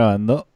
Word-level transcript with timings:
Grabando. 0.00 0.46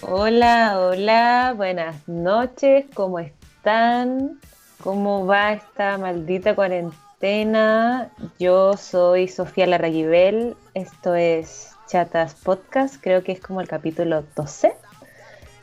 Hola, 0.00 0.78
hola, 0.78 1.52
buenas 1.54 2.08
noches, 2.08 2.86
¿cómo 2.94 3.18
están? 3.18 4.40
¿Cómo 4.82 5.26
va 5.26 5.52
esta 5.52 5.98
maldita 5.98 6.54
cuarentena? 6.54 8.10
Yo 8.38 8.78
soy 8.78 9.28
Sofía 9.28 9.66
Larraguibel, 9.66 10.56
esto 10.72 11.14
es 11.14 11.76
Chatas 11.88 12.34
Podcast, 12.36 12.96
creo 13.02 13.22
que 13.22 13.32
es 13.32 13.40
como 13.40 13.60
el 13.60 13.68
capítulo 13.68 14.24
12. 14.34 14.83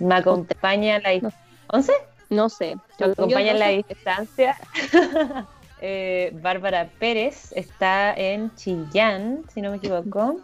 Me 0.02 0.16
acompaña 0.16 1.00
la... 1.00 1.14
¿11? 1.14 1.92
No 2.30 2.50
sé. 2.50 2.78
Me 3.00 3.08
acompaña 3.08 3.54
la 3.54 3.68
distancia. 3.70 4.58
eh, 5.82 6.32
Bárbara 6.42 6.90
Pérez 7.00 7.52
está 7.54 8.14
en 8.14 8.54
Chillán, 8.56 9.44
si 9.54 9.62
no 9.62 9.72
me 9.72 9.78
equivoco. 9.78 10.40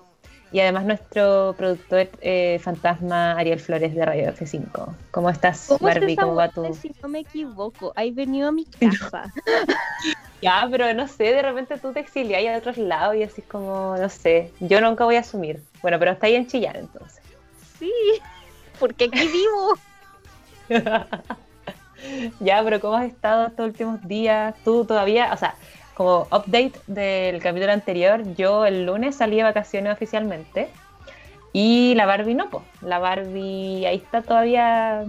Y 0.51 0.61
además 0.61 0.85
nuestro 0.85 1.55
productor 1.57 2.07
eh, 2.21 2.59
fantasma 2.63 3.33
Ariel 3.33 3.59
Flores 3.59 3.93
de 3.93 4.05
Radio 4.05 4.33
F5. 4.33 4.95
¿Cómo 5.11 5.29
estás, 5.29 5.65
¿Cómo 5.67 5.79
Barbie? 5.81 6.15
¿Cómo 6.15 6.35
va? 6.35 6.49
Si 6.73 6.95
no 7.01 7.09
me 7.09 7.19
equivoco, 7.19 7.91
has 7.95 8.13
venido 8.15 8.47
a 8.47 8.51
mi 8.51 8.65
casa. 8.79 9.33
Ya, 10.41 10.67
pero 10.69 10.93
no 10.93 11.07
sé, 11.07 11.23
de 11.23 11.41
repente 11.41 11.77
tú 11.77 11.91
te 11.91 11.99
exilias 11.99 12.55
a 12.55 12.59
otros 12.59 12.77
lados 12.77 13.15
y 13.15 13.23
así 13.23 13.41
como, 13.41 13.97
no 13.97 14.07
sé, 14.07 14.53
yo 14.59 14.79
nunca 14.79 15.03
voy 15.03 15.15
a 15.15 15.21
asumir. 15.21 15.61
Bueno, 15.81 15.99
pero 15.99 16.11
está 16.11 16.27
ahí 16.27 16.35
en 16.35 16.47
Chillán 16.47 16.75
entonces. 16.75 17.21
Sí, 17.79 17.91
porque 18.79 19.05
aquí 19.05 19.27
vivo. 19.27 19.77
ya, 22.39 22.63
pero 22.63 22.79
¿cómo 22.79 22.95
has 22.95 23.05
estado 23.05 23.47
estos 23.47 23.65
últimos 23.65 24.07
días? 24.07 24.55
Tú 24.63 24.85
todavía, 24.85 25.31
o 25.33 25.37
sea, 25.37 25.55
como 25.93 26.27
update 26.31 26.73
del 26.87 27.41
capítulo 27.41 27.71
anterior, 27.71 28.21
yo 28.35 28.65
el 28.65 28.85
lunes 28.85 29.15
salí 29.15 29.37
de 29.37 29.43
vacaciones 29.43 29.93
oficialmente 29.93 30.69
y 31.53 31.95
la 31.95 32.05
Barbie 32.05 32.35
no, 32.35 32.49
po. 32.49 32.63
La 32.81 32.99
Barbie 32.99 33.85
ahí 33.85 33.97
está 33.97 34.21
todavía 34.21 35.05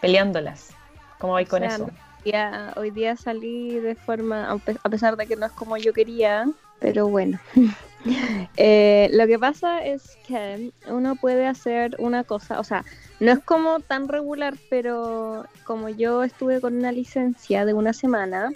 peleándolas. 0.00 0.70
¿Cómo 1.18 1.34
vais 1.34 1.48
O 1.48 1.50
con 1.50 1.60
sea, 1.60 1.74
eso? 1.74 1.90
Ya, 2.24 2.72
hoy 2.76 2.90
día 2.90 3.16
salí 3.16 3.80
de 3.80 3.94
forma, 3.94 4.50
a 4.50 4.88
pesar 4.88 5.16
de 5.16 5.26
que 5.26 5.36
no 5.36 5.46
es 5.46 5.52
como 5.52 5.76
yo 5.76 5.92
quería, 5.92 6.48
pero 6.80 7.08
bueno. 7.08 7.38
Eh, 8.56 9.08
lo 9.12 9.26
que 9.26 9.38
pasa 9.38 9.84
es 9.84 10.16
que 10.26 10.72
uno 10.88 11.16
puede 11.16 11.46
hacer 11.46 11.96
una 11.98 12.24
cosa, 12.24 12.60
o 12.60 12.64
sea, 12.64 12.84
no 13.20 13.32
es 13.32 13.38
como 13.40 13.80
tan 13.80 14.08
regular, 14.08 14.54
pero 14.68 15.44
como 15.64 15.88
yo 15.88 16.22
estuve 16.22 16.60
con 16.60 16.76
una 16.76 16.92
licencia 16.92 17.64
de 17.64 17.74
una 17.74 17.92
semana, 17.92 18.50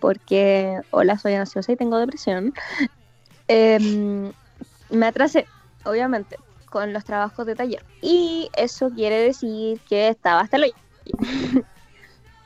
porque, 0.00 0.80
hola, 0.90 1.18
soy 1.18 1.34
ansiosa 1.34 1.72
y 1.72 1.76
tengo 1.76 1.98
depresión, 1.98 2.52
em, 3.48 4.32
me 4.90 5.06
atrasé, 5.06 5.46
obviamente, 5.84 6.36
con 6.70 6.92
los 6.92 7.04
trabajos 7.04 7.46
de 7.46 7.56
taller. 7.56 7.84
Y 8.00 8.48
eso 8.56 8.90
quiere 8.90 9.16
decir 9.20 9.80
que 9.88 10.08
estaba 10.08 10.40
hasta 10.40 10.56
el 10.56 10.64
hoyo. 10.64 10.74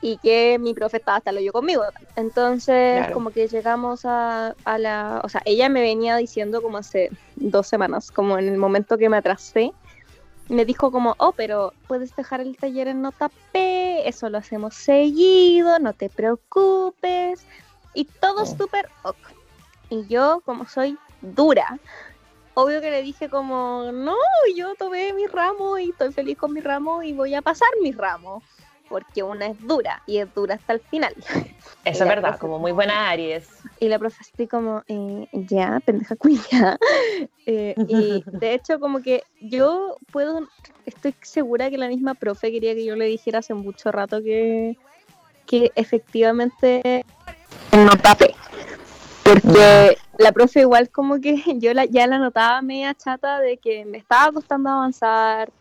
y 0.05 0.17
que 0.17 0.57
mi 0.59 0.73
profe 0.73 0.97
estaba 0.97 1.17
hasta 1.19 1.29
el 1.29 1.37
hoyo 1.37 1.53
conmigo. 1.53 1.81
Entonces, 2.17 2.97
Claro. 2.97 3.13
como 3.13 3.31
que 3.31 3.47
llegamos 3.47 4.01
a, 4.03 4.53
a 4.65 4.77
la... 4.77 5.21
O 5.23 5.29
sea, 5.29 5.41
ella 5.45 5.69
me 5.69 5.79
venía 5.79 6.17
diciendo 6.17 6.61
como 6.61 6.77
hace 6.77 7.09
dos 7.37 7.67
semanas, 7.67 8.11
como 8.11 8.37
en 8.37 8.49
el 8.49 8.57
momento 8.57 8.97
que 8.97 9.07
me 9.07 9.15
atrasé, 9.15 9.71
me 10.49 10.65
dijo 10.65 10.91
como, 10.91 11.15
oh, 11.19 11.31
pero 11.31 11.71
puedes 11.87 12.13
dejar 12.17 12.41
el 12.41 12.57
taller 12.57 12.89
en 12.89 13.01
nota 13.01 13.31
P, 13.53 14.05
eso 14.07 14.29
lo 14.29 14.39
hacemos 14.39 14.75
seguido, 14.75 15.79
no 15.79 15.93
te 15.93 16.09
preocupes. 16.09 17.45
Y 17.93 18.03
todo 18.19 18.41
Oh. 18.43 18.45
súper 18.45 18.89
ok. 19.03 19.15
Y 19.89 20.05
yo, 20.07 20.41
como 20.45 20.65
soy 20.67 20.97
dura, 21.21 21.79
obvio 22.55 22.81
que 22.81 22.91
le 22.91 23.03
dije 23.03 23.29
como, 23.29 23.89
no, 23.93 24.15
yo 24.57 24.75
tomé 24.75 25.13
mi 25.13 25.27
ramo 25.27 25.77
y 25.77 25.91
estoy 25.91 26.11
feliz 26.11 26.37
con 26.37 26.51
mi 26.51 26.59
ramo 26.59 27.03
y 27.03 27.13
voy 27.13 27.35
a 27.35 27.41
pasar 27.41 27.69
mi 27.81 27.93
ramo. 27.93 28.43
Porque 28.93 29.23
una 29.23 29.47
es 29.47 29.59
dura 29.67 30.03
y 30.05 30.19
es 30.19 30.31
dura 30.35 30.53
hasta 30.53 30.73
el 30.73 30.79
final. 30.81 31.15
Eso 31.83 32.03
es 32.03 32.07
verdad, 32.07 32.35
profe- 32.35 32.37
como 32.37 32.59
muy 32.59 32.71
buena 32.71 33.09
Aries. 33.09 33.47
Y 33.79 33.87
la 33.87 33.97
profe 33.97 34.17
así 34.21 34.47
como, 34.47 34.83
eh, 34.87 35.25
ya, 35.31 35.79
pendeja 35.83 36.15
cuya. 36.15 36.77
Eh, 37.45 37.73
y 37.89 38.23
de 38.31 38.53
hecho 38.53 38.79
como 38.79 39.01
que 39.01 39.23
yo 39.41 39.97
puedo, 40.11 40.47
estoy 40.85 41.13
segura 41.23 41.69
que 41.69 41.77
la 41.77 41.87
misma 41.89 42.13
profe 42.13 42.51
quería 42.51 42.73
que 42.75 42.85
yo 42.85 42.95
le 42.95 43.05
dijera 43.05 43.39
hace 43.39 43.53
mucho 43.53 43.91
rato 43.91 44.21
que, 44.21 44.77
que 45.45 45.71
efectivamente 45.75 47.03
no 47.73 47.97
tapé. 47.97 48.33
Porque 49.25 49.97
la 50.19 50.31
profe 50.31 50.61
igual 50.61 50.89
como 50.89 51.19
que 51.19 51.43
yo 51.57 51.73
la, 51.73 51.83
ya 51.85 52.07
la 52.07 52.17
notaba 52.19 52.61
media 52.61 52.93
chata 52.93 53.39
de 53.41 53.57
que 53.57 53.83
me 53.85 53.97
estaba 53.97 54.31
costando 54.31 54.69
avanzar. 54.69 55.51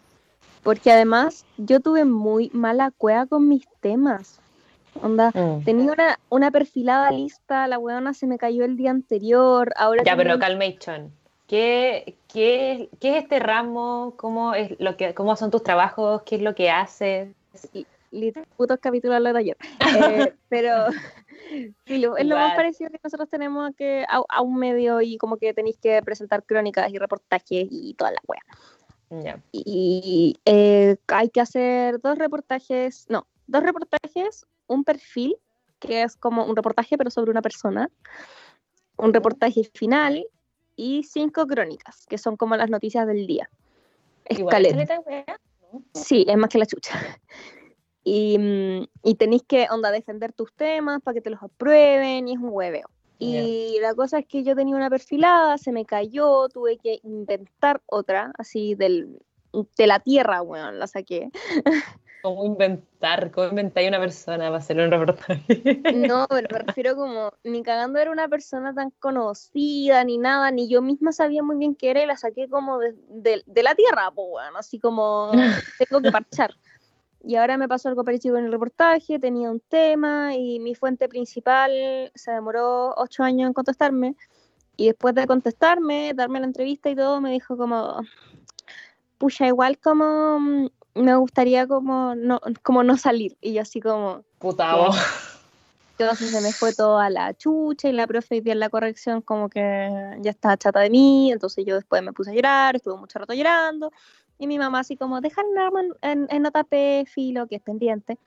Porque 0.63 0.93
además 0.93 1.45
yo 1.57 1.81
tuve 1.81 2.05
muy 2.05 2.51
mala 2.53 2.93
cueva 2.97 3.27
con 3.27 3.49
mis 3.49 3.67
temas. 3.81 4.41
Onda, 5.03 5.31
Mm. 5.35 5.65
Tenía 5.65 5.93
una, 5.93 6.19
una 6.29 6.51
perfilada 6.51 7.11
lista, 7.11 7.67
la 7.67 7.79
weona 7.79 8.13
se 8.15 8.27
me 8.27 8.37
cayó 8.39 8.65
el 8.65 8.77
día 8.77 8.91
anterior, 8.91 9.73
ahora 9.77 10.03
Ya, 10.05 10.17
pero 10.17 10.35
un- 10.35 10.41
calmation. 10.41 11.11
¿Qué, 11.47 12.17
qué, 12.33 12.89
qué 13.01 13.17
es 13.19 13.25
este 13.25 13.39
ramo? 13.39 14.15
¿Cómo, 14.17 14.55
es 14.55 14.79
lo 14.81 14.97
que, 14.97 15.13
¿Cómo 15.15 15.35
son 15.37 15.51
tus 15.51 15.63
trabajos? 15.63 16.23
¿Qué 16.23 16.37
es 16.37 16.43
lo 16.43 16.55
que 16.55 16.71
haces? 16.71 17.29
literal, 18.11 18.47
putos 18.57 18.79
capítulos 18.81 19.23
de 19.23 19.39
ayer. 19.39 19.57
Eh, 20.29 20.33
pero 20.49 20.87
filo, 21.85 22.17
es 22.17 22.27
lo 22.27 22.37
más 22.37 22.55
parecido 22.55 22.91
que 22.91 23.01
nosotros 23.03 23.29
tenemos 23.29 23.71
a, 23.71 23.73
que, 23.73 24.05
a, 24.09 24.23
a 24.29 24.41
un 24.43 24.57
medio 24.57 25.01
y 25.01 25.17
como 25.19 25.37
que 25.37 25.53
tenéis 25.55 25.77
que 25.79 26.01
presentar 26.03 26.43
crónicas 26.45 26.91
y 26.93 26.99
reportajes 26.99 27.67
y 27.71 27.95
toda 27.95 28.13
la 28.13 28.21
wea. 28.27 28.41
Y 29.53 30.37
eh, 30.45 30.97
hay 31.09 31.29
que 31.29 31.41
hacer 31.41 32.01
dos 32.01 32.19
reportajes, 32.19 33.07
no, 33.09 33.27
dos 33.47 33.63
reportajes, 33.63 34.47
un 34.67 34.85
perfil, 34.85 35.37
que 35.79 36.03
es 36.03 36.17
como 36.17 36.47
un 36.47 36.57
reportaje 36.57 36.97
pero 36.97 37.11
sobre 37.11 37.31
una 37.31 37.43
persona, 37.43 37.91
un 38.97 39.13
reportaje 39.13 39.65
final 39.75 40.27
y 40.77 41.03
cinco 41.03 41.47
crónicas, 41.47 42.07
que 42.07 42.19
son 42.19 42.37
como 42.37 42.57
las 42.57 42.71
noticias 42.71 43.07
del 43.07 43.27
día. 43.27 43.51
Escaleta. 44.25 45.01
Sí, 45.95 46.25
es 46.29 46.37
más 46.37 46.49
que 46.49 46.59
la 46.59 46.67
chucha. 46.67 46.93
Y, 48.05 48.37
mm, 48.37 48.89
y 49.05 49.15
tenéis 49.15 49.45
que, 49.45 49.69
onda, 49.71 49.93
defender 49.93 50.33
tus 50.33 50.53
temas 50.55 51.01
para 51.03 51.15
que 51.15 51.21
te 51.21 51.31
los 51.31 51.41
aprueben 51.41 52.27
y 52.27 52.33
es 52.33 52.39
un 52.39 52.49
hueveo. 52.51 52.91
Y 53.25 53.79
la 53.81 53.95
cosa 53.95 54.19
es 54.19 54.27
que 54.27 54.43
yo 54.43 54.55
tenía 54.57 54.75
una 54.77 54.91
perfilada, 54.91 55.59
se 55.59 55.73
me 55.73 55.85
cayó, 55.85 56.49
tuve 56.49 56.79
que 56.79 57.01
inventar 57.05 57.81
otra, 57.87 58.33
así 58.39 58.75
del, 58.75 59.19
de 59.77 59.87
la 59.87 60.01
tierra, 60.01 60.43
weón, 60.43 60.79
la 60.79 60.87
saqué. 60.87 61.31
¿Cómo 62.23 62.45
inventar? 62.45 63.33
¿Cómo 63.33 63.49
inventar 63.49 63.85
una 63.89 63.99
persona 63.99 64.45
para 64.45 64.59
hacer 64.59 64.79
un 64.79 64.91
reportaje? 64.93 65.83
No, 65.93 66.27
pero 66.31 66.49
me 66.53 66.59
refiero 66.61 66.95
como, 66.95 67.33
ni 67.43 67.63
cagando 67.65 67.99
era 67.99 68.13
una 68.13 68.29
persona 68.29 68.73
tan 68.73 68.91
conocida, 69.01 70.05
ni 70.05 70.19
nada, 70.19 70.51
ni 70.53 70.69
yo 70.69 70.83
misma 70.83 71.11
sabía 71.11 71.43
muy 71.43 71.57
bien 71.57 71.75
qué 71.75 71.91
era 71.91 72.03
y 72.03 72.07
la 72.07 72.17
saqué 72.17 72.49
como 72.49 72.79
de, 72.79 72.95
de- 73.09 73.43
de 73.45 73.63
la 73.65 73.75
tierra, 73.75 74.11
pues, 74.15 74.29
weón, 74.31 74.57
así 74.57 74.79
como 74.79 75.33
tengo 75.79 76.01
que 76.01 76.13
parchar. 76.13 76.55
Y 77.25 77.37
ahora 77.37 77.57
me 77.57 77.69
pasó 77.69 77.89
algo 77.89 78.05
parecido 78.05 78.37
en 78.37 78.47
el 78.47 78.53
reportaje, 78.53 79.19
tenía 79.19 79.51
un 79.51 79.61
tema 79.61 80.35
y 80.35 80.59
mi 80.59 80.75
fuente 80.75 81.09
principal 81.09 81.71
se 82.15 82.33
demoró 82.33 82.95
ocho 82.97 83.23
años 83.23 83.47
en 83.47 83.53
contestarme. 83.53 84.17
Y 84.77 84.87
después 84.87 85.15
de 85.15 85.27
contestarme, 85.27 86.13
darme 86.15 86.41
la 86.41 86.47
entrevista 86.47 86.91
y 86.91 86.97
todo, 86.97 87.21
me 87.21 87.31
dijo 87.31 87.57
como, 87.57 88.01
pucha, 89.19 89.47
igual 89.47 89.79
como 89.79 90.41
mm, 90.41 90.67
me 90.95 91.15
gustaría 91.15 91.69
como 91.69 92.15
no, 92.17 92.41
como 92.63 92.83
no 92.83 92.97
salir. 92.97 93.37
Y 93.41 93.53
yo 93.53 93.63
así 93.63 93.81
como, 93.81 94.25
Puta 94.39 94.75
vos. 94.75 94.97
entonces 95.99 96.31
se 96.31 96.41
me 96.41 96.53
fue 96.53 96.75
todo 96.75 96.99
a 96.99 97.09
la 97.09 97.35
chucha 97.35 97.89
y 97.89 97.93
la 97.93 98.09
profe 98.09 98.41
día 98.41 98.55
en 98.55 98.59
la 98.59 98.71
corrección 98.71 99.23
como 99.23 99.49
que 99.49 100.17
ya 100.21 100.31
estaba 100.31 100.57
chata 100.57 100.81
de 100.81 100.91
mí, 100.91 101.31
entonces 101.31 101.65
yo 101.65 101.77
después 101.77 102.03
me 102.03 102.13
puse 102.13 102.31
a 102.31 102.35
llorar, 102.35 102.75
estuve 102.75 102.97
mucho 102.97 103.21
rato 103.21 103.33
llorando 103.35 103.93
y 104.43 104.49
mi 104.49 104.59
mamá 104.59 104.81
así 104.81 104.97
como, 104.97 105.21
deja 105.21 105.41
el 105.41 105.57
arma 105.57 105.83
en, 105.83 105.95
en, 106.03 106.27
en 106.29 106.43
nota 106.43 106.65
P, 106.65 107.05
filo, 107.07 107.47
que 107.47 107.57
es 107.57 107.63
pendiente, 107.63 108.19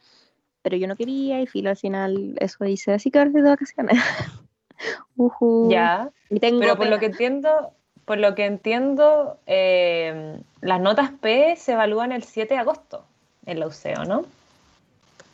pero 0.61 0.77
yo 0.77 0.87
no 0.87 0.95
quería 0.95 1.41
y 1.41 1.45
filo 1.45 1.69
al 1.69 1.75
final 1.75 2.37
eso 2.39 2.63
hice, 2.63 2.93
así 2.93 3.11
que 3.11 3.17
ahora 3.19 3.31
estoy 3.31 3.41
de 3.41 3.49
vacaciones. 3.49 3.97
Ujú. 5.17 5.69
Ya. 5.69 6.09
Y 6.29 6.39
tengo 6.39 6.61
Pero 6.61 6.77
por 6.77 6.87
lo 6.87 6.99
que 6.99 7.07
entiendo, 7.07 7.71
por 8.05 8.17
lo 8.17 8.33
que 8.33 8.45
entiendo, 8.45 9.39
eh, 9.45 10.39
las 10.61 10.79
notas 10.79 11.11
P 11.19 11.57
se 11.57 11.73
evalúan 11.73 12.13
el 12.13 12.23
7 12.23 12.53
de 12.53 12.59
agosto 12.61 13.03
en 13.45 13.59
la 13.59 13.67
UCEO, 13.67 14.05
¿no? 14.05 14.25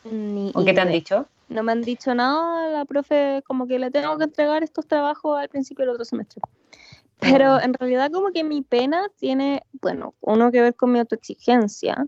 Ni 0.02 0.50
¿O 0.52 0.64
qué 0.64 0.74
te 0.74 0.80
han 0.80 0.90
dicho? 0.90 1.26
No 1.48 1.62
me 1.62 1.70
han 1.70 1.82
dicho 1.82 2.12
nada, 2.12 2.68
la 2.70 2.84
profe 2.86 3.44
como 3.46 3.68
que 3.68 3.78
le 3.78 3.92
tengo 3.92 4.18
que 4.18 4.24
entregar 4.24 4.64
estos 4.64 4.88
trabajos 4.88 5.38
al 5.38 5.48
principio 5.48 5.84
del 5.84 5.94
otro 5.94 6.04
semestre. 6.04 6.42
Pero 7.22 7.60
en 7.60 7.72
realidad 7.74 8.10
como 8.10 8.32
que 8.32 8.42
mi 8.42 8.62
pena 8.62 9.08
tiene, 9.16 9.62
bueno, 9.80 10.14
uno 10.20 10.50
que 10.50 10.60
ver 10.60 10.74
con 10.74 10.92
mi 10.92 10.98
autoexigencia, 10.98 12.06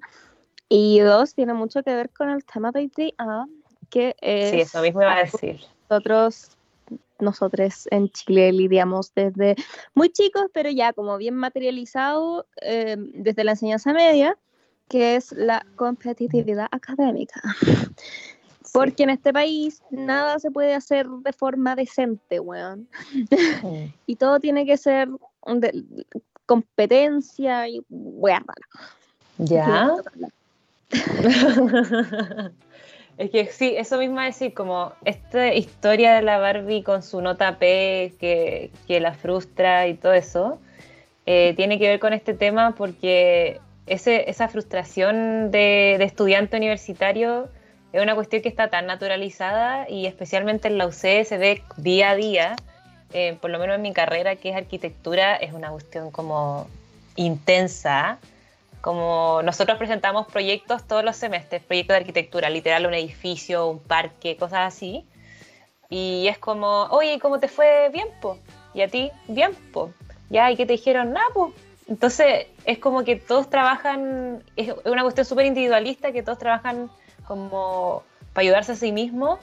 Y 0.68 0.98
dos, 1.00 1.34
tiene 1.34 1.54
mucho 1.54 1.82
que 1.82 1.94
ver 1.94 2.10
con 2.10 2.30
el 2.30 2.44
tema 2.44 2.72
de 2.72 2.90
día, 2.96 3.46
que 3.90 4.16
es... 4.20 4.50
Sí, 4.50 4.60
eso 4.62 4.82
mismo 4.82 5.02
iba 5.02 5.16
a 5.16 5.20
decir. 5.20 5.60
Nosotros, 5.88 6.56
nosotros 7.20 7.86
en 7.90 8.08
Chile 8.10 8.50
lidiamos 8.52 9.14
desde 9.14 9.54
muy 9.94 10.10
chicos, 10.10 10.46
pero 10.52 10.70
ya 10.70 10.92
como 10.92 11.16
bien 11.16 11.36
materializado 11.36 12.46
eh, 12.60 12.96
desde 12.98 13.44
la 13.44 13.52
enseñanza 13.52 13.92
media, 13.92 14.36
que 14.88 15.16
es 15.16 15.32
la 15.32 15.64
competitividad 15.76 16.66
académica. 16.72 17.40
Porque 18.74 19.04
en 19.04 19.10
este 19.10 19.32
país 19.32 19.84
nada 19.90 20.40
se 20.40 20.50
puede 20.50 20.74
hacer 20.74 21.06
de 21.08 21.32
forma 21.32 21.76
decente, 21.76 22.40
weón. 22.40 22.88
Y 24.06 24.16
todo 24.16 24.40
tiene 24.40 24.66
que 24.66 24.76
ser 24.76 25.08
de- 25.46 25.84
competencia 26.44 27.68
y 27.68 27.80
weón 27.88 28.44
rara. 28.44 28.90
¿Ya? 29.38 29.94
es 33.18 33.30
que 33.30 33.46
sí, 33.46 33.74
eso 33.76 33.96
mismo 33.98 34.20
es 34.20 34.38
decir, 34.38 34.54
como 34.54 34.92
esta 35.04 35.54
historia 35.54 36.14
de 36.14 36.22
la 36.22 36.38
Barbie 36.38 36.82
con 36.82 37.04
su 37.04 37.20
nota 37.20 37.60
P 37.60 38.14
que, 38.18 38.72
que 38.88 38.98
la 38.98 39.14
frustra 39.14 39.86
y 39.86 39.94
todo 39.94 40.14
eso, 40.14 40.58
eh, 41.26 41.54
tiene 41.54 41.78
que 41.78 41.86
ver 41.86 42.00
con 42.00 42.12
este 42.12 42.34
tema 42.34 42.74
porque 42.74 43.60
ese, 43.86 44.28
esa 44.28 44.48
frustración 44.48 45.52
de, 45.52 45.94
de 45.96 46.04
estudiante 46.04 46.56
universitario 46.56 47.48
es 47.94 48.02
una 48.02 48.16
cuestión 48.16 48.42
que 48.42 48.48
está 48.48 48.70
tan 48.70 48.86
naturalizada 48.86 49.88
y 49.88 50.06
especialmente 50.06 50.66
en 50.66 50.78
la 50.78 50.86
UC 50.86 51.24
se 51.24 51.38
ve 51.38 51.62
día 51.76 52.10
a 52.10 52.16
día, 52.16 52.56
eh, 53.12 53.38
por 53.40 53.50
lo 53.50 53.60
menos 53.60 53.76
en 53.76 53.82
mi 53.82 53.92
carrera 53.92 54.34
que 54.34 54.50
es 54.50 54.56
arquitectura, 54.56 55.36
es 55.36 55.52
una 55.52 55.70
cuestión 55.70 56.10
como 56.10 56.66
intensa 57.14 58.18
como 58.80 59.40
nosotros 59.42 59.78
presentamos 59.78 60.26
proyectos 60.26 60.86
todos 60.86 61.02
los 61.02 61.16
semestres, 61.16 61.62
proyectos 61.62 61.94
de 61.94 62.00
arquitectura, 62.00 62.50
literal 62.50 62.84
un 62.84 62.92
edificio, 62.92 63.66
un 63.66 63.78
parque, 63.78 64.36
cosas 64.36 64.74
así. 64.74 65.06
Y 65.88 66.28
es 66.28 66.36
como, 66.36 66.82
oye, 66.90 67.18
¿cómo 67.18 67.40
te 67.40 67.48
fue? 67.48 67.88
Bien, 67.90 68.08
po. 68.20 68.38
¿Y 68.74 68.82
a 68.82 68.88
ti? 68.88 69.10
Bien, 69.26 69.52
po. 69.72 69.90
Ya, 70.28 70.50
¿y 70.50 70.56
qué 70.56 70.66
te 70.66 70.74
dijeron? 70.74 71.14
Nada, 71.14 71.24
po. 71.32 71.54
Entonces, 71.88 72.48
es 72.66 72.78
como 72.78 73.04
que 73.04 73.16
todos 73.16 73.48
trabajan, 73.48 74.42
es 74.54 74.74
una 74.84 75.00
cuestión 75.00 75.24
súper 75.24 75.46
individualista, 75.46 76.12
que 76.12 76.22
todos 76.22 76.38
trabajan 76.38 76.90
como 77.26 78.02
para 78.32 78.42
ayudarse 78.42 78.72
a 78.72 78.76
sí 78.76 78.92
mismos, 78.92 79.38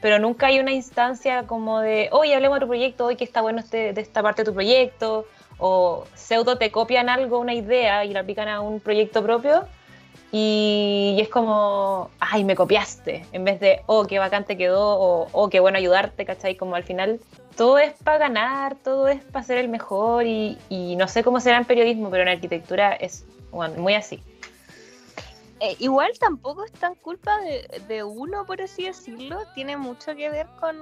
pero 0.00 0.18
nunca 0.18 0.48
hay 0.48 0.60
una 0.60 0.72
instancia 0.72 1.46
como 1.46 1.80
de, 1.80 2.08
oye, 2.12 2.34
hablemos 2.34 2.56
de 2.56 2.60
tu 2.60 2.68
proyecto, 2.68 3.06
hoy 3.06 3.16
que 3.16 3.24
está 3.24 3.40
bueno 3.40 3.60
este, 3.60 3.92
de 3.92 4.00
esta 4.00 4.22
parte 4.22 4.42
de 4.42 4.46
tu 4.46 4.54
proyecto, 4.54 5.26
o 5.58 6.04
pseudo 6.14 6.58
te 6.58 6.70
copian 6.70 7.08
algo, 7.08 7.38
una 7.38 7.54
idea 7.54 8.04
y 8.04 8.12
la 8.12 8.20
aplican 8.20 8.48
a 8.48 8.60
un 8.60 8.80
proyecto 8.80 9.22
propio 9.22 9.66
y, 10.32 11.14
y 11.16 11.20
es 11.20 11.28
como, 11.28 12.10
ay, 12.20 12.44
me 12.44 12.54
copiaste, 12.54 13.24
en 13.32 13.44
vez 13.44 13.58
de, 13.60 13.80
oh, 13.86 14.04
qué 14.04 14.18
bacán 14.18 14.44
te 14.44 14.56
quedó, 14.56 14.98
o 14.98 15.28
oh, 15.32 15.48
qué 15.48 15.60
bueno 15.60 15.78
ayudarte, 15.78 16.24
¿cachai? 16.24 16.56
Como 16.56 16.76
al 16.76 16.84
final 16.84 17.20
todo 17.56 17.78
es 17.78 17.94
para 18.04 18.18
ganar, 18.18 18.76
todo 18.76 19.08
es 19.08 19.24
para 19.24 19.44
ser 19.44 19.58
el 19.58 19.68
mejor 19.68 20.26
y, 20.26 20.58
y 20.68 20.96
no 20.96 21.08
sé 21.08 21.24
cómo 21.24 21.40
será 21.40 21.56
en 21.56 21.64
periodismo, 21.64 22.10
pero 22.10 22.22
en 22.22 22.28
arquitectura 22.28 22.92
es 22.92 23.24
bueno, 23.50 23.80
muy 23.80 23.94
así. 23.94 24.22
Eh, 25.60 25.74
igual 25.78 26.10
tampoco 26.18 26.64
es 26.64 26.72
tan 26.72 26.94
culpa 26.96 27.40
de, 27.40 27.66
de 27.88 28.04
uno, 28.04 28.44
por 28.44 28.60
así 28.60 28.84
decirlo. 28.84 29.38
Tiene 29.54 29.76
mucho 29.76 30.14
que 30.14 30.28
ver 30.28 30.46
con, 30.60 30.76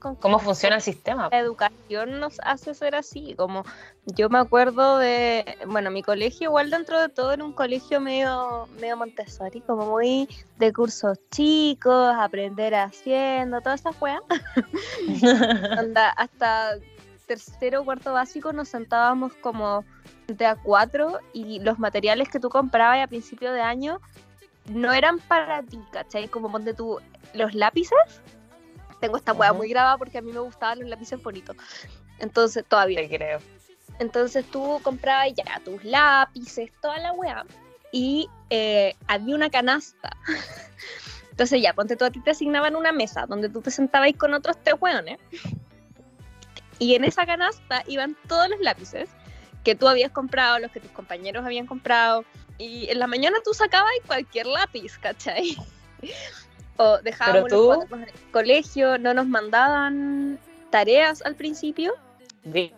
con 0.00 0.16
¿Cómo 0.16 0.40
funciona 0.40 0.76
el 0.76 0.82
sistema? 0.82 1.28
la 1.30 1.38
educación 1.38 2.18
nos 2.18 2.40
hace 2.42 2.74
ser 2.74 2.96
así. 2.96 3.34
Como 3.36 3.64
yo 4.06 4.28
me 4.28 4.38
acuerdo 4.38 4.98
de, 4.98 5.56
bueno, 5.68 5.92
mi 5.92 6.02
colegio 6.02 6.48
igual 6.48 6.70
dentro 6.70 7.00
de 7.00 7.08
todo 7.08 7.32
era 7.32 7.44
un 7.44 7.52
colegio 7.52 8.00
medio, 8.00 8.68
medio 8.80 8.96
Montessori, 8.96 9.60
como 9.60 9.86
muy 9.86 10.28
de 10.58 10.72
cursos 10.72 11.18
chicos, 11.30 12.14
aprender 12.18 12.74
haciendo, 12.74 13.60
todas 13.60 13.80
esas 13.80 14.00
weas. 14.00 14.22
Hasta 16.16 16.78
tercero 17.26 17.82
o 17.82 17.84
cuarto 17.84 18.12
básico 18.12 18.52
nos 18.52 18.68
sentábamos 18.68 19.34
como 19.34 19.84
de 20.26 20.46
a 20.46 20.56
cuatro 20.56 21.20
y 21.32 21.60
los 21.60 21.78
materiales 21.78 22.28
que 22.28 22.40
tú 22.40 22.48
comprabas 22.48 23.02
a 23.02 23.06
principio 23.06 23.52
de 23.52 23.60
año 23.60 24.00
no 24.68 24.92
eran 24.92 25.18
para 25.20 25.62
ti, 25.62 25.78
¿cachai? 25.92 26.28
Como 26.28 26.50
ponte 26.50 26.74
tú 26.74 27.00
los 27.34 27.54
lápices. 27.54 27.98
Tengo 29.00 29.16
esta 29.16 29.32
hueá 29.32 29.52
Ujú. 29.52 29.58
muy 29.58 29.68
grabada 29.68 29.98
porque 29.98 30.18
a 30.18 30.22
mí 30.22 30.32
me 30.32 30.40
gustaban 30.40 30.80
los 30.80 30.88
lápices 30.88 31.22
bonitos. 31.22 31.56
Entonces, 32.18 32.64
todavía. 32.66 33.00
Te 33.00 33.08
creo. 33.08 33.38
Entonces 33.98 34.44
tú 34.50 34.80
comprabas 34.82 35.32
ya 35.34 35.60
tus 35.64 35.82
lápices, 35.84 36.70
toda 36.82 36.98
la 36.98 37.12
weá. 37.12 37.44
Y 37.92 38.28
eh, 38.50 38.94
había 39.06 39.34
una 39.34 39.50
canasta. 39.50 40.16
Entonces 41.30 41.62
ya, 41.62 41.74
ponte 41.74 41.96
tú 41.96 42.04
a 42.04 42.10
ti 42.10 42.20
te 42.20 42.30
asignaban 42.30 42.76
una 42.76 42.92
mesa 42.92 43.26
donde 43.26 43.48
tú 43.48 43.60
te 43.60 43.70
sentabas 43.70 44.12
con 44.18 44.34
otros 44.34 44.56
tres 44.62 44.76
weones. 44.80 45.18
Y 46.78 46.94
en 46.94 47.04
esa 47.04 47.24
canasta 47.24 47.82
iban 47.86 48.16
todos 48.26 48.48
los 48.48 48.60
lápices 48.60 49.08
que 49.66 49.74
tú 49.74 49.88
habías 49.88 50.12
comprado, 50.12 50.60
los 50.60 50.70
que 50.70 50.78
tus 50.78 50.92
compañeros 50.92 51.44
habían 51.44 51.66
comprado. 51.66 52.24
Y 52.56 52.88
en 52.88 53.00
la 53.00 53.08
mañana 53.08 53.38
tú 53.44 53.52
sacabas 53.52 53.90
cualquier 54.06 54.46
lápiz, 54.46 54.96
¿cachai? 54.98 55.56
O 56.78 56.98
dejábamos 56.98 57.50
los 57.50 57.90
en 57.90 58.02
el 58.02 58.30
colegio, 58.30 58.98
no 58.98 59.12
nos 59.14 59.26
mandaban 59.26 60.38
tareas 60.70 61.22
al 61.22 61.34
principio 61.34 61.94
Vi- 62.44 62.72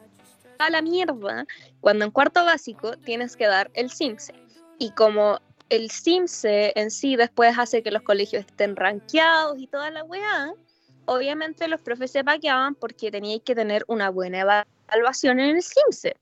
a 0.58 0.70
la 0.70 0.80
mierda 0.82 1.44
cuando 1.80 2.04
en 2.04 2.10
cuarto 2.12 2.44
básico 2.44 2.96
tienes 2.96 3.36
que 3.36 3.46
dar 3.48 3.70
el 3.74 3.90
CIMSE. 3.90 4.32
Y 4.78 4.92
como 4.92 5.40
el 5.68 5.90
CIMSE 5.90 6.72
en 6.76 6.90
sí 6.92 7.16
después 7.16 7.58
hace 7.58 7.82
que 7.82 7.90
los 7.90 8.02
colegios 8.02 8.46
estén 8.46 8.76
rankeados 8.76 9.58
y 9.58 9.66
toda 9.66 9.90
la 9.90 10.04
weá, 10.04 10.52
obviamente 11.06 11.66
los 11.68 11.80
profes 11.80 12.12
se 12.12 12.22
paqueaban 12.24 12.76
porque 12.76 13.10
teníais 13.10 13.42
que 13.42 13.56
tener 13.56 13.84
una 13.88 14.10
buena 14.10 14.64
evaluación 14.90 15.40
en 15.40 15.56
el 15.56 15.62
CIMSE. 15.62 16.16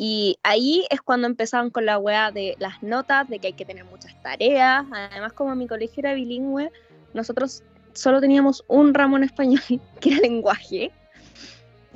Y 0.00 0.38
ahí 0.44 0.86
es 0.90 1.00
cuando 1.02 1.26
empezaban 1.26 1.70
con 1.70 1.84
la 1.84 1.98
weá 1.98 2.30
de 2.30 2.54
las 2.60 2.80
notas, 2.84 3.28
de 3.28 3.40
que 3.40 3.48
hay 3.48 3.52
que 3.54 3.64
tener 3.64 3.84
muchas 3.84 4.14
tareas. 4.22 4.84
Además, 4.92 5.32
como 5.32 5.56
mi 5.56 5.66
colegio 5.66 5.94
era 6.02 6.14
bilingüe, 6.14 6.70
nosotros 7.14 7.64
solo 7.94 8.20
teníamos 8.20 8.62
un 8.68 8.94
ramo 8.94 9.16
en 9.16 9.24
español, 9.24 9.60
que 10.00 10.10
era 10.12 10.20
lenguaje. 10.20 10.92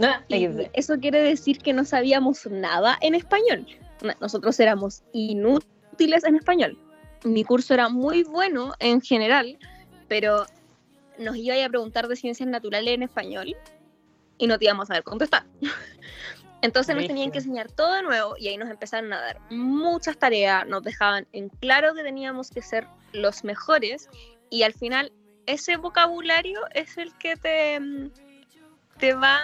Ah, 0.00 0.20
Y 0.26 0.49
eso 0.72 0.99
quiere 0.99 1.22
decir 1.22 1.58
que 1.58 1.72
no 1.72 1.84
sabíamos 1.84 2.44
nada 2.46 2.99
en 3.02 3.14
español. 3.14 3.64
No- 4.02 4.14
Nosotros 4.20 4.58
éramos 4.58 5.05
inútiles 5.12 6.25
en 6.25 6.34
español. 6.34 6.76
Mi 7.22 7.44
curso 7.44 7.72
era 7.72 7.88
muy 7.88 8.25
bueno 8.25 8.72
en 8.81 9.00
general, 9.00 9.56
pero 10.08 10.44
nos 11.20 11.36
iba 11.36 11.55
a 11.65 11.69
preguntar 11.69 12.08
de 12.08 12.17
ciencias 12.17 12.48
naturales 12.48 12.94
en 12.94 13.05
español 13.05 13.55
y 14.38 14.46
no 14.48 14.58
te 14.58 14.65
íbamos 14.65 14.86
a 14.86 14.94
saber 14.94 15.05
contestar. 15.05 15.44
Entonces 16.62 16.94
nos 16.94 17.06
tenían 17.06 17.32
que 17.32 17.38
enseñar 17.38 17.70
todo 17.70 17.92
de 17.94 18.02
nuevo 18.02 18.36
y 18.38 18.48
ahí 18.48 18.56
nos 18.56 18.70
empezaron 18.70 19.12
a 19.12 19.20
dar 19.20 19.40
muchas 19.50 20.16
tareas, 20.16 20.66
nos 20.66 20.82
dejaban 20.82 21.26
en 21.32 21.48
claro 21.48 21.92
que 21.94 22.02
teníamos 22.02 22.50
que 22.50 22.62
ser 22.62 22.86
los 23.12 23.42
mejores 23.42 24.08
y 24.48 24.62
al 24.62 24.72
final 24.72 25.12
ese 25.46 25.76
vocabulario 25.76 26.60
es 26.72 26.96
el 26.98 27.12
que 27.19 27.36
te, 27.36 27.81
mm, 27.81 28.10
te 28.98 29.14
va 29.14 29.40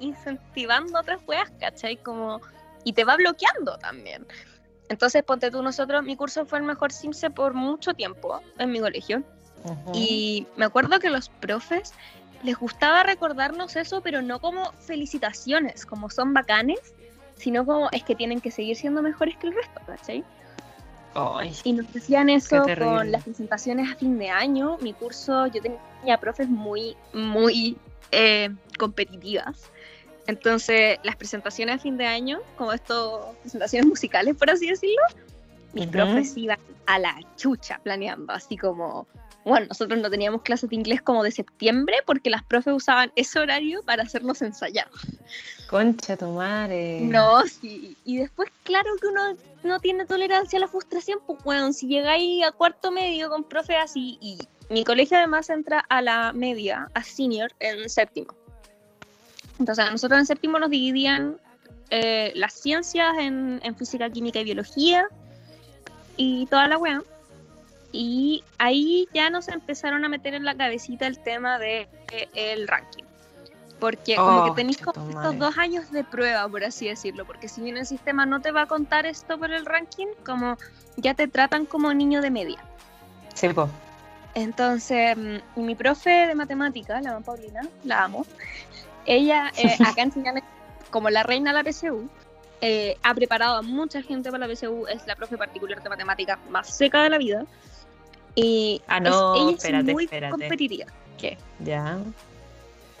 incentivando 0.00 0.96
a 0.96 1.02
otras 1.02 1.20
weas, 1.26 1.50
¿cachai? 1.60 1.96
Como, 1.98 2.40
y 2.84 2.94
te 2.94 3.04
va 3.04 3.16
bloqueando 3.16 3.76
también. 3.78 4.26
Entonces, 4.88 5.22
ponte 5.24 5.50
tú, 5.50 5.62
nosotros, 5.62 6.02
mi 6.04 6.16
curso 6.16 6.46
fue 6.46 6.58
el 6.58 6.64
mejor 6.64 6.92
CIMSE 6.92 7.30
por 7.30 7.54
mucho 7.54 7.92
tiempo 7.92 8.40
en 8.58 8.70
mi 8.70 8.80
colegio. 8.80 9.22
Y 9.92 10.46
me 10.56 10.64
acuerdo 10.64 11.00
que 11.00 11.10
los 11.10 11.28
profes 11.28 11.92
les 12.42 12.56
gustaba 12.56 13.02
recordarnos 13.02 13.76
eso, 13.76 14.00
pero 14.00 14.22
no 14.22 14.40
como 14.40 14.72
felicitaciones, 14.86 15.86
como 15.86 16.10
son 16.10 16.34
bacanes, 16.34 16.78
sino 17.36 17.64
como 17.64 17.88
es 17.92 18.02
que 18.02 18.14
tienen 18.14 18.40
que 18.40 18.50
seguir 18.50 18.76
siendo 18.76 19.02
mejores 19.02 19.36
que 19.36 19.48
el 19.48 19.54
resto, 19.54 19.80
¿cachai? 19.86 20.24
Ay, 21.14 21.52
Y 21.64 21.72
nos 21.72 21.90
decían 21.92 22.28
eso 22.28 22.66
con 22.78 23.10
las 23.10 23.22
presentaciones 23.22 23.90
a 23.90 23.96
fin 23.96 24.18
de 24.18 24.28
año. 24.28 24.76
Mi 24.82 24.92
curso, 24.92 25.46
yo 25.46 25.62
tenía 25.62 26.18
profes 26.18 26.48
muy, 26.48 26.94
muy 27.14 27.76
eh, 28.12 28.50
competitivas. 28.78 29.70
Entonces, 30.26 30.98
las 31.04 31.16
presentaciones 31.16 31.76
a 31.76 31.78
fin 31.78 31.96
de 31.96 32.04
año, 32.04 32.40
como 32.56 32.72
estos 32.72 33.36
presentaciones 33.36 33.88
musicales, 33.88 34.36
por 34.36 34.50
así 34.50 34.68
decirlo, 34.68 35.02
mis 35.72 35.84
Ujú. 35.84 35.92
profes 35.92 36.36
iban 36.36 36.58
a 36.86 36.98
la 36.98 37.14
chucha 37.36 37.80
planeando, 37.82 38.32
así 38.32 38.56
como, 38.56 39.06
bueno, 39.46 39.66
nosotros 39.68 40.00
no 40.00 40.10
teníamos 40.10 40.42
clases 40.42 40.68
de 40.68 40.74
inglés 40.74 41.00
como 41.00 41.22
de 41.22 41.30
septiembre 41.30 41.98
porque 42.04 42.30
las 42.30 42.42
profes 42.42 42.74
usaban 42.74 43.12
ese 43.14 43.38
horario 43.38 43.80
para 43.84 44.02
hacernos 44.02 44.42
ensayar. 44.42 44.88
Concha 45.70 46.16
tu 46.16 46.26
madre. 46.32 47.00
No, 47.02 47.46
sí. 47.46 47.96
Y 48.04 48.16
después, 48.16 48.50
claro 48.64 48.90
que 49.00 49.06
uno 49.06 49.36
no 49.62 49.78
tiene 49.78 50.04
tolerancia 50.04 50.56
a 50.56 50.60
la 50.60 50.68
frustración, 50.68 51.20
pues 51.24 51.42
bueno, 51.44 51.72
si 51.72 51.86
llegáis 51.86 52.44
a 52.44 52.50
cuarto 52.50 52.90
medio 52.90 53.30
con 53.30 53.44
profe 53.44 53.76
así, 53.76 54.18
y 54.20 54.38
mi 54.68 54.82
colegio 54.82 55.16
además 55.16 55.48
entra 55.48 55.84
a 55.88 56.02
la 56.02 56.32
media, 56.32 56.90
a 56.94 57.04
senior, 57.04 57.52
en 57.60 57.88
séptimo. 57.88 58.34
Entonces, 59.60 59.84
a 59.84 59.90
nosotros 59.92 60.18
en 60.18 60.26
séptimo 60.26 60.58
nos 60.58 60.70
dividían 60.70 61.38
eh, 61.90 62.32
las 62.34 62.52
ciencias 62.52 63.16
en, 63.20 63.60
en 63.62 63.76
física, 63.76 64.10
química 64.10 64.40
y 64.40 64.44
biología 64.44 65.06
y 66.16 66.46
toda 66.46 66.66
la 66.66 66.78
weá. 66.78 67.00
Y 67.96 68.44
ahí 68.58 69.08
ya 69.14 69.30
nos 69.30 69.48
empezaron 69.48 70.04
a 70.04 70.08
meter 70.08 70.34
en 70.34 70.44
la 70.44 70.54
cabecita 70.54 71.06
el 71.06 71.18
tema 71.18 71.58
de 71.58 71.88
el 72.34 72.68
ranking. 72.68 73.04
Porque 73.80 74.16
como 74.16 74.44
que 74.44 74.50
Oh, 74.50 74.54
tenéis 74.54 74.78
como 74.78 75.10
estos 75.10 75.38
dos 75.38 75.58
años 75.58 75.90
de 75.90 76.04
prueba, 76.04 76.48
por 76.48 76.64
así 76.64 76.88
decirlo, 76.88 77.24
porque 77.24 77.48
si 77.48 77.62
bien 77.62 77.76
el 77.76 77.86
sistema 77.86 78.26
no 78.26 78.40
te 78.40 78.50
va 78.50 78.62
a 78.62 78.66
contar 78.66 79.06
esto 79.06 79.38
por 79.38 79.50
el 79.50 79.66
ranking, 79.66 80.06
como 80.24 80.56
ya 80.96 81.14
te 81.14 81.28
tratan 81.28 81.66
como 81.66 81.92
niño 81.92 82.20
de 82.22 82.30
media. 82.30 82.58
Sí, 83.34 83.48
po. 83.48 83.68
Entonces, 84.34 85.16
mm, 85.16 85.60
mi 85.62 85.74
profe 85.74 86.10
de 86.10 86.34
matemática, 86.34 87.00
la 87.00 87.12
mamá 87.12 87.24
Paulina, 87.24 87.62
la 87.84 88.04
amo, 88.04 88.26
ella 89.06 89.50
eh, 89.56 89.76
acá 89.86 90.02
enseñan 90.02 90.42
como 90.90 91.08
la 91.10 91.22
reina 91.22 91.52
de 91.52 91.62
la 91.62 91.70
PSU, 91.70 92.08
eh, 92.62 92.96
ha 93.02 93.14
preparado 93.14 93.56
a 93.56 93.62
mucha 93.62 94.02
gente 94.02 94.30
para 94.30 94.46
la 94.46 94.54
PSU, 94.54 94.86
es 94.88 95.06
la 95.06 95.16
profe 95.16 95.36
particular 95.36 95.82
de 95.82 95.88
matemática 95.88 96.38
más 96.48 96.74
seca 96.74 97.02
de 97.02 97.10
la 97.10 97.18
vida. 97.18 97.44
Y 98.36 98.80
Ah, 98.86 98.98
es- 98.98 99.02
no, 99.02 99.34
ella 99.34 99.56
espérate, 99.56 99.90
es 99.90 99.94
muy 99.94 100.04
espérate. 100.04 100.30
competitiva. 100.30 100.86
¿Qué? 101.18 101.36
Ya. 101.60 101.98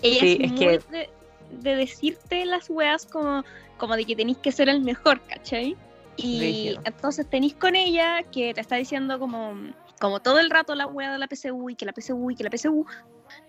Ella 0.02 0.20
Sí, 0.20 0.38
es, 0.40 0.44
es 0.46 0.50
muy 0.52 0.58
que- 0.58 0.78
de, 0.90 1.10
de 1.50 1.76
decirte 1.76 2.44
las 2.46 2.68
weas 2.70 3.06
como, 3.06 3.44
como 3.78 3.94
de 3.96 4.04
que 4.04 4.16
tenéis 4.16 4.38
que 4.38 4.50
ser 4.50 4.68
el 4.68 4.80
mejor, 4.80 5.20
¿cachai? 5.28 5.76
Y 6.16 6.38
Brígido. 6.38 6.80
entonces 6.84 7.28
tenéis 7.28 7.54
con 7.54 7.76
ella 7.76 8.22
que 8.32 8.54
te 8.54 8.60
está 8.62 8.76
diciendo 8.76 9.18
como, 9.18 9.54
como 10.00 10.20
todo 10.20 10.38
el 10.40 10.48
rato 10.50 10.74
la 10.74 10.86
wea 10.86 11.12
de 11.12 11.18
la 11.18 11.28
PSU 11.28 11.68
y 11.70 11.74
que 11.76 11.84
la 11.84 11.92
PSU 11.92 12.30
y 12.30 12.34
que 12.36 12.42
la 12.44 12.50
PSU 12.50 12.86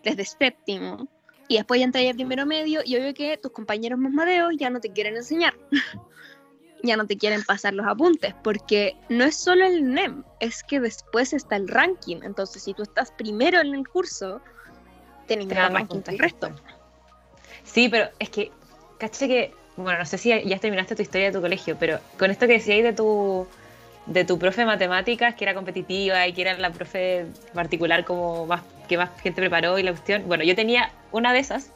desde 0.04 0.26
séptimo. 0.26 1.08
Y 1.48 1.56
después 1.56 1.80
ya 1.80 1.86
entré 1.86 2.10
a 2.10 2.14
primero 2.14 2.46
medio 2.46 2.82
y 2.84 2.98
obvio 2.98 3.14
que 3.14 3.38
tus 3.38 3.54
compañeros 3.54 3.98
más 3.98 4.12
madeos 4.12 4.52
ya 4.58 4.70
no 4.70 4.82
te 4.82 4.92
quieren 4.92 5.16
enseñar. 5.16 5.54
ya 6.84 6.98
no 6.98 7.06
te 7.08 7.18
quieren 7.18 7.44
pasar 7.44 7.74
los 7.74 7.86
apuntes, 7.88 8.34
porque 8.44 8.96
no 9.10 9.26
es 9.26 9.36
solo 9.36 9.66
el 9.66 9.94
NEM, 9.94 10.24
es 10.40 10.64
que 10.64 10.80
después 10.80 11.34
está 11.34 11.56
el 11.56 11.68
ranking. 11.68 12.18
Entonces, 12.24 12.64
si 12.64 12.74
tú 12.74 12.84
estás 12.84 13.12
primero 13.12 13.60
en 13.60 13.74
el 13.74 13.88
curso, 13.88 14.42
mejor 15.36 15.56
dan 15.56 15.74
más 15.74 15.82
ranking 15.82 16.02
que 16.02 16.12
el 16.12 16.18
puntaje. 16.18 16.18
resto. 16.18 16.50
Sí, 17.64 17.90
pero 17.90 18.10
es 18.20 18.30
que, 18.30 18.52
caché 18.98 19.28
que, 19.28 19.54
bueno, 19.76 20.00
no 20.00 20.06
sé 20.06 20.18
si 20.18 20.30
ya 20.30 20.60
terminaste 20.60 20.96
tu 20.96 21.02
historia 21.02 21.28
de 21.28 21.34
tu 21.34 21.42
colegio, 21.42 21.76
pero 21.80 22.00
con 22.18 22.32
esto 22.32 22.48
que 22.48 22.54
decíais 22.54 22.84
de 22.84 22.94
tu, 22.94 23.48
de 24.06 24.24
tu 24.24 24.40
profe 24.40 24.62
de 24.62 24.68
matemáticas, 24.68 25.36
que 25.36 25.44
era 25.44 25.54
competitiva 25.54 26.26
y 26.28 26.34
que 26.34 26.42
era 26.42 26.58
la 26.58 26.72
profe 26.72 27.26
particular 27.54 28.06
como 28.06 28.46
más, 28.46 28.62
que 28.88 28.98
más 28.98 29.10
gente 29.22 29.42
preparó 29.42 29.78
y 29.78 29.84
la 29.84 29.92
cuestión, 29.92 30.24
bueno, 30.28 30.44
yo 30.44 30.56
tenía 30.56 30.92
una 31.12 31.34
de 31.34 31.40
esas, 31.40 31.72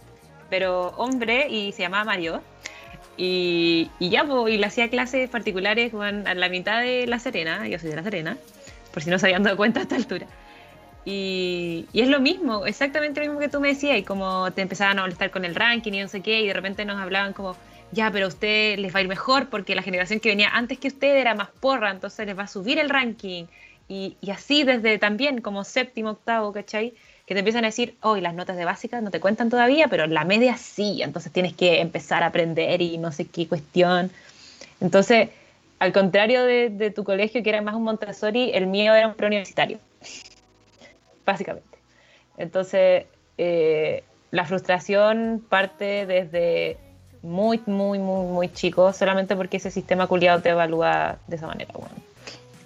pero 0.50 0.90
hombre 0.98 1.48
y 1.50 1.72
se 1.74 1.84
llamaba 1.84 2.06
Mario. 2.06 2.42
Y, 3.18 3.92
y 4.00 4.10
ya, 4.10 4.26
y 4.48 4.58
le 4.58 4.66
hacía 4.66 4.90
clases 4.90 5.30
particulares 5.30 5.94
a 5.94 6.34
la 6.34 6.50
mitad 6.50 6.82
de 6.82 7.06
La 7.08 7.20
Serena, 7.20 7.68
yo 7.68 7.78
soy 7.78 7.90
de 7.90 7.96
La 7.98 8.04
Serena, 8.04 8.38
por 8.94 9.04
si 9.04 9.10
no 9.10 9.20
se 9.20 9.28
habían 9.28 9.44
dado 9.44 9.58
cuenta 9.58 9.80
a 9.80 9.84
esta 9.84 9.96
altura. 9.96 10.28
Y, 11.04 11.88
y 11.94 12.02
es 12.02 12.08
lo 12.08 12.20
mismo, 12.20 12.66
exactamente 12.66 13.20
lo 13.22 13.28
mismo 13.28 13.40
que 13.40 13.50
tú 13.50 13.60
me 13.60 13.70
decías, 13.70 13.98
y 13.98 14.04
como 14.04 14.52
te 14.52 14.62
empezaban 14.62 15.00
a 15.00 15.02
molestar 15.02 15.32
con 15.32 15.46
el 15.46 15.56
ranking 15.56 15.94
y 15.94 16.02
no 16.02 16.08
sé 16.08 16.22
qué, 16.22 16.42
y 16.42 16.48
de 16.48 16.54
repente 16.54 16.86
nos 16.86 17.00
hablaban 17.00 17.34
como, 17.34 17.56
ya, 17.92 18.12
pero 18.12 18.26
a 18.26 18.30
usted 18.30 18.78
les 18.80 18.94
va 18.94 19.00
a 19.00 19.02
ir 19.02 19.08
mejor 19.08 19.50
porque 19.50 19.76
la 19.76 19.82
generación 19.82 20.20
que 20.20 20.30
venía 20.30 20.50
antes 20.50 20.80
que 20.80 20.88
usted 20.88 21.18
era 21.18 21.36
más 21.36 21.50
porra, 21.60 21.92
entonces 21.92 22.26
les 22.26 22.38
va 22.38 22.44
a 22.44 22.48
subir 22.48 22.80
el 22.80 22.90
ranking. 22.90 23.46
Y, 23.88 24.16
y 24.22 24.32
así 24.32 24.64
desde 24.64 24.98
también 25.00 25.42
como 25.42 25.64
séptimo, 25.66 26.12
octavo, 26.12 26.54
¿cachai? 26.54 26.94
Que 27.32 27.36
te 27.36 27.40
empiezan 27.40 27.64
a 27.64 27.68
decir, 27.68 27.96
hoy 28.02 28.20
las 28.20 28.34
notas 28.34 28.58
de 28.58 28.66
básicas 28.66 29.02
no 29.02 29.10
te 29.10 29.22
cuentan 29.22 29.50
todavía, 29.50 29.88
pero 29.88 30.06
la 30.06 30.26
media 30.26 30.58
sí, 30.58 31.02
entonces 31.02 31.32
tienes 31.32 31.54
que 31.54 31.80
empezar 31.80 32.24
a 32.24 32.26
aprender 32.26 32.82
y 32.82 32.98
no 32.98 33.14
sé 33.14 33.26
qué 33.26 33.48
cuestión. 33.48 34.12
Entonces, 34.82 35.30
al 35.80 35.94
contrario 35.94 36.44
de, 36.44 36.68
de 36.68 36.92
tu 36.92 37.06
colegio, 37.06 37.42
que 37.42 37.50
era 37.50 37.62
más 37.62 37.76
un 37.76 37.84
Montessori, 37.84 38.52
el 38.54 38.68
mío 38.68 38.94
era 38.94 39.08
un 39.08 39.14
preuniversitario 39.14 39.80
básicamente. 41.26 41.78
Entonces, 42.36 43.06
eh, 43.38 44.04
la 44.32 44.44
frustración 44.44 45.42
parte 45.48 46.06
desde 46.06 46.76
muy, 47.22 47.62
muy, 47.66 47.98
muy, 47.98 48.26
muy 48.26 48.50
chico, 48.52 48.92
solamente 48.92 49.38
porque 49.38 49.56
ese 49.56 49.72
sistema 49.72 50.06
culiado 50.08 50.42
te 50.42 50.50
evalúa 50.50 51.18
de 51.28 51.38
esa 51.38 51.48
manera. 51.48 51.72
Bueno. 51.72 52.11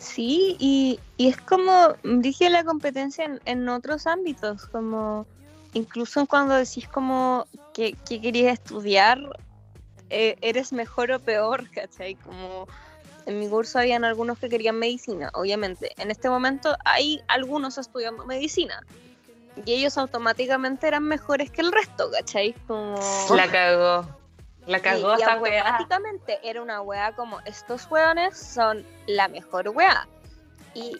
Sí, 0.05 0.55
y, 0.59 0.99
y 1.17 1.29
es 1.29 1.37
como, 1.37 1.95
dije 2.03 2.49
la 2.51 2.63
competencia 2.63 3.25
en, 3.25 3.41
en 3.45 3.67
otros 3.69 4.05
ámbitos, 4.05 4.67
como 4.67 5.25
incluso 5.73 6.27
cuando 6.27 6.53
decís 6.53 6.87
como 6.87 7.47
que, 7.73 7.93
que 8.07 8.21
querías 8.21 8.53
estudiar, 8.53 9.19
eh, 10.11 10.35
eres 10.41 10.71
mejor 10.73 11.11
o 11.11 11.19
peor, 11.19 11.69
¿cachai? 11.73 12.15
Como 12.15 12.67
en 13.25 13.39
mi 13.39 13.49
curso 13.49 13.79
habían 13.79 14.05
algunos 14.05 14.37
que 14.37 14.47
querían 14.47 14.77
medicina, 14.77 15.31
obviamente. 15.33 15.91
En 15.97 16.11
este 16.11 16.29
momento 16.29 16.75
hay 16.85 17.23
algunos 17.27 17.79
estudiando 17.79 18.25
medicina. 18.25 18.81
Y 19.65 19.73
ellos 19.73 19.97
automáticamente 19.97 20.87
eran 20.87 21.03
mejores 21.03 21.49
que 21.49 21.61
el 21.61 21.71
resto, 21.71 22.11
¿cachai? 22.11 22.53
Como... 22.67 22.99
La 23.35 23.49
cagó. 23.49 24.05
La 24.65 24.79
cagó 24.81 25.11
y 25.17 25.21
esa 25.21 25.37
weá. 25.37 25.61
automáticamente 25.61 26.39
era 26.43 26.61
una 26.61 26.81
weá 26.81 27.15
como 27.15 27.39
estos 27.45 27.89
weones 27.91 28.37
son 28.37 28.85
la 29.07 29.27
mejor 29.27 29.69
weá. 29.69 30.07
Y, 30.73 30.97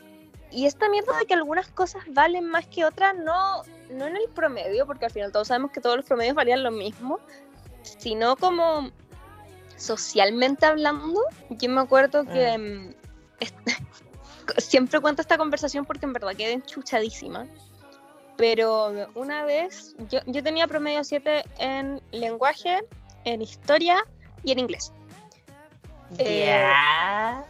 y 0.51 0.65
esta 0.67 0.88
mierda 0.89 1.17
de 1.17 1.25
que 1.25 1.34
algunas 1.34 1.67
cosas 1.69 2.03
valen 2.07 2.45
más 2.45 2.67
que 2.67 2.86
otras, 2.86 3.15
no, 3.15 3.63
no 3.89 4.05
en 4.05 4.15
el 4.15 4.29
promedio, 4.34 4.86
porque 4.86 5.05
al 5.05 5.12
final 5.12 5.31
todos 5.31 5.48
sabemos 5.48 5.72
que 5.72 5.81
todos 5.81 5.95
los 5.98 6.05
promedios 6.05 6.36
valían 6.36 6.63
lo 6.63 6.72
mismo, 6.72 7.19
sino 7.81 8.36
como 8.36 8.89
socialmente 9.77 10.65
hablando. 10.65 11.22
Yo 11.50 11.69
me 11.69 11.81
acuerdo 11.81 12.25
que 12.25 12.57
mm, 12.57 12.95
est- 13.39 13.55
siempre 14.57 15.00
cuento 15.01 15.22
esta 15.22 15.38
conversación 15.38 15.86
porque 15.86 16.05
en 16.05 16.13
verdad 16.13 16.36
quedé 16.36 16.53
enchuchadísima. 16.53 17.48
Pero 18.38 18.91
una 19.15 19.45
vez, 19.45 19.95
yo, 20.10 20.19
yo 20.25 20.43
tenía 20.43 20.67
promedio 20.67 21.03
7 21.05 21.43
en 21.57 22.01
lenguaje, 22.12 22.84
en 23.25 23.41
historia 23.41 24.05
y 24.44 24.51
en 24.51 24.60
inglés. 24.60 24.94
Eh, 26.17 26.46
Ya. 26.46 27.46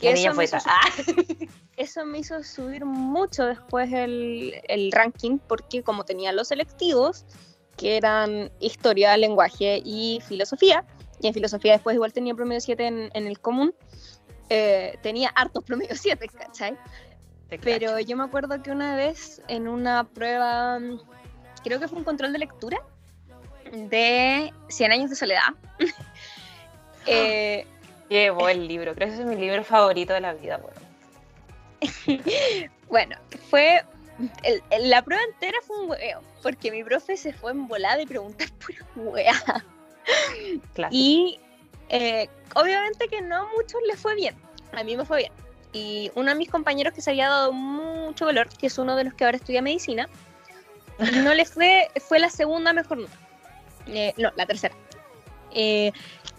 La 0.00 0.12
niña 0.12 0.30
eso, 0.30 0.36
me 0.36 0.44
hizo. 0.44 0.56
Ah. 0.66 0.88
eso 1.76 2.04
me 2.04 2.18
hizo 2.18 2.42
subir 2.42 2.84
mucho 2.84 3.46
después 3.46 3.92
el, 3.92 4.54
el 4.68 4.92
ranking, 4.92 5.38
porque 5.38 5.82
como 5.82 6.04
tenía 6.04 6.32
los 6.32 6.48
selectivos, 6.48 7.24
que 7.76 7.96
eran 7.96 8.52
historia, 8.60 9.16
lenguaje 9.16 9.80
y 9.84 10.20
filosofía, 10.26 10.84
y 11.20 11.28
en 11.28 11.34
filosofía 11.34 11.72
después 11.72 11.94
igual 11.94 12.12
tenía 12.12 12.34
promedio 12.34 12.60
7 12.60 12.86
en, 12.86 13.10
en 13.14 13.26
el 13.26 13.40
común, 13.40 13.74
eh, 14.50 14.98
tenía 15.02 15.30
hartos 15.30 15.64
promedio 15.64 15.96
7, 15.96 16.28
¿cachai? 16.28 16.76
Pero 17.62 17.98
yo 18.00 18.16
me 18.16 18.24
acuerdo 18.24 18.62
que 18.62 18.70
una 18.70 18.96
vez 18.96 19.40
en 19.48 19.68
una 19.68 20.04
prueba, 20.04 20.78
mm, 20.78 21.00
creo 21.62 21.80
que 21.80 21.88
fue 21.88 21.98
un 21.98 22.04
control 22.04 22.32
de 22.32 22.40
lectura 22.40 22.82
de 23.74 24.52
100 24.68 24.92
años 24.92 25.10
de 25.10 25.16
soledad. 25.16 25.42
eh, 27.06 27.66
Qué 28.08 28.30
buen 28.30 28.66
libro. 28.68 28.94
Creo 28.94 29.08
que 29.08 29.14
ese 29.14 29.22
es 29.22 29.28
mi 29.28 29.36
libro 29.36 29.64
favorito 29.64 30.12
de 30.12 30.20
la 30.20 30.34
vida. 30.34 30.58
Bueno. 30.58 30.80
bueno, 32.88 33.16
fue. 33.50 33.82
el- 34.42 34.62
el- 34.70 34.90
la 34.90 35.02
prueba 35.02 35.22
entera 35.24 35.58
fue 35.66 35.80
un 35.80 35.90
huevo, 35.90 36.20
porque 36.42 36.70
mi 36.70 36.84
profe 36.84 37.16
se 37.16 37.32
fue 37.32 37.50
en 37.52 37.66
volada 37.66 38.00
y 38.00 38.06
preguntar 38.06 38.48
pura 38.64 38.78
hueá. 38.96 39.64
Y 40.90 41.40
eh, 41.88 42.28
obviamente 42.54 43.08
que 43.08 43.20
no 43.22 43.36
a 43.36 43.48
muchos 43.56 43.80
les 43.86 43.98
fue 43.98 44.14
bien. 44.14 44.34
A 44.72 44.84
mí 44.84 44.96
me 44.96 45.04
fue 45.04 45.18
bien. 45.18 45.32
Y 45.72 46.12
uno 46.14 46.28
de 46.30 46.36
mis 46.36 46.50
compañeros 46.50 46.92
que 46.92 47.00
se 47.00 47.10
había 47.10 47.28
dado 47.28 47.52
mucho 47.52 48.26
valor, 48.26 48.48
que 48.48 48.66
es 48.68 48.78
uno 48.78 48.94
de 48.96 49.04
los 49.04 49.14
que 49.14 49.24
ahora 49.24 49.38
estudia 49.38 49.60
medicina, 49.62 50.08
no 51.24 51.34
le 51.34 51.44
fue, 51.44 51.88
fue 52.06 52.18
la 52.20 52.30
segunda 52.30 52.72
mejor 52.72 52.98
nota. 52.98 53.18
Eh, 53.86 54.14
no, 54.16 54.30
la 54.36 54.46
tercera. 54.46 54.74
Eh, 55.50 55.92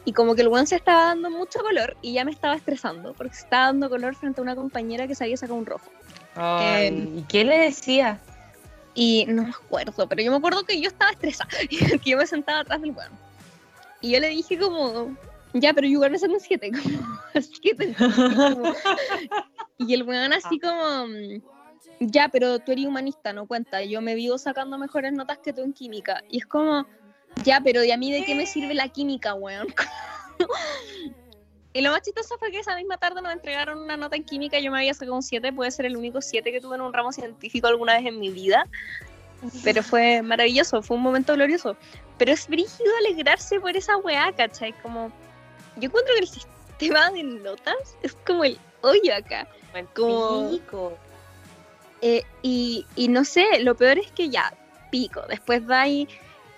y 0.03 0.13
como 0.13 0.35
que 0.35 0.41
el 0.41 0.47
weón 0.49 0.67
se 0.67 0.75
estaba 0.75 1.05
dando 1.05 1.29
mucho 1.29 1.59
color 1.59 1.97
y 2.01 2.13
ya 2.13 2.25
me 2.25 2.31
estaba 2.31 2.55
estresando, 2.55 3.13
porque 3.13 3.33
se 3.35 3.43
estaba 3.43 3.67
dando 3.67 3.89
color 3.89 4.15
frente 4.15 4.41
a 4.41 4.43
una 4.43 4.55
compañera 4.55 5.07
que 5.07 5.15
se 5.15 5.23
había 5.23 5.37
sacado 5.37 5.57
un 5.57 5.65
rojo. 5.65 5.89
Ay, 6.35 6.87
em, 6.87 7.17
¿Y 7.19 7.21
qué 7.23 7.43
le 7.43 7.57
decía? 7.57 8.19
Y 8.93 9.25
no 9.27 9.43
me 9.43 9.49
acuerdo, 9.49 10.07
pero 10.07 10.21
yo 10.21 10.31
me 10.31 10.37
acuerdo 10.37 10.63
que 10.63 10.79
yo 10.79 10.87
estaba 10.89 11.11
estresada, 11.11 11.49
que 12.03 12.09
yo 12.09 12.17
me 12.17 12.27
sentaba 12.27 12.59
atrás 12.59 12.81
del 12.81 12.91
weón. 12.91 13.11
Y 14.01 14.11
yo 14.11 14.19
le 14.19 14.29
dije 14.29 14.59
como, 14.59 15.15
ya, 15.53 15.73
pero 15.73 15.87
yo 15.87 16.01
saco 16.17 16.33
un 16.33 16.39
7, 16.39 16.71
como, 16.71 17.17
así 17.33 17.59
que 17.61 17.73
te 17.73 17.85
entendí, 17.85 18.35
como- 18.35 18.73
Y 19.77 19.93
el 19.93 20.03
weón 20.03 20.33
así 20.33 20.59
como, 20.59 21.07
ya, 21.99 22.29
pero 22.29 22.59
tú 22.59 22.73
eres 22.73 22.85
humanista, 22.85 23.33
no 23.33 23.47
cuenta, 23.47 23.83
yo 23.83 24.01
me 24.01 24.15
vivo 24.15 24.37
sacando 24.37 24.77
mejores 24.77 25.13
notas 25.13 25.39
que 25.39 25.53
tú 25.53 25.61
en 25.61 25.73
química. 25.73 26.21
Y 26.29 26.37
es 26.39 26.45
como, 26.45 26.85
ya, 27.43 27.61
pero 27.61 27.83
¿y 27.83 27.91
a 27.91 27.97
mí 27.97 28.11
de 28.11 28.23
qué 28.23 28.35
me 28.35 28.45
sirve 28.45 28.73
la 28.73 28.87
química, 28.89 29.33
weón? 29.33 29.67
Y 31.75 31.81
lo 31.81 31.91
más 31.91 32.03
chistoso 32.03 32.37
fue 32.37 32.51
que 32.51 32.59
esa 32.59 32.73
misma 32.77 32.95
tarde 32.95 33.21
nos 33.21 33.33
entregaron 33.33 33.79
una 33.79 33.97
nota 33.97 34.15
en 34.15 34.23
química 34.23 34.57
y 34.57 34.63
yo 34.63 34.71
me 34.71 34.77
había 34.77 34.93
sacado 34.93 35.13
un 35.13 35.21
7, 35.21 35.51
puede 35.51 35.71
ser 35.71 35.85
el 35.85 35.97
único 35.97 36.21
7 36.21 36.49
que 36.49 36.61
tuve 36.61 36.75
en 36.75 36.81
un 36.81 36.93
ramo 36.93 37.11
científico 37.11 37.67
alguna 37.67 37.97
vez 37.97 38.05
en 38.05 38.17
mi 38.17 38.29
vida. 38.29 38.65
Pero 39.61 39.83
fue 39.83 40.21
maravilloso, 40.21 40.81
fue 40.81 40.95
un 40.95 41.03
momento 41.03 41.33
glorioso. 41.33 41.75
Pero 42.17 42.31
es 42.31 42.47
brígido 42.47 42.89
alegrarse 42.99 43.59
por 43.59 43.75
esa 43.75 43.97
weá, 43.97 44.31
¿cachai? 44.31 44.71
Como, 44.81 45.11
yo 45.75 45.87
encuentro 45.87 46.13
que 46.13 46.21
el 46.21 46.29
sistema 46.29 47.11
de 47.11 47.23
notas 47.23 47.97
es 48.03 48.15
como 48.25 48.45
el 48.45 48.57
hoyo 48.79 49.13
acá. 49.13 49.45
Como- 49.93 50.51
pico. 50.51 50.97
Eh, 52.01 52.23
y, 52.41 52.85
y 52.95 53.09
no 53.09 53.25
sé, 53.25 53.45
lo 53.59 53.75
peor 53.75 53.99
es 53.99 54.09
que 54.13 54.29
ya, 54.29 54.53
pico, 54.91 55.23
después 55.27 55.67
dais 55.67 56.07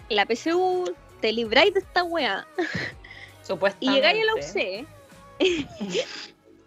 la 0.10 0.26
PSU, 0.26 0.96
te 1.22 1.32
libráis 1.32 1.74
de 1.74 1.80
esta 1.80 2.04
weá. 2.04 2.48
Y 3.80 3.92
llegáis 3.92 4.24
a 4.24 4.26
la 4.26 4.34
UC 4.36 4.88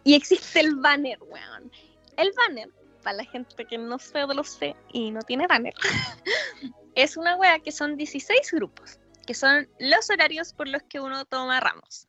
y 0.04 0.14
existe 0.14 0.60
el 0.60 0.76
banner, 0.76 1.18
weón. 1.22 1.70
El 2.16 2.32
banner, 2.32 2.68
para 3.02 3.18
la 3.18 3.24
gente 3.24 3.64
que 3.66 3.76
no 3.76 3.98
sé 3.98 4.18
de 4.18 4.34
lo 4.34 4.44
sé 4.44 4.74
y 4.92 5.10
no 5.10 5.20
tiene 5.22 5.46
banner, 5.46 5.74
es 6.94 7.16
una 7.16 7.36
wea 7.36 7.58
que 7.58 7.72
son 7.72 7.96
16 7.96 8.52
grupos, 8.52 8.98
que 9.26 9.34
son 9.34 9.68
los 9.78 10.08
horarios 10.10 10.52
por 10.52 10.68
los 10.68 10.82
que 10.84 11.00
uno 11.00 11.24
toma 11.24 11.60
ramos. 11.60 12.08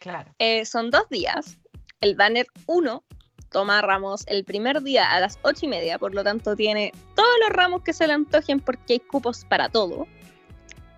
Claro. 0.00 0.34
Eh, 0.38 0.64
son 0.66 0.90
dos 0.90 1.08
días. 1.08 1.58
El 2.00 2.14
banner 2.14 2.46
1 2.66 3.02
toma 3.50 3.80
ramos 3.80 4.24
el 4.26 4.44
primer 4.44 4.82
día 4.82 5.10
a 5.10 5.20
las 5.20 5.38
8 5.42 5.66
y 5.66 5.68
media, 5.68 5.98
por 5.98 6.14
lo 6.14 6.22
tanto 6.22 6.54
tiene 6.56 6.92
todos 7.14 7.34
los 7.40 7.50
ramos 7.50 7.82
que 7.82 7.92
se 7.92 8.06
le 8.06 8.12
antojen 8.12 8.60
porque 8.60 8.94
hay 8.94 9.00
cupos 9.00 9.44
para 9.44 9.68
todo. 9.68 10.06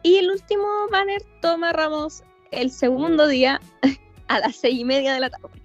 Y 0.07 0.19
el 0.19 0.31
último 0.31 0.87
banner 0.93 1.21
toma 1.43 1.73
ramos 1.73 2.23
el 2.53 2.71
segundo 2.71 3.27
día 3.27 3.61
a 4.29 4.39
las 4.39 4.55
seis 4.55 4.79
y 4.79 4.85
media 4.85 5.15
de 5.15 5.19
la 5.19 5.31
tarde. 5.31 5.61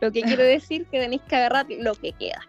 Lo 0.00 0.10
que 0.10 0.22
quiero 0.22 0.42
decir 0.56 0.86
que 0.86 0.98
tenéis 0.98 1.20
que 1.28 1.36
agarrar 1.36 1.66
lo 1.68 1.94
que 1.94 2.12
queda. 2.12 2.40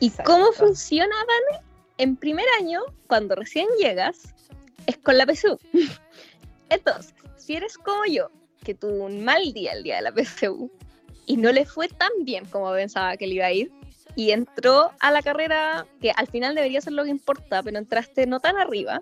¿Y 0.00 0.10
cómo 0.26 0.52
funciona, 0.52 1.14
Vane? 1.16 1.64
En 1.96 2.14
primer 2.14 2.44
año, 2.60 2.82
cuando 3.06 3.36
recién 3.36 3.68
llegas, 3.80 4.34
es 4.84 4.98
con 4.98 5.16
la 5.16 5.24
PSU. 5.24 5.58
Entonces, 6.68 7.14
si 7.38 7.56
eres 7.56 7.78
como 7.78 8.04
yo, 8.04 8.30
que 8.64 8.74
tuvo 8.74 9.06
un 9.06 9.24
mal 9.24 9.54
día 9.54 9.72
el 9.72 9.82
día 9.82 9.96
de 9.96 10.02
la 10.02 10.12
PSU 10.12 10.70
y 11.24 11.38
no 11.38 11.52
le 11.52 11.64
fue 11.64 11.88
tan 11.88 12.10
bien 12.24 12.44
como 12.44 12.70
pensaba 12.72 13.16
que 13.16 13.26
le 13.26 13.36
iba 13.36 13.46
a 13.46 13.52
ir, 13.52 13.72
y 14.14 14.32
entró 14.32 14.90
a 15.00 15.10
la 15.10 15.22
carrera 15.22 15.86
que 16.02 16.10
al 16.10 16.26
final 16.26 16.54
debería 16.54 16.82
ser 16.82 16.92
lo 16.92 17.04
que 17.04 17.10
importa, 17.10 17.62
pero 17.62 17.78
entraste 17.78 18.26
no 18.26 18.40
tan 18.40 18.58
arriba, 18.58 19.00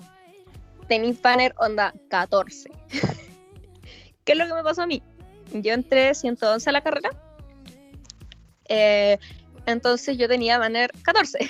tenéis 0.89 1.21
banner 1.21 1.55
onda 1.59 1.95
14. 2.09 2.71
¿Qué 4.25 4.33
es 4.33 4.39
lo 4.39 4.47
que 4.47 4.55
me 4.55 4.63
pasó 4.63 4.83
a 4.83 4.87
mí? 4.87 5.03
Yo 5.53 5.73
entré 5.73 6.15
111 6.15 6.69
a 6.69 6.73
la 6.73 6.83
carrera. 6.83 7.11
Eh, 8.69 9.19
entonces 9.67 10.19
yo 10.19 10.29
tenía 10.29 10.59
banner 10.59 10.91
14. 11.03 11.39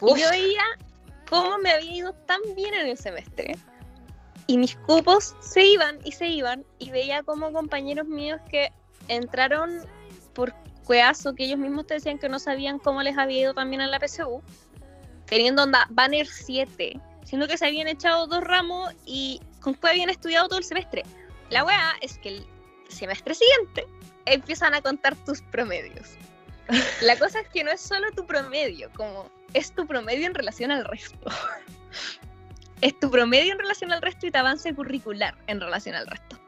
y 0.00 0.20
yo 0.20 0.30
veía 0.30 0.62
cómo 1.28 1.58
me 1.58 1.70
había 1.70 1.92
ido 1.92 2.12
tan 2.12 2.40
bien 2.56 2.74
en 2.74 2.88
el 2.88 2.98
semestre. 2.98 3.56
Y 4.46 4.56
mis 4.56 4.76
cupos 4.76 5.36
se 5.40 5.64
iban 5.64 5.98
y 6.04 6.12
se 6.12 6.28
iban. 6.28 6.64
Y 6.78 6.90
veía 6.90 7.22
como 7.22 7.52
compañeros 7.52 8.06
míos 8.06 8.40
que 8.50 8.72
entraron 9.08 9.82
por 10.32 10.54
cueazo, 10.84 11.34
que 11.34 11.44
ellos 11.44 11.58
mismos 11.58 11.86
te 11.86 11.94
decían 11.94 12.18
que 12.18 12.28
no 12.28 12.38
sabían 12.38 12.78
cómo 12.78 13.02
les 13.02 13.18
había 13.18 13.40
ido 13.40 13.54
también 13.54 13.82
en 13.82 13.90
la 13.90 14.00
PSU, 14.00 14.42
teniendo 15.26 15.62
onda 15.62 15.86
banner 15.90 16.26
7, 16.26 16.98
siendo 17.28 17.46
que 17.46 17.58
se 17.58 17.66
habían 17.66 17.88
echado 17.88 18.26
dos 18.26 18.42
ramos 18.42 18.94
y 19.04 19.42
con 19.60 19.74
que 19.74 19.86
habían 19.86 20.08
estudiado 20.08 20.48
todo 20.48 20.58
el 20.58 20.64
semestre. 20.64 21.02
La 21.50 21.62
weá 21.62 21.94
es 22.00 22.16
que 22.18 22.30
el 22.30 22.46
semestre 22.88 23.34
siguiente 23.34 23.86
empiezan 24.24 24.72
a 24.72 24.80
contar 24.80 25.14
tus 25.26 25.42
promedios. 25.42 26.16
La 27.02 27.18
cosa 27.18 27.40
es 27.40 27.48
que 27.48 27.64
no 27.64 27.70
es 27.70 27.82
solo 27.82 28.10
tu 28.12 28.24
promedio, 28.24 28.90
como 28.96 29.30
es 29.52 29.72
tu 29.72 29.86
promedio 29.86 30.26
en 30.26 30.34
relación 30.34 30.70
al 30.70 30.86
resto. 30.86 31.30
es 32.80 32.98
tu 32.98 33.10
promedio 33.10 33.52
en 33.52 33.58
relación 33.58 33.92
al 33.92 34.00
resto 34.00 34.26
y 34.26 34.30
tu 34.30 34.38
avance 34.38 34.74
curricular 34.74 35.36
en 35.48 35.60
relación 35.60 35.96
al 35.96 36.06
resto. 36.06 36.38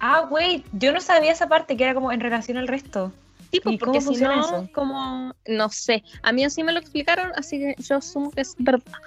Ah, 0.00 0.26
wait, 0.30 0.64
yo 0.72 0.92
no 0.92 1.02
sabía 1.02 1.32
esa 1.32 1.48
parte 1.48 1.76
que 1.76 1.84
era 1.84 1.92
como 1.92 2.12
en 2.12 2.20
relación 2.20 2.56
al 2.56 2.68
resto. 2.68 3.12
Tipo, 3.50 3.70
¿Y 3.70 3.76
porque 3.76 4.00
si 4.00 4.16
no, 4.16 4.40
eso? 4.40 4.68
como, 4.72 5.34
no 5.46 5.68
sé, 5.68 6.02
a 6.22 6.32
mí 6.32 6.44
así 6.44 6.62
me 6.62 6.72
lo 6.72 6.80
explicaron, 6.80 7.30
así 7.36 7.58
que 7.58 7.74
yo 7.78 7.96
asumo 7.96 8.30
que 8.30 8.40
es 8.40 8.54
verdad. 8.58 8.98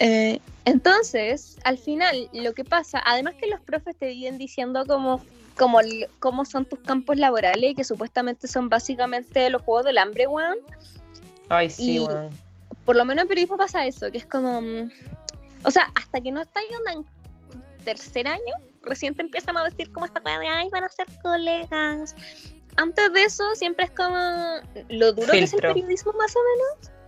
Eh, 0.00 0.40
entonces, 0.64 1.58
al 1.62 1.76
final, 1.76 2.28
lo 2.32 2.54
que 2.54 2.64
pasa, 2.64 3.02
además 3.04 3.34
que 3.34 3.46
los 3.46 3.60
profes 3.60 3.94
te 3.96 4.06
vienen 4.06 4.38
diciendo 4.38 4.84
como, 4.86 5.20
como, 5.56 5.78
cómo 6.18 6.46
son 6.46 6.64
tus 6.64 6.78
campos 6.80 7.18
laborales, 7.18 7.74
que 7.76 7.84
supuestamente 7.84 8.48
son 8.48 8.70
básicamente 8.70 9.48
los 9.50 9.60
juegos 9.62 9.84
del 9.84 9.98
hambre, 9.98 10.26
weón. 10.26 10.56
Ay, 11.50 11.68
sí, 11.68 12.00
weón. 12.00 12.30
Por 12.86 12.96
lo 12.96 13.04
menos 13.04 13.22
en 13.22 13.28
periodismo 13.28 13.58
pasa 13.58 13.86
eso, 13.86 14.10
que 14.10 14.18
es 14.18 14.26
como. 14.26 14.62
Mm, 14.62 14.90
o 15.64 15.70
sea, 15.70 15.92
hasta 15.94 16.20
que 16.20 16.32
no 16.32 16.40
estás 16.40 16.62
en 16.94 17.04
tercer 17.84 18.26
año, 18.26 18.54
recién 18.82 19.14
te 19.14 19.20
empiezan 19.20 19.58
a 19.58 19.64
decir 19.64 19.92
como 19.92 20.06
esta 20.06 20.20
cosa 20.20 20.38
de 20.38 20.48
ay, 20.48 20.70
van 20.70 20.84
a 20.84 20.88
ser 20.88 21.06
colegas. 21.22 22.16
Antes 22.76 23.12
de 23.12 23.24
eso, 23.24 23.44
siempre 23.54 23.84
es 23.84 23.90
como 23.90 24.16
lo 24.88 25.12
duro 25.12 25.30
que 25.32 25.42
es 25.42 25.52
el 25.52 25.60
periodismo, 25.60 26.12
más 26.14 26.34
o 26.34 26.38
menos 26.38 26.99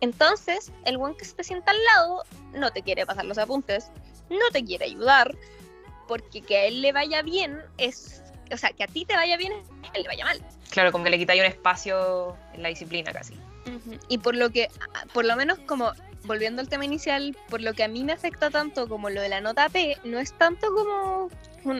entonces, 0.00 0.72
el 0.84 0.96
one 0.96 1.16
que 1.16 1.24
se 1.24 1.42
sienta 1.42 1.72
al 1.72 1.84
lado 1.84 2.24
no 2.52 2.70
te 2.70 2.82
quiere 2.82 3.04
pasar 3.06 3.24
los 3.24 3.38
apuntes, 3.38 3.90
no 4.30 4.50
te 4.52 4.64
quiere 4.64 4.84
ayudar, 4.84 5.36
porque 6.06 6.40
que 6.40 6.56
a 6.56 6.64
él 6.66 6.82
le 6.82 6.92
vaya 6.92 7.22
bien 7.22 7.60
es. 7.78 8.22
O 8.52 8.56
sea, 8.56 8.72
que 8.72 8.84
a 8.84 8.86
ti 8.86 9.04
te 9.04 9.14
vaya 9.14 9.36
bien 9.36 9.52
es 9.52 9.68
que 9.68 9.88
a 9.88 9.92
él 9.94 10.02
le 10.02 10.08
vaya 10.08 10.24
mal. 10.24 10.42
Claro, 10.70 10.92
como 10.92 11.04
que 11.04 11.10
le 11.10 11.18
quitáis 11.18 11.40
un 11.40 11.46
espacio 11.46 12.36
en 12.54 12.62
la 12.62 12.68
disciplina 12.68 13.12
casi. 13.12 13.34
Y 14.08 14.16
por 14.18 14.34
lo 14.34 14.48
que, 14.48 14.70
por 15.12 15.26
lo 15.26 15.36
menos 15.36 15.58
como 15.66 15.92
volviendo 16.24 16.62
al 16.62 16.68
tema 16.68 16.84
inicial, 16.84 17.36
por 17.48 17.60
lo 17.60 17.74
que 17.74 17.84
a 17.84 17.88
mí 17.88 18.02
me 18.02 18.12
afecta 18.12 18.50
tanto 18.50 18.88
como 18.88 19.10
lo 19.10 19.20
de 19.20 19.28
la 19.28 19.40
nota 19.40 19.68
P, 19.68 19.96
no 20.04 20.18
es 20.18 20.32
tanto 20.38 20.68
como. 20.74 21.28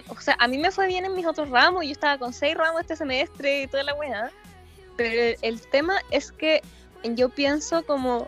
o 0.08 0.20
sea, 0.20 0.36
a 0.38 0.48
mí 0.48 0.58
me 0.58 0.70
fue 0.70 0.86
bien 0.86 1.04
en 1.06 1.14
mis 1.14 1.26
otros 1.26 1.48
ramos, 1.48 1.84
yo 1.84 1.92
estaba 1.92 2.18
con 2.18 2.32
seis 2.32 2.54
ramos 2.54 2.82
este 2.82 2.96
semestre 2.96 3.62
y 3.62 3.66
toda 3.68 3.84
la 3.84 3.94
buena. 3.94 4.30
Pero 4.96 5.38
el 5.42 5.60
tema 5.68 6.00
es 6.10 6.32
que 6.32 6.60
yo 7.04 7.28
pienso 7.28 7.84
como 7.84 8.26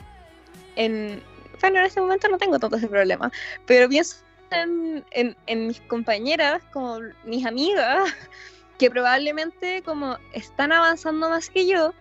en, 0.77 1.23
bueno, 1.61 1.79
en 1.81 1.87
este 1.87 2.01
momento 2.01 2.29
no 2.29 2.39
tengo 2.39 2.59
tanto 2.59 2.77
ese 2.77 2.89
problema, 2.89 3.31
pero 3.67 3.89
pienso 3.89 4.17
en, 4.51 5.37
mis 5.69 5.81
compañeras, 5.83 6.63
como 6.73 6.99
mis 7.25 7.47
amigas, 7.47 8.11
que 8.79 8.91
probablemente 8.91 9.83
como 9.83 10.17
están 10.33 10.73
avanzando 10.73 11.29
más 11.29 11.51
que 11.51 11.67
yo, 11.67 11.93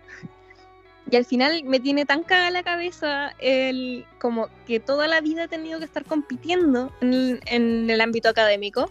y 1.10 1.16
al 1.16 1.24
final 1.24 1.64
me 1.64 1.80
tiene 1.80 2.06
tan 2.06 2.22
cagada 2.22 2.50
la 2.50 2.62
cabeza 2.62 3.34
el 3.40 4.06
como 4.20 4.48
que 4.66 4.78
toda 4.78 5.08
la 5.08 5.20
vida 5.20 5.44
he 5.44 5.48
tenido 5.48 5.80
que 5.80 5.84
estar 5.84 6.04
compitiendo 6.04 6.92
en, 7.00 7.40
en 7.46 7.90
el 7.90 8.00
ámbito 8.00 8.28
académico, 8.28 8.88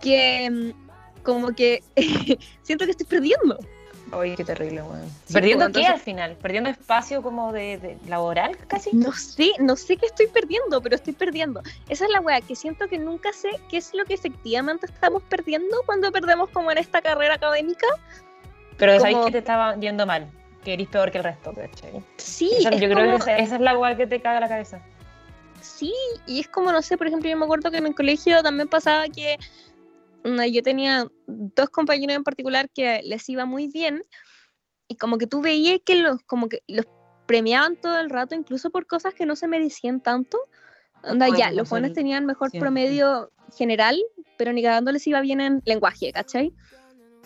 que 0.00 0.48
mm, 0.50 1.22
como 1.22 1.54
que 1.54 1.82
siento 2.62 2.86
que 2.86 2.92
estoy 2.92 3.06
perdiendo. 3.06 3.58
Oye, 4.12 4.36
qué 4.36 4.44
terrible, 4.44 4.82
weón. 4.82 5.10
¿Perdiendo 5.32 5.70
pues, 5.70 5.84
qué 5.84 5.86
al 5.86 6.00
final? 6.00 6.36
¿Perdiendo 6.36 6.70
espacio 6.70 7.22
como 7.22 7.52
de, 7.52 7.98
laboral 8.06 8.56
casi? 8.66 8.90
No 8.94 9.12
sé, 9.12 9.52
no 9.58 9.76
sé 9.76 9.96
qué 9.96 10.06
estoy 10.06 10.26
perdiendo, 10.28 10.80
pero 10.80 10.96
estoy 10.96 11.12
perdiendo. 11.12 11.62
Esa 11.88 12.04
es 12.04 12.10
la 12.10 12.20
weá, 12.20 12.40
que 12.40 12.56
siento 12.56 12.88
que 12.88 12.98
nunca 12.98 13.32
sé 13.32 13.50
qué 13.68 13.76
es 13.76 13.92
lo 13.94 14.04
que 14.04 14.14
efectivamente 14.14 14.86
estamos 14.86 15.22
perdiendo 15.24 15.76
cuando 15.84 16.10
perdemos 16.10 16.48
como 16.50 16.70
en 16.70 16.78
esta 16.78 17.02
carrera 17.02 17.34
académica. 17.34 17.86
Pero 18.78 18.92
como... 18.92 19.00
sabéis 19.00 19.24
que 19.26 19.32
te 19.32 19.38
estaba 19.38 19.76
yendo 19.76 20.06
mal, 20.06 20.30
que 20.64 20.74
eres 20.74 20.88
peor 20.88 21.10
que 21.10 21.18
el 21.18 21.24
resto, 21.24 21.52
¿cachai? 21.52 22.02
Sí. 22.16 22.50
yo 22.62 22.70
creo 22.70 23.18
que 23.18 23.38
esa, 23.38 23.56
es 23.56 23.60
la 23.60 23.76
weá 23.76 23.96
que 23.96 24.06
te 24.06 24.20
caga 24.20 24.40
la 24.40 24.48
cabeza. 24.48 24.80
Sí, 25.60 25.92
y 26.26 26.40
es 26.40 26.48
como, 26.48 26.72
no 26.72 26.82
sé, 26.82 26.96
por 26.96 27.08
ejemplo, 27.08 27.28
yo 27.28 27.36
me 27.36 27.44
acuerdo 27.44 27.70
que 27.70 27.78
en 27.78 27.86
el 27.86 27.94
colegio 27.94 28.42
también 28.42 28.68
pasaba 28.68 29.08
que 29.08 29.38
yo 30.24 30.62
tenía 30.62 31.06
dos 31.26 31.70
compañeros 31.70 32.16
en 32.16 32.24
particular 32.24 32.68
que 32.70 33.00
les 33.04 33.28
iba 33.28 33.44
muy 33.44 33.68
bien 33.68 34.02
y 34.88 34.96
como 34.96 35.18
que 35.18 35.26
tú 35.26 35.40
veías 35.40 35.80
que 35.84 35.96
los, 35.96 36.22
como 36.22 36.48
que 36.48 36.62
los 36.66 36.86
premiaban 37.26 37.76
todo 37.76 38.00
el 38.00 38.10
rato, 38.10 38.34
incluso 38.34 38.70
por 38.70 38.86
cosas 38.86 39.14
que 39.14 39.26
no 39.26 39.36
se 39.36 39.48
merecían 39.48 40.00
tanto. 40.00 40.38
Onda, 41.04 41.28
ya, 41.36 41.52
los 41.52 41.68
jóvenes 41.68 41.92
tenían 41.92 42.26
mejor 42.26 42.50
promedio 42.50 43.30
general, 43.56 43.98
pero 44.36 44.52
ni 44.52 44.62
cagando 44.62 44.90
les 44.90 45.06
iba 45.06 45.20
bien 45.20 45.40
en 45.40 45.62
lenguaje, 45.64 46.12
¿cachai? 46.12 46.52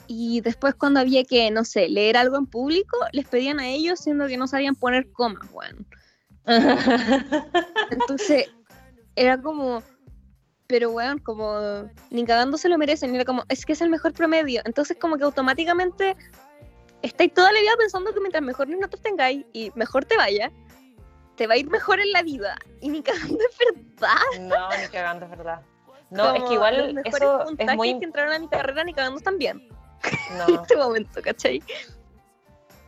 Y 0.08 0.40
después 0.40 0.74
cuando 0.74 1.00
había 1.00 1.24
que, 1.24 1.50
no 1.50 1.64
sé, 1.64 1.88
leer 1.88 2.16
algo 2.16 2.36
en 2.36 2.46
público, 2.46 2.98
les 3.12 3.26
pedían 3.28 3.60
a 3.60 3.68
ellos 3.68 4.00
siendo 4.00 4.26
que 4.26 4.36
no 4.36 4.46
sabían 4.46 4.74
poner 4.74 5.10
comas, 5.12 5.50
bueno. 5.52 5.84
Entonces, 7.90 8.50
era 9.14 9.40
como, 9.40 9.82
pero 10.66 10.90
weón, 10.90 11.18
como 11.18 11.90
ni 12.10 12.24
cagando 12.24 12.56
se 12.56 12.68
lo 12.68 12.78
merecen, 12.78 13.14
era 13.14 13.24
como, 13.24 13.44
es 13.48 13.66
que 13.66 13.72
es 13.72 13.80
el 13.80 13.90
mejor 13.90 14.12
promedio. 14.12 14.62
Entonces, 14.64 14.96
como 14.98 15.16
que 15.16 15.24
automáticamente 15.24 16.16
estáis 17.02 17.34
toda 17.34 17.52
la 17.52 17.60
vida 17.60 17.72
pensando 17.78 18.12
que 18.14 18.20
mientras 18.20 18.42
mejores 18.42 18.78
notas 18.78 19.00
tengáis 19.00 19.44
y 19.52 19.70
mejor 19.74 20.04
te 20.04 20.16
vaya, 20.16 20.50
te 21.36 21.46
va 21.46 21.54
a 21.54 21.56
ir 21.56 21.68
mejor 21.68 22.00
en 22.00 22.12
la 22.12 22.22
vida. 22.22 22.56
Y 22.80 22.88
ni 22.88 23.02
cagando 23.02 23.38
es 23.38 23.58
verdad. 23.58 24.16
No, 24.40 24.68
ni 24.80 24.88
cagando 24.88 25.26
es 25.26 25.30
verdad. 25.30 25.62
No, 26.10 26.34
es 26.34 26.42
que 26.44 26.54
igual 26.54 26.94
los 26.94 27.04
eso 27.06 27.44
es 27.58 27.74
muy... 27.74 27.98
que 27.98 28.04
entraron 28.04 28.34
a 28.34 28.38
mi 28.38 28.48
carrera 28.48 28.84
ni 28.84 28.94
cagando 28.94 29.20
también. 29.20 29.68
No. 30.36 30.48
en 30.48 30.60
este 30.62 30.76
momento, 30.76 31.22
¿cachai? 31.22 31.62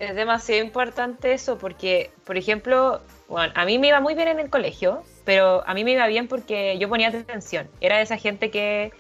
Es 0.01 0.15
demasiado 0.17 0.65
importante 0.65 1.33
eso 1.33 1.59
porque, 1.59 2.11
por 2.25 2.37
ejemplo, 2.37 3.03
bueno, 3.29 3.53
a 3.55 3.65
mí 3.65 3.79
me 3.79 3.89
iba 3.89 4.01
muy 4.01 4.15
bien 4.15 4.29
en 4.29 4.41
el 4.41 4.51
colegio, 4.51 5.05
pero 5.25 5.63
a 5.67 5.75
mí 5.75 5.85
me 5.85 5.93
iba 5.93 6.07
bien 6.07 6.29
porque 6.29 6.79
yo 6.79 6.89
ponía 6.89 7.09
atención. 7.09 7.69
Era 7.81 7.97
de 7.97 8.03
esa 8.03 8.17
gente 8.17 8.51
que 8.51 8.93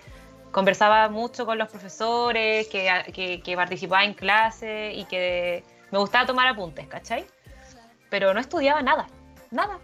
conversaba 0.50 1.08
mucho 1.08 1.46
con 1.46 1.58
los 1.58 1.68
profesores, 1.68 2.68
que, 2.68 3.40
que, 3.44 3.56
participaba 3.56 4.04
en 4.04 4.14
clase 4.14 4.92
y 4.94 5.04
que 5.04 5.64
me 5.90 5.98
gustaba 5.98 6.26
tomar 6.26 6.46
apuntes, 6.46 6.86
¿cachai? 6.86 7.24
Pero 8.08 8.32
no 8.32 8.40
estudiaba 8.40 8.80
nada, 8.80 9.08
nada. 9.50 9.78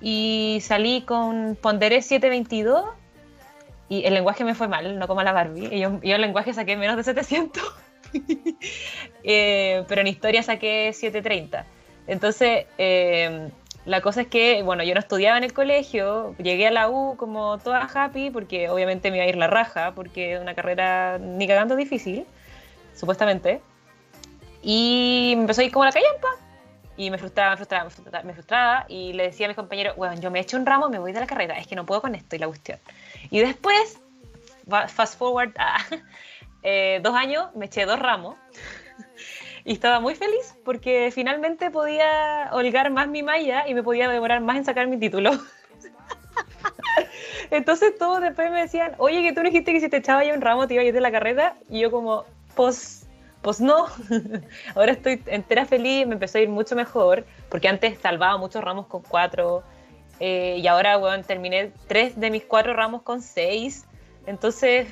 Y 0.00 0.60
salí 0.62 1.02
con, 1.02 1.58
ponderé 1.60 2.02
722 2.02 2.84
y 3.88 4.04
el 4.04 4.14
lenguaje 4.14 4.44
me 4.44 4.54
fue 4.54 4.68
mal, 4.68 4.98
no 4.98 5.08
como 5.08 5.22
la 5.22 5.32
Barbie. 5.32 5.68
Y 5.70 5.80
yo, 5.80 6.00
yo 6.02 6.14
el 6.14 6.20
lenguaje 6.20 6.54
saqué 6.54 6.76
menos 6.76 6.96
de 6.96 7.04
700. 7.04 7.62
Eh, 9.24 9.84
pero 9.88 10.00
en 10.00 10.08
historia 10.08 10.42
saqué 10.42 10.92
730. 10.92 11.64
Entonces, 12.08 12.66
eh, 12.76 13.50
la 13.84 14.00
cosa 14.00 14.22
es 14.22 14.28
que, 14.28 14.62
bueno, 14.62 14.84
yo 14.84 14.94
no 14.94 15.00
estudiaba 15.00 15.36
en 15.38 15.44
el 15.44 15.52
colegio, 15.52 16.36
llegué 16.38 16.68
a 16.68 16.70
la 16.70 16.88
U 16.88 17.16
como 17.16 17.58
toda 17.58 17.88
happy, 17.92 18.30
porque 18.30 18.68
obviamente 18.68 19.10
me 19.10 19.16
iba 19.16 19.26
a 19.26 19.28
ir 19.28 19.36
la 19.36 19.48
raja, 19.48 19.92
porque 19.94 20.34
es 20.34 20.40
una 20.40 20.54
carrera 20.54 21.18
ni 21.18 21.48
cagando 21.48 21.74
difícil, 21.74 22.24
supuestamente. 22.94 23.60
Y 24.62 25.32
me 25.34 25.42
empezó 25.42 25.62
a 25.62 25.64
ir 25.64 25.72
como 25.72 25.84
la 25.84 25.90
callampa. 25.90 26.28
Y 26.96 27.10
me 27.10 27.18
frustraba, 27.18 27.50
me 27.50 27.56
frustraba, 27.56 27.84
me 27.84 27.90
frustraba, 27.90 28.24
me 28.24 28.34
frustraba. 28.34 28.86
Y 28.88 29.14
le 29.14 29.24
decía 29.24 29.46
a 29.46 29.48
mis 29.48 29.56
compañeros, 29.56 29.96
bueno, 29.96 30.14
yo 30.20 30.30
me 30.30 30.38
he 30.38 30.42
hecho 30.42 30.56
un 30.56 30.64
ramo, 30.64 30.88
me 30.88 31.00
voy 31.00 31.12
de 31.12 31.18
la 31.18 31.26
carrera, 31.26 31.58
es 31.58 31.66
que 31.66 31.74
no 31.74 31.84
puedo 31.84 32.00
con 32.00 32.14
esto 32.14 32.36
y 32.36 32.38
la 32.38 32.46
cuestión. 32.46 32.78
Y 33.30 33.40
después, 33.40 33.98
fast 34.68 35.18
forward 35.18 35.54
a 35.58 35.78
eh, 36.62 37.00
dos 37.02 37.16
años, 37.16 37.48
me 37.56 37.66
eché 37.66 37.84
dos 37.84 37.98
ramos. 37.98 38.36
Y 39.64 39.72
estaba 39.72 40.00
muy 40.00 40.14
feliz 40.14 40.56
porque 40.64 41.10
finalmente 41.12 41.70
podía 41.70 42.50
holgar 42.52 42.90
más 42.90 43.08
mi 43.08 43.22
malla 43.22 43.68
y 43.68 43.74
me 43.74 43.82
podía 43.82 44.08
demorar 44.08 44.40
más 44.40 44.56
en 44.56 44.64
sacar 44.64 44.88
mi 44.88 44.98
título. 44.98 45.32
Entonces 47.50 47.96
todos 47.98 48.20
después 48.20 48.50
me 48.50 48.60
decían, 48.60 48.94
oye, 48.98 49.22
que 49.22 49.32
tú 49.32 49.42
dijiste 49.42 49.72
que 49.72 49.80
si 49.80 49.88
te 49.88 49.98
echaba 49.98 50.24
ya 50.24 50.34
un 50.34 50.40
ramo 50.40 50.66
te 50.66 50.74
iba 50.74 50.82
a 50.82 50.86
ir 50.86 50.94
de 50.94 51.00
la 51.00 51.12
carrera. 51.12 51.56
Y 51.68 51.80
yo 51.80 51.90
como, 51.90 52.24
pues, 52.54 53.06
pues 53.40 53.60
no. 53.60 53.86
Ahora 54.74 54.92
estoy 54.92 55.22
entera 55.26 55.64
feliz, 55.64 56.06
me 56.06 56.14
empezó 56.14 56.38
a 56.38 56.40
ir 56.40 56.48
mucho 56.48 56.74
mejor, 56.74 57.24
porque 57.48 57.68
antes 57.68 57.98
salvaba 57.98 58.36
muchos 58.38 58.64
ramos 58.64 58.86
con 58.86 59.02
cuatro. 59.02 59.62
Eh, 60.18 60.56
y 60.58 60.66
ahora, 60.66 60.96
bueno, 60.96 61.22
terminé 61.24 61.72
tres 61.86 62.18
de 62.18 62.30
mis 62.30 62.44
cuatro 62.44 62.74
ramos 62.74 63.02
con 63.02 63.22
seis. 63.22 63.84
Entonces, 64.26 64.88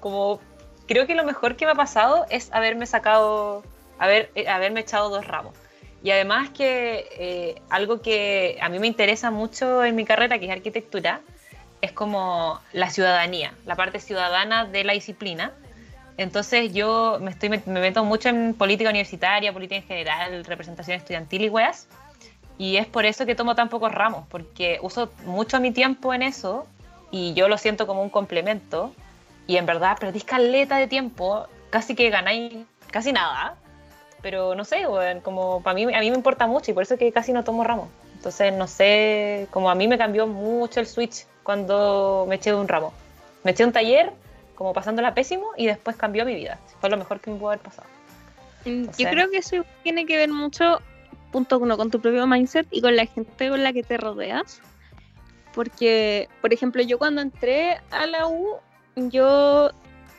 como 0.00 0.40
creo 0.86 1.06
que 1.06 1.14
lo 1.14 1.24
mejor 1.24 1.56
que 1.56 1.66
me 1.66 1.72
ha 1.72 1.76
pasado 1.76 2.26
es 2.30 2.52
haberme 2.52 2.86
sacado 2.86 3.62
haber, 4.02 4.30
eh, 4.34 4.48
haberme 4.48 4.80
echado 4.80 5.08
dos 5.10 5.26
ramos. 5.26 5.54
Y 6.02 6.10
además 6.10 6.50
que 6.50 7.06
eh, 7.16 7.62
algo 7.70 8.02
que 8.02 8.58
a 8.60 8.68
mí 8.68 8.80
me 8.80 8.88
interesa 8.88 9.30
mucho 9.30 9.84
en 9.84 9.94
mi 9.94 10.04
carrera, 10.04 10.40
que 10.40 10.46
es 10.46 10.50
arquitectura, 10.50 11.20
es 11.80 11.92
como 11.92 12.60
la 12.72 12.90
ciudadanía, 12.90 13.54
la 13.64 13.76
parte 13.76 14.00
ciudadana 14.00 14.64
de 14.64 14.82
la 14.82 14.92
disciplina. 14.92 15.52
Entonces 16.16 16.72
yo 16.74 17.18
me, 17.20 17.30
estoy, 17.30 17.48
me 17.48 17.80
meto 17.80 18.04
mucho 18.04 18.28
en 18.28 18.54
política 18.54 18.90
universitaria, 18.90 19.52
política 19.52 19.76
en 19.76 19.84
general, 19.84 20.44
representación 20.44 20.96
estudiantil 20.96 21.44
y 21.44 21.48
weas. 21.48 21.86
Y 22.58 22.76
es 22.78 22.86
por 22.86 23.06
eso 23.06 23.24
que 23.24 23.36
tomo 23.36 23.54
tan 23.54 23.68
pocos 23.68 23.92
ramos, 23.92 24.26
porque 24.28 24.78
uso 24.82 25.12
mucho 25.24 25.60
mi 25.60 25.70
tiempo 25.70 26.12
en 26.12 26.22
eso 26.22 26.66
y 27.12 27.34
yo 27.34 27.48
lo 27.48 27.56
siento 27.56 27.86
como 27.86 28.02
un 28.02 28.10
complemento. 28.10 28.92
Y 29.46 29.56
en 29.56 29.66
verdad 29.66 29.96
perdí 29.98 30.20
caleta 30.20 30.76
de 30.76 30.88
tiempo, 30.88 31.46
casi 31.70 31.94
que 31.94 32.10
ganáis 32.10 32.52
casi 32.90 33.12
nada 33.12 33.56
pero 34.22 34.54
no 34.54 34.64
sé, 34.64 34.86
como 35.22 35.62
para 35.62 35.74
mí, 35.74 35.82
a 35.82 36.00
mí 36.00 36.10
me 36.10 36.16
importa 36.16 36.46
mucho 36.46 36.70
y 36.70 36.74
por 36.74 36.84
eso 36.84 36.96
que 36.96 37.12
casi 37.12 37.32
no 37.32 37.44
tomo 37.44 37.64
ramo. 37.64 37.90
Entonces, 38.14 38.52
no 38.52 38.68
sé, 38.68 39.48
como 39.50 39.68
a 39.68 39.74
mí 39.74 39.88
me 39.88 39.98
cambió 39.98 40.28
mucho 40.28 40.78
el 40.78 40.86
switch 40.86 41.26
cuando 41.42 42.24
me 42.28 42.36
eché 42.36 42.50
de 42.50 42.56
un 42.56 42.68
ramo. 42.68 42.92
Me 43.42 43.50
eché 43.50 43.64
un 43.64 43.72
taller, 43.72 44.12
como 44.54 44.72
pasándola 44.72 45.12
pésimo, 45.12 45.48
y 45.56 45.66
después 45.66 45.96
cambió 45.96 46.24
mi 46.24 46.36
vida. 46.36 46.60
Fue 46.80 46.88
lo 46.88 46.96
mejor 46.96 47.20
que 47.20 47.32
me 47.32 47.36
pudo 47.36 47.48
haber 47.50 47.60
pasado. 47.60 47.88
Mm, 48.64 48.84
yo 48.96 49.10
creo 49.10 49.28
que 49.28 49.38
eso 49.38 49.64
tiene 49.82 50.06
que 50.06 50.16
ver 50.16 50.30
mucho, 50.30 50.78
punto 51.32 51.58
uno, 51.58 51.76
con 51.76 51.90
tu 51.90 52.00
propio 52.00 52.24
mindset 52.28 52.68
y 52.70 52.80
con 52.80 52.94
la 52.94 53.06
gente 53.06 53.48
con 53.48 53.62
la 53.62 53.72
que 53.72 53.82
te 53.82 53.96
rodeas. 53.96 54.60
Porque, 55.52 56.28
por 56.40 56.52
ejemplo, 56.52 56.80
yo 56.82 56.98
cuando 56.98 57.20
entré 57.20 57.80
a 57.90 58.06
la 58.06 58.28
U, 58.28 58.56
yo 58.94 59.72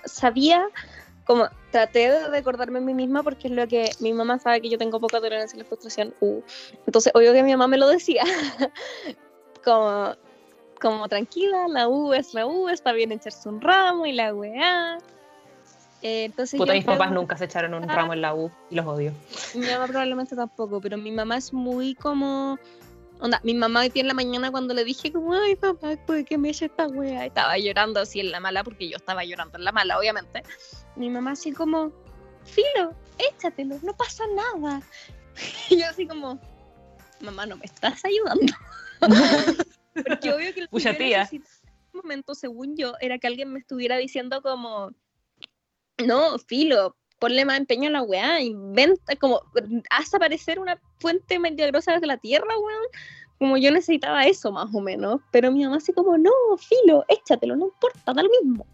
sabía 0.03 0.65
como 1.25 1.47
traté 1.71 2.11
de 2.11 2.27
recordarme 2.27 2.79
a 2.79 2.81
mí 2.81 2.93
misma 2.93 3.23
porque 3.23 3.47
es 3.47 3.53
lo 3.53 3.67
que 3.67 3.91
mi 3.99 4.13
mamá 4.13 4.39
sabe 4.39 4.61
que 4.61 4.69
yo 4.69 4.77
tengo 4.77 4.99
poca 4.99 5.19
tolerancia 5.19 5.57
a 5.57 5.63
la 5.63 5.65
frustración. 5.65 6.13
Uh. 6.19 6.41
Entonces, 6.85 7.11
obvio 7.15 7.33
que 7.33 7.43
mi 7.43 7.51
mamá 7.51 7.67
me 7.67 7.77
lo 7.77 7.87
decía. 7.87 8.23
como, 9.63 10.15
como 10.81 11.07
tranquila, 11.07 11.67
la 11.67 11.87
U 11.87 12.13
es 12.13 12.33
la 12.33 12.45
U, 12.45 12.69
está 12.69 12.91
bien 12.91 13.11
echarse 13.11 13.47
un 13.47 13.61
ramo 13.61 14.05
y 14.05 14.13
la 14.13 14.33
weá. 14.33 14.97
Eh, 16.01 16.25
entonces 16.25 16.57
Puta, 16.57 16.73
mis 16.73 16.83
papás 16.83 17.11
nunca 17.11 17.37
se 17.37 17.45
echaron 17.45 17.73
un 17.73 17.87
ramo 17.87 18.13
en 18.13 18.21
la 18.21 18.35
U 18.35 18.51
y 18.69 18.75
los 18.75 18.85
odio. 18.85 19.13
Mi 19.55 19.65
mamá 19.67 19.87
probablemente 19.87 20.35
tampoco, 20.35 20.81
pero 20.81 20.97
mi 20.97 21.11
mamá 21.11 21.37
es 21.37 21.53
muy 21.53 21.95
como 21.95 22.59
Onda, 23.23 23.39
mi 23.41 23.53
mamá 23.53 23.79
hoy 23.79 23.89
día 23.89 24.01
en 24.01 24.09
la 24.09 24.13
mañana 24.13 24.51
cuando 24.51 24.73
le 24.73 24.83
dije 24.83 25.09
como, 25.09 25.33
ay 25.33 25.55
papá, 25.55 25.95
¿por 26.05 26.25
qué 26.25 26.37
me 26.37 26.49
echa 26.49 26.65
esta 26.65 26.87
wea? 26.89 27.25
estaba 27.25 27.57
llorando 27.57 28.01
así 28.01 28.19
en 28.19 28.31
la 28.31 28.41
mala, 28.41 28.65
porque 28.65 28.89
yo 28.89 28.97
estaba 28.97 29.23
llorando 29.23 29.57
en 29.57 29.63
la 29.63 29.71
mala, 29.71 29.97
obviamente. 29.97 30.43
Mi 30.97 31.09
mamá 31.09 31.31
así 31.31 31.53
como, 31.53 31.93
filo, 32.43 32.93
échatelo, 33.17 33.79
no 33.81 33.95
pasa 33.95 34.25
nada. 34.35 34.81
Y 35.69 35.79
yo 35.79 35.87
así 35.87 36.05
como, 36.05 36.37
mamá, 37.21 37.45
no 37.45 37.55
me 37.55 37.63
estás 37.63 38.03
ayudando. 38.03 38.53
porque 39.93 40.33
obvio 40.33 40.53
que 40.53 40.67
Pucha 40.67 40.93
tía. 40.93 41.29
momento, 41.93 42.35
según 42.35 42.75
yo, 42.75 42.91
era 42.99 43.19
que 43.19 43.27
alguien 43.27 43.53
me 43.53 43.59
estuviera 43.59 43.95
diciendo 43.95 44.41
como, 44.41 44.91
no, 46.05 46.37
filo, 46.39 46.97
ponle 47.23 47.45
más 47.45 47.57
empeño 47.57 47.87
a 47.87 47.91
la 47.93 48.01
weá, 48.01 48.41
inventa, 48.41 49.15
como, 49.15 49.39
haz 49.89 50.13
aparecer 50.13 50.59
una 50.59 50.77
fuente 50.99 51.39
milagrosa 51.39 51.93
desde 51.93 52.05
la 52.05 52.17
tierra, 52.17 52.49
weón. 52.49 52.83
Como 53.39 53.55
yo 53.55 53.71
necesitaba 53.71 54.25
eso 54.25 54.51
más 54.51 54.67
o 54.75 54.81
menos, 54.81 55.21
pero 55.31 55.49
mi 55.49 55.63
mamá 55.63 55.77
así 55.77 55.93
como, 55.93 56.17
no, 56.17 56.31
filo, 56.57 57.05
échatelo, 57.07 57.55
no 57.55 57.67
importa, 57.67 58.13
da 58.13 58.23
lo 58.23 58.29
mismo. 58.41 58.67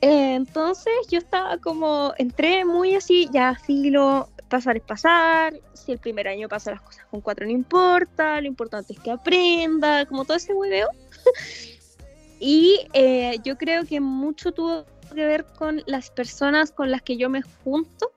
Eh, 0.00 0.36
entonces 0.36 0.92
yo 1.10 1.18
estaba 1.18 1.58
como, 1.58 2.14
entré 2.18 2.64
muy 2.64 2.94
así, 2.94 3.28
ya 3.32 3.56
filo, 3.56 4.28
pasar 4.48 4.76
es 4.76 4.84
pasar, 4.84 5.54
si 5.72 5.90
el 5.90 5.98
primer 5.98 6.28
año 6.28 6.48
pasa 6.48 6.70
las 6.70 6.82
cosas 6.82 7.04
con 7.06 7.20
cuatro 7.20 7.46
no 7.46 7.50
importa, 7.50 8.40
lo 8.40 8.46
importante 8.46 8.92
es 8.92 9.00
que 9.00 9.10
aprenda, 9.10 10.06
como 10.06 10.24
todo 10.24 10.36
ese 10.36 10.54
hueveo. 10.54 10.86
y 12.38 12.86
eh, 12.92 13.40
yo 13.42 13.58
creo 13.58 13.84
que 13.84 13.98
mucho 13.98 14.52
tuvo 14.52 14.84
que 15.12 15.26
ver 15.26 15.44
con 15.44 15.82
las 15.86 16.10
personas 16.10 16.70
con 16.72 16.90
las 16.90 17.02
que 17.02 17.16
yo 17.16 17.28
me 17.30 17.42
junto, 17.42 18.12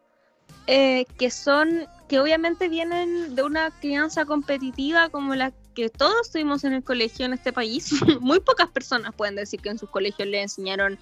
eh, 0.67 1.05
que 1.17 1.31
son, 1.31 1.87
que 2.07 2.19
obviamente 2.19 2.69
vienen 2.69 3.35
de 3.35 3.43
una 3.43 3.71
crianza 3.79 4.25
competitiva 4.25 5.09
como 5.09 5.35
la 5.35 5.53
que 5.75 5.89
todos 5.89 6.31
tuvimos 6.31 6.63
en 6.63 6.73
el 6.73 6.83
colegio 6.83 7.25
en 7.25 7.33
este 7.33 7.53
país. 7.53 7.91
Muy 8.19 8.39
pocas 8.39 8.67
personas 8.69 9.13
pueden 9.15 9.35
decir 9.35 9.61
que 9.61 9.69
en 9.69 9.77
sus 9.77 9.89
colegios 9.89 10.27
le 10.27 10.41
enseñaron 10.41 10.97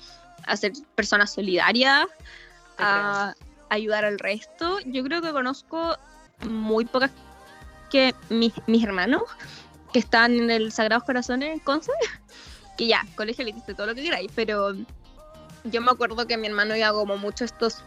a 0.45 0.57
ser 0.57 0.73
personas 0.95 1.33
solidarias, 1.33 2.05
a 2.77 3.33
ayudar 3.69 4.05
al 4.05 4.19
resto. 4.19 4.79
Yo 4.85 5.03
creo 5.03 5.21
que 5.21 5.31
conozco 5.31 5.97
muy 6.43 6.85
pocas 6.85 7.11
que 7.89 8.13
mis, 8.29 8.53
mis 8.67 8.83
hermanos 8.83 9.23
que 9.93 9.99
están 9.99 10.33
en 10.33 10.51
el 10.51 10.73
Sagrados 10.73 11.05
Corazones 11.05 11.53
en 11.53 11.59
Conce, 11.59 11.93
que 12.77 12.87
ya, 12.87 13.05
colegio 13.15 13.45
le 13.45 13.53
diste 13.53 13.73
todo 13.73 13.87
lo 13.87 13.95
que 13.95 14.03
queráis, 14.03 14.29
pero 14.35 14.75
yo 15.65 15.81
me 15.81 15.91
acuerdo 15.91 16.27
que 16.27 16.37
mi 16.37 16.47
hermano 16.47 16.75
iba 16.75 16.91
como 16.93 17.17
mucho 17.17 17.45
estos 17.45 17.83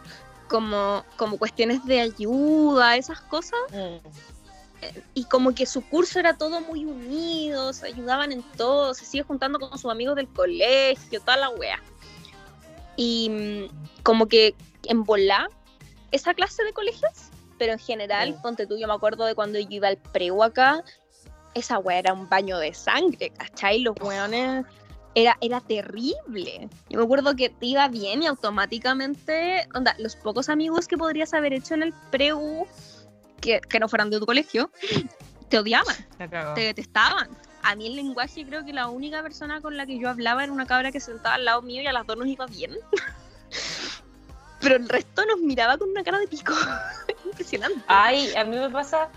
como, 0.48 1.04
como 1.16 1.38
cuestiones 1.38 1.84
de 1.84 2.00
ayuda, 2.00 2.96
esas 2.96 3.20
cosas. 3.20 3.60
Mm. 3.70 4.08
Y 5.14 5.24
como 5.24 5.54
que 5.54 5.66
su 5.66 5.82
curso 5.82 6.20
era 6.20 6.36
todo 6.36 6.60
muy 6.60 6.84
unido, 6.84 7.72
se 7.72 7.88
ayudaban 7.88 8.32
en 8.32 8.42
todo, 8.56 8.94
se 8.94 9.04
sigue 9.04 9.24
juntando 9.24 9.58
con 9.58 9.76
sus 9.76 9.90
amigos 9.90 10.16
del 10.16 10.28
colegio, 10.28 11.20
toda 11.20 11.36
la 11.36 11.50
wea. 11.50 11.82
Y 12.96 13.28
mm, 13.70 14.02
como 14.02 14.26
que 14.26 14.54
en 14.84 15.04
volá 15.04 15.48
esa 16.12 16.32
clase 16.34 16.64
de 16.64 16.72
colegios, 16.72 17.12
pero 17.58 17.72
en 17.72 17.78
general, 17.78 18.34
mm. 18.34 18.42
ponte 18.42 18.66
tú, 18.66 18.78
yo 18.78 18.86
me 18.86 18.94
acuerdo 18.94 19.24
de 19.24 19.34
cuando 19.34 19.58
yo 19.58 19.68
iba 19.68 19.88
al 19.88 19.98
preu 19.98 20.42
acá, 20.42 20.82
esa 21.54 21.78
wea 21.78 21.98
era 21.98 22.12
un 22.12 22.28
baño 22.28 22.58
de 22.58 22.72
sangre, 22.72 23.30
¿cachai? 23.30 23.80
Los 23.80 23.96
weones 24.00 24.64
era, 25.14 25.36
era 25.40 25.60
terrible. 25.60 26.68
Yo 26.88 26.98
me 26.98 27.04
acuerdo 27.04 27.34
que 27.34 27.48
te 27.48 27.66
iba 27.66 27.88
bien 27.88 28.22
y 28.22 28.26
automáticamente, 28.26 29.68
onda, 29.74 29.94
los 29.98 30.16
pocos 30.16 30.48
amigos 30.48 30.86
que 30.86 30.96
podrías 30.96 31.34
haber 31.34 31.52
hecho 31.52 31.74
en 31.74 31.82
el 31.82 31.92
preu 32.10 32.66
que, 33.40 33.60
que 33.60 33.80
no 33.80 33.88
fueran 33.88 34.10
de 34.10 34.18
tu 34.18 34.26
colegio, 34.26 34.70
te 35.48 35.58
odiaban, 35.58 35.96
te 36.54 36.60
detestaban. 36.60 37.28
A 37.62 37.74
mí 37.74 37.86
el 37.86 37.96
lenguaje 37.96 38.46
creo 38.46 38.64
que 38.64 38.72
la 38.72 38.88
única 38.88 39.22
persona 39.22 39.60
con 39.60 39.76
la 39.76 39.86
que 39.86 39.98
yo 39.98 40.08
hablaba 40.08 40.44
era 40.44 40.52
una 40.52 40.66
cabra 40.66 40.92
que 40.92 41.00
sentaba 41.00 41.34
al 41.34 41.44
lado 41.44 41.62
mío 41.62 41.82
y 41.82 41.86
a 41.86 41.92
las 41.92 42.06
dos 42.06 42.16
nos 42.16 42.28
iba 42.28 42.46
bien. 42.46 42.72
Pero 44.60 44.76
el 44.76 44.88
resto 44.88 45.24
nos 45.26 45.38
miraba 45.38 45.78
con 45.78 45.90
una 45.90 46.02
cara 46.02 46.18
de 46.18 46.26
pico. 46.26 46.52
Impresionante. 47.24 47.80
Ay, 47.86 48.34
a 48.34 48.44
mí 48.44 48.56
me 48.56 48.70
pasa 48.70 49.08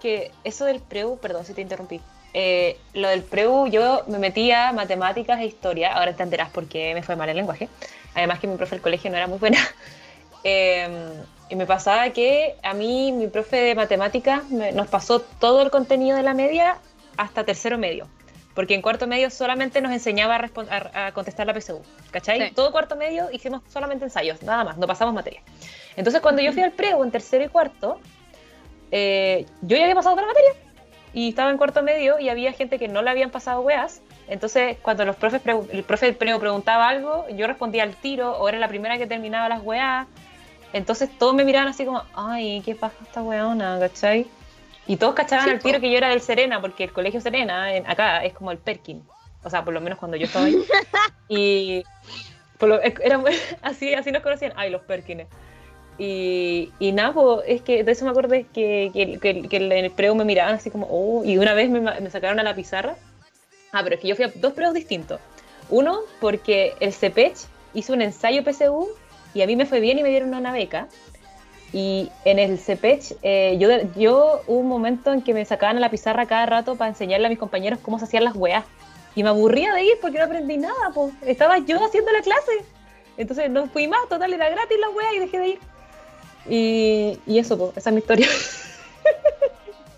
que 0.00 0.32
eso 0.44 0.64
del 0.64 0.80
preu, 0.80 1.18
perdón 1.18 1.44
si 1.44 1.54
te 1.54 1.60
interrumpí, 1.60 2.00
eh, 2.34 2.78
lo 2.94 3.08
del 3.08 3.22
preu, 3.22 3.66
yo 3.66 4.04
me 4.06 4.18
metía 4.18 4.72
matemáticas 4.72 5.40
e 5.40 5.46
historia, 5.46 5.92
ahora 5.92 6.14
te 6.14 6.22
enterás 6.22 6.50
porque 6.50 6.94
me 6.94 7.02
fue 7.02 7.16
mal 7.16 7.28
el 7.28 7.36
lenguaje, 7.36 7.68
además 8.14 8.38
que 8.38 8.46
mi 8.46 8.56
profe 8.56 8.76
del 8.76 8.82
colegio 8.82 9.10
no 9.10 9.16
era 9.16 9.26
muy 9.26 9.38
buena. 9.38 9.58
Em, 10.42 10.92
Y 11.50 11.56
me 11.56 11.66
pasaba 11.66 12.08
que 12.10 12.54
a 12.62 12.72
mí, 12.72 13.12
mi 13.12 13.26
profe 13.26 13.56
de 13.56 13.74
matemáticas, 13.74 14.48
nos 14.50 14.86
pasó 14.88 15.20
todo 15.20 15.60
el 15.62 15.70
contenido 15.70 16.16
de 16.16 16.22
la 16.22 16.32
media 16.32 16.78
hasta 17.18 17.44
tercero 17.44 17.76
medio. 17.76 18.06
Porque 18.54 18.74
en 18.74 18.82
cuarto 18.82 19.06
medio 19.06 19.30
solamente 19.30 19.80
nos 19.80 19.92
enseñaba 19.92 20.36
a, 20.36 21.06
a 21.06 21.12
contestar 21.12 21.46
la 21.46 21.52
PSU. 21.54 21.82
¿Cachai? 22.10 22.52
Todo 22.52 22.72
cuarto 22.72 22.96
medio 22.96 23.28
hicimos 23.32 23.62
solamente 23.68 24.04
ensayos, 24.04 24.42
nada 24.42 24.64
más, 24.64 24.78
no 24.78 24.86
pasamos 24.86 25.12
materia. 25.12 25.42
Entonces, 25.96 26.22
cuando 26.22 26.40
yo 26.40 26.52
fui 26.52 26.62
al 26.62 26.72
prego 26.72 27.04
en 27.04 27.10
tercero 27.10 27.44
y 27.44 27.48
cuarto, 27.48 28.00
eh, 28.92 29.44
yo 29.60 29.76
ya 29.76 29.82
había 29.82 29.94
pasado 29.94 30.16
la 30.16 30.26
materia. 30.26 30.52
Y 31.12 31.30
estaba 31.30 31.50
en 31.50 31.58
cuarto 31.58 31.82
medio 31.82 32.18
y 32.18 32.28
había 32.28 32.52
gente 32.52 32.78
que 32.78 32.88
no 32.88 33.02
le 33.02 33.10
habían 33.10 33.30
pasado 33.30 33.60
weas. 33.60 34.02
Entonces, 34.28 34.76
cuando 34.80 35.04
los 35.04 35.16
profes 35.16 35.42
el 35.72 35.82
profe 35.82 36.06
del 36.06 36.14
prego 36.14 36.38
preguntaba 36.38 36.88
algo, 36.88 37.28
yo 37.30 37.46
respondía 37.46 37.82
al 37.82 37.96
tiro, 37.96 38.38
o 38.38 38.48
era 38.48 38.58
la 38.58 38.68
primera 38.68 38.96
que 38.96 39.06
terminaba 39.06 39.48
las 39.48 39.62
weas. 39.62 40.06
Entonces 40.72 41.10
todos 41.18 41.34
me 41.34 41.44
miraban 41.44 41.68
así 41.68 41.84
como, 41.84 42.04
ay, 42.14 42.62
qué 42.64 42.76
pasa 42.76 42.94
esta 43.02 43.22
weona, 43.22 43.78
¿cachai? 43.80 44.26
Y 44.86 44.96
todos 44.96 45.14
cachaban 45.14 45.48
al 45.48 45.58
tiro 45.58 45.80
que 45.80 45.90
yo 45.90 45.98
era 45.98 46.08
del 46.08 46.20
Serena, 46.20 46.60
porque 46.60 46.84
el 46.84 46.92
colegio 46.92 47.20
Serena 47.20 47.68
acá 47.86 48.24
es 48.24 48.32
como 48.32 48.50
el 48.52 48.58
Perkin. 48.58 49.02
O 49.42 49.50
sea, 49.50 49.64
por 49.64 49.74
lo 49.74 49.80
menos 49.80 49.98
cuando 49.98 50.16
yo 50.16 50.26
estaba 50.26 50.46
ahí. 50.46 50.62
y 51.28 51.82
era, 53.02 53.22
así, 53.62 53.94
así 53.94 54.12
nos 54.12 54.22
conocían, 54.22 54.52
ay, 54.56 54.70
los 54.70 54.82
Perkines. 54.82 55.26
Y, 56.02 56.72
y 56.78 56.92
nada, 56.92 57.12
pues, 57.12 57.42
es 57.46 57.60
que 57.60 57.84
de 57.84 57.92
eso 57.92 58.06
me 58.06 58.12
acuerdo 58.12 58.30
que, 58.30 58.46
que, 58.90 59.18
que, 59.20 59.56
en 59.56 59.70
el 59.70 59.90
preo 59.90 60.14
me 60.14 60.24
miraban 60.24 60.54
así 60.54 60.70
como, 60.70 60.86
oh, 60.90 61.22
y 61.26 61.36
una 61.36 61.52
vez 61.52 61.68
me, 61.68 61.78
me, 61.78 62.10
sacaron 62.10 62.40
a 62.40 62.42
la 62.42 62.54
pizarra. 62.54 62.96
Ah, 63.70 63.82
pero 63.82 63.96
es 63.96 64.00
que 64.00 64.08
yo 64.08 64.16
fui 64.16 64.24
a 64.24 64.32
dos 64.34 64.54
preos 64.54 64.72
distintos. 64.72 65.20
Uno, 65.68 65.98
porque 66.18 66.72
el 66.80 66.94
CEPECH 66.94 67.36
hizo 67.74 67.92
un 67.92 68.00
ensayo 68.00 68.42
PSU 68.42 68.88
y 69.34 69.42
a 69.42 69.46
mí 69.46 69.56
me 69.56 69.66
fue 69.66 69.80
bien 69.80 69.98
y 69.98 70.02
me 70.02 70.08
dieron 70.08 70.32
una 70.32 70.52
beca. 70.52 70.88
Y 71.70 72.10
en 72.24 72.38
el 72.38 72.58
CEPECH, 72.58 73.16
eh, 73.20 73.58
yo, 73.60 73.68
yo 73.94 74.40
hubo 74.46 74.58
un 74.58 74.68
momento 74.68 75.12
en 75.12 75.20
que 75.20 75.34
me 75.34 75.44
sacaban 75.44 75.76
a 75.76 75.80
la 75.80 75.90
pizarra 75.90 76.24
cada 76.24 76.46
rato 76.46 76.76
para 76.76 76.88
enseñarle 76.88 77.26
a 77.26 77.28
mis 77.28 77.38
compañeros 77.38 77.78
cómo 77.82 77.98
se 77.98 78.06
hacían 78.06 78.24
las 78.24 78.34
weas. 78.36 78.64
Y 79.14 79.22
me 79.22 79.28
aburría 79.28 79.74
de 79.74 79.84
ir 79.84 79.98
porque 80.00 80.16
no 80.16 80.24
aprendí 80.24 80.56
nada, 80.56 80.92
pues. 80.94 81.12
Estaba 81.26 81.58
yo 81.58 81.84
haciendo 81.84 82.10
la 82.10 82.22
clase. 82.22 82.64
Entonces 83.18 83.50
no 83.50 83.66
fui 83.66 83.86
más, 83.86 84.08
total, 84.08 84.32
era 84.32 84.48
gratis 84.48 84.78
la 84.80 84.88
wea 84.88 85.14
y 85.14 85.18
dejé 85.18 85.38
de 85.38 85.48
ir. 85.48 85.69
Y, 86.48 87.18
y 87.26 87.38
eso, 87.38 87.58
pues, 87.58 87.76
esa 87.76 87.90
es 87.90 87.94
mi 87.94 88.00
historia. 88.00 88.28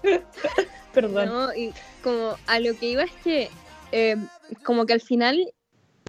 Perdón. 0.92 1.26
No, 1.26 1.55
y 1.55 1.72
como 2.02 2.37
a 2.46 2.61
lo 2.61 2.76
que 2.76 2.87
iba 2.87 3.02
es 3.05 3.12
que, 3.22 3.50
eh, 3.92 4.16
como 4.62 4.87
que 4.87 4.92
al 4.92 5.00
final 5.00 5.52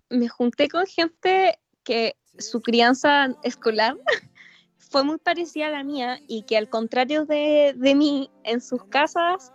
me 0.10 0.28
junté 0.28 0.68
con 0.68 0.86
gente 0.86 1.60
que 1.84 2.16
su 2.38 2.62
crianza 2.62 3.36
escolar 3.44 3.96
fue 4.78 5.04
muy 5.04 5.18
parecida 5.18 5.68
a 5.68 5.72
la 5.72 5.84
mía 5.84 6.20
y 6.28 6.44
que 6.44 6.58
al 6.58 6.70
contrario 6.70 7.26
de, 7.26 7.74
de 7.76 7.96
mí, 7.96 8.30
en 8.44 8.62
sus 8.62 8.84
casas, 8.86 9.52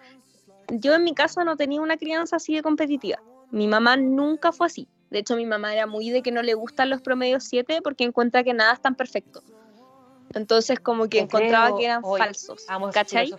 yo 0.69 0.95
en 0.95 1.05
mi 1.05 1.14
casa 1.14 1.45
no 1.45 1.57
tenía 1.57 1.81
una 1.81 1.97
crianza 1.97 2.37
así 2.37 2.55
de 2.55 2.62
competitiva. 2.62 3.23
Mi 3.51 3.67
mamá 3.67 3.97
nunca 3.97 4.53
fue 4.53 4.67
así. 4.67 4.88
De 5.11 5.21
hecho, 5.21 5.37
mi 5.37 5.47
mamá 5.47 5.73
era 5.73 5.87
muy 5.87 6.11
de 6.11 6.23
que 6.23 6.33
no 6.33 6.43
le 6.43 6.55
gustan 6.55 6.91
los 6.91 7.01
promedios 7.01 7.45
7 7.45 7.81
porque 7.83 8.05
encuentra 8.05 8.45
que 8.45 8.53
nada 8.53 8.75
es 8.75 8.81
tan 8.81 8.95
perfecto. 8.95 9.43
Entonces, 10.35 10.81
como 10.81 11.09
que 11.09 11.21
encontraba 11.21 11.77
que 11.77 11.85
eran 11.85 12.03
falsos. 12.03 12.67
¿Cachai? 12.93 13.35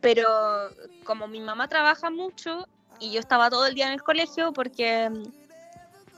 Pero 0.00 0.28
como 1.04 1.28
mi 1.28 1.40
mamá 1.40 1.68
trabaja 1.68 2.10
mucho 2.10 2.66
y 2.98 3.12
yo 3.12 3.20
estaba 3.20 3.50
todo 3.50 3.66
el 3.66 3.74
día 3.74 3.86
en 3.86 3.92
el 3.92 4.02
colegio 4.02 4.52
porque 4.52 5.10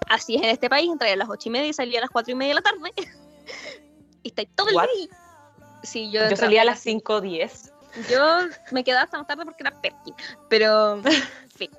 Así 0.09 0.37
es 0.37 0.43
en 0.43 0.51
este 0.51 0.69
país, 0.69 0.90
entré 0.90 1.12
a 1.12 1.17
las 1.17 1.29
ocho 1.29 1.49
y 1.49 1.53
media 1.53 1.69
y 1.69 1.73
salía 1.73 1.99
a 1.99 2.03
las 2.03 2.11
cuatro 2.11 2.33
y 2.33 2.35
media 2.35 2.55
de 2.55 2.55
la 2.55 2.62
tarde. 2.62 2.93
y 4.23 4.29
estáis 4.29 4.49
todo 4.55 4.69
el 4.69 4.75
día. 4.75 5.09
Sí, 5.83 6.11
yo, 6.11 6.29
yo 6.29 6.37
salía 6.37 6.62
a 6.62 6.64
las 6.64 6.85
5.10. 6.85 7.73
Yo 8.11 8.21
me 8.73 8.85
quedaba 8.85 9.05
hasta 9.05 9.19
más 9.19 9.27
tarde 9.27 9.45
porque 9.45 9.62
era 9.62 9.81
Perkin. 9.81 10.14
Pero, 10.49 11.01
fin. 11.57 11.71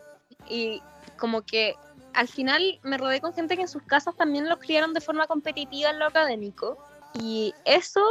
Y 0.47 0.81
como 1.17 1.41
que 1.41 1.75
al 2.13 2.27
final 2.27 2.79
me 2.83 2.97
rodeé 2.97 3.19
con 3.19 3.33
gente 3.33 3.55
que 3.55 3.63
en 3.63 3.67
sus 3.67 3.83
casas 3.83 4.15
también 4.15 4.47
los 4.47 4.59
criaron 4.59 4.93
de 4.93 5.01
forma 5.01 5.27
competitiva 5.27 5.89
en 5.89 5.99
lo 5.99 6.05
académico. 6.05 6.77
Y 7.21 7.53
eso, 7.65 8.01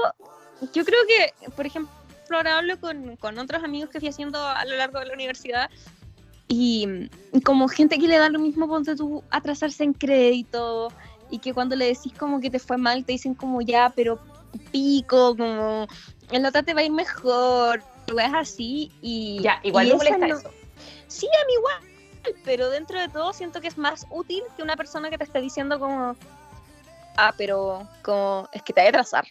yo 0.72 0.84
creo 0.84 1.00
que, 1.06 1.50
por 1.52 1.66
ejemplo, 1.66 1.92
ahora 2.30 2.58
hablo 2.58 2.80
con, 2.80 3.16
con 3.16 3.38
otros 3.38 3.62
amigos 3.62 3.90
que 3.90 4.00
fui 4.00 4.08
haciendo 4.08 4.40
a 4.44 4.64
lo 4.64 4.76
largo 4.76 4.98
de 4.98 5.06
la 5.06 5.14
universidad 5.14 5.70
y, 6.48 7.08
como 7.44 7.68
gente 7.68 7.98
que 7.98 8.06
le 8.06 8.18
da 8.18 8.28
lo 8.28 8.38
mismo, 8.38 8.68
ponte 8.68 8.94
tú 8.94 9.22
atrasarse 9.30 9.84
en 9.84 9.92
crédito 9.92 10.92
y 11.30 11.38
que 11.38 11.54
cuando 11.54 11.74
le 11.74 11.86
decís 11.86 12.12
como 12.18 12.40
que 12.40 12.50
te 12.50 12.58
fue 12.58 12.76
mal, 12.76 13.04
te 13.04 13.12
dicen 13.12 13.34
como 13.34 13.60
ya, 13.62 13.92
pero 13.94 14.18
pico, 14.70 15.36
como 15.36 15.86
el 16.30 16.42
nota 16.42 16.62
te 16.62 16.74
va 16.74 16.80
a 16.80 16.84
ir 16.84 16.92
mejor, 16.92 17.82
es 18.06 18.34
así 18.34 18.92
y... 19.00 19.40
Ya, 19.42 19.58
igual 19.62 19.88
molesta 19.88 20.26
eso. 20.26 20.50
Sí, 21.08 21.26
a 21.26 21.46
mí 21.46 21.52
igual, 21.54 22.40
pero 22.44 22.70
dentro 22.70 23.00
de 23.00 23.08
todo 23.08 23.32
siento 23.32 23.60
que 23.60 23.68
es 23.68 23.78
más 23.78 24.06
útil 24.10 24.42
que 24.56 24.62
una 24.62 24.76
persona 24.76 25.10
que 25.10 25.18
te 25.18 25.24
esté 25.24 25.40
diciendo 25.40 25.78
como, 25.78 26.16
ah, 27.16 27.34
pero 27.36 27.86
como, 28.02 28.48
es 28.52 28.62
que 28.62 28.72
te 28.72 28.80
va 28.80 28.86
a 28.86 28.90
atrasar. 28.90 29.26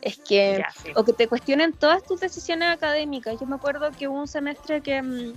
Es 0.00 0.18
que, 0.18 0.64
o 0.96 1.04
que 1.04 1.12
te 1.12 1.28
cuestionen 1.28 1.72
todas 1.72 2.02
tus 2.02 2.20
decisiones 2.20 2.70
académicas. 2.70 3.38
Yo 3.40 3.46
me 3.46 3.54
acuerdo 3.54 3.90
que 3.92 4.08
hubo 4.08 4.18
un 4.18 4.26
semestre 4.26 4.80
que 4.80 5.00
mm, 5.00 5.34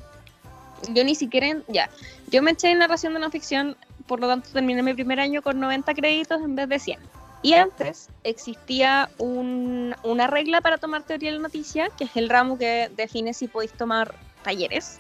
yo 0.94 1.04
ni 1.04 1.16
siquiera, 1.16 1.62
ya, 1.68 1.90
yo 2.28 2.42
me 2.42 2.52
eché 2.52 2.72
en 2.72 2.80
narración 2.80 3.14
de 3.14 3.20
no 3.20 3.30
ficción, 3.30 3.78
por 4.08 4.20
lo 4.20 4.28
tanto 4.28 4.50
terminé 4.52 4.82
mi 4.82 4.94
primer 4.94 5.20
año 5.20 5.42
con 5.42 5.60
90 5.60 5.94
créditos 5.94 6.42
en 6.42 6.56
vez 6.56 6.70
de 6.70 6.80
100. 6.80 7.00
Y 7.44 7.54
antes 7.54 8.10
existía 8.24 9.10
una 9.20 10.28
regla 10.28 10.62
para 10.62 10.80
tomar 10.80 11.04
teoría 11.04 11.30
de 11.30 11.38
la 11.38 11.44
noticia, 11.44 11.90
que 11.96 12.06
es 12.06 12.16
el 12.16 12.28
ramo 12.28 12.58
que 12.58 12.90
define 12.96 13.36
si 13.36 13.48
podéis 13.48 13.72
tomar 13.74 14.16
talleres. 14.44 15.00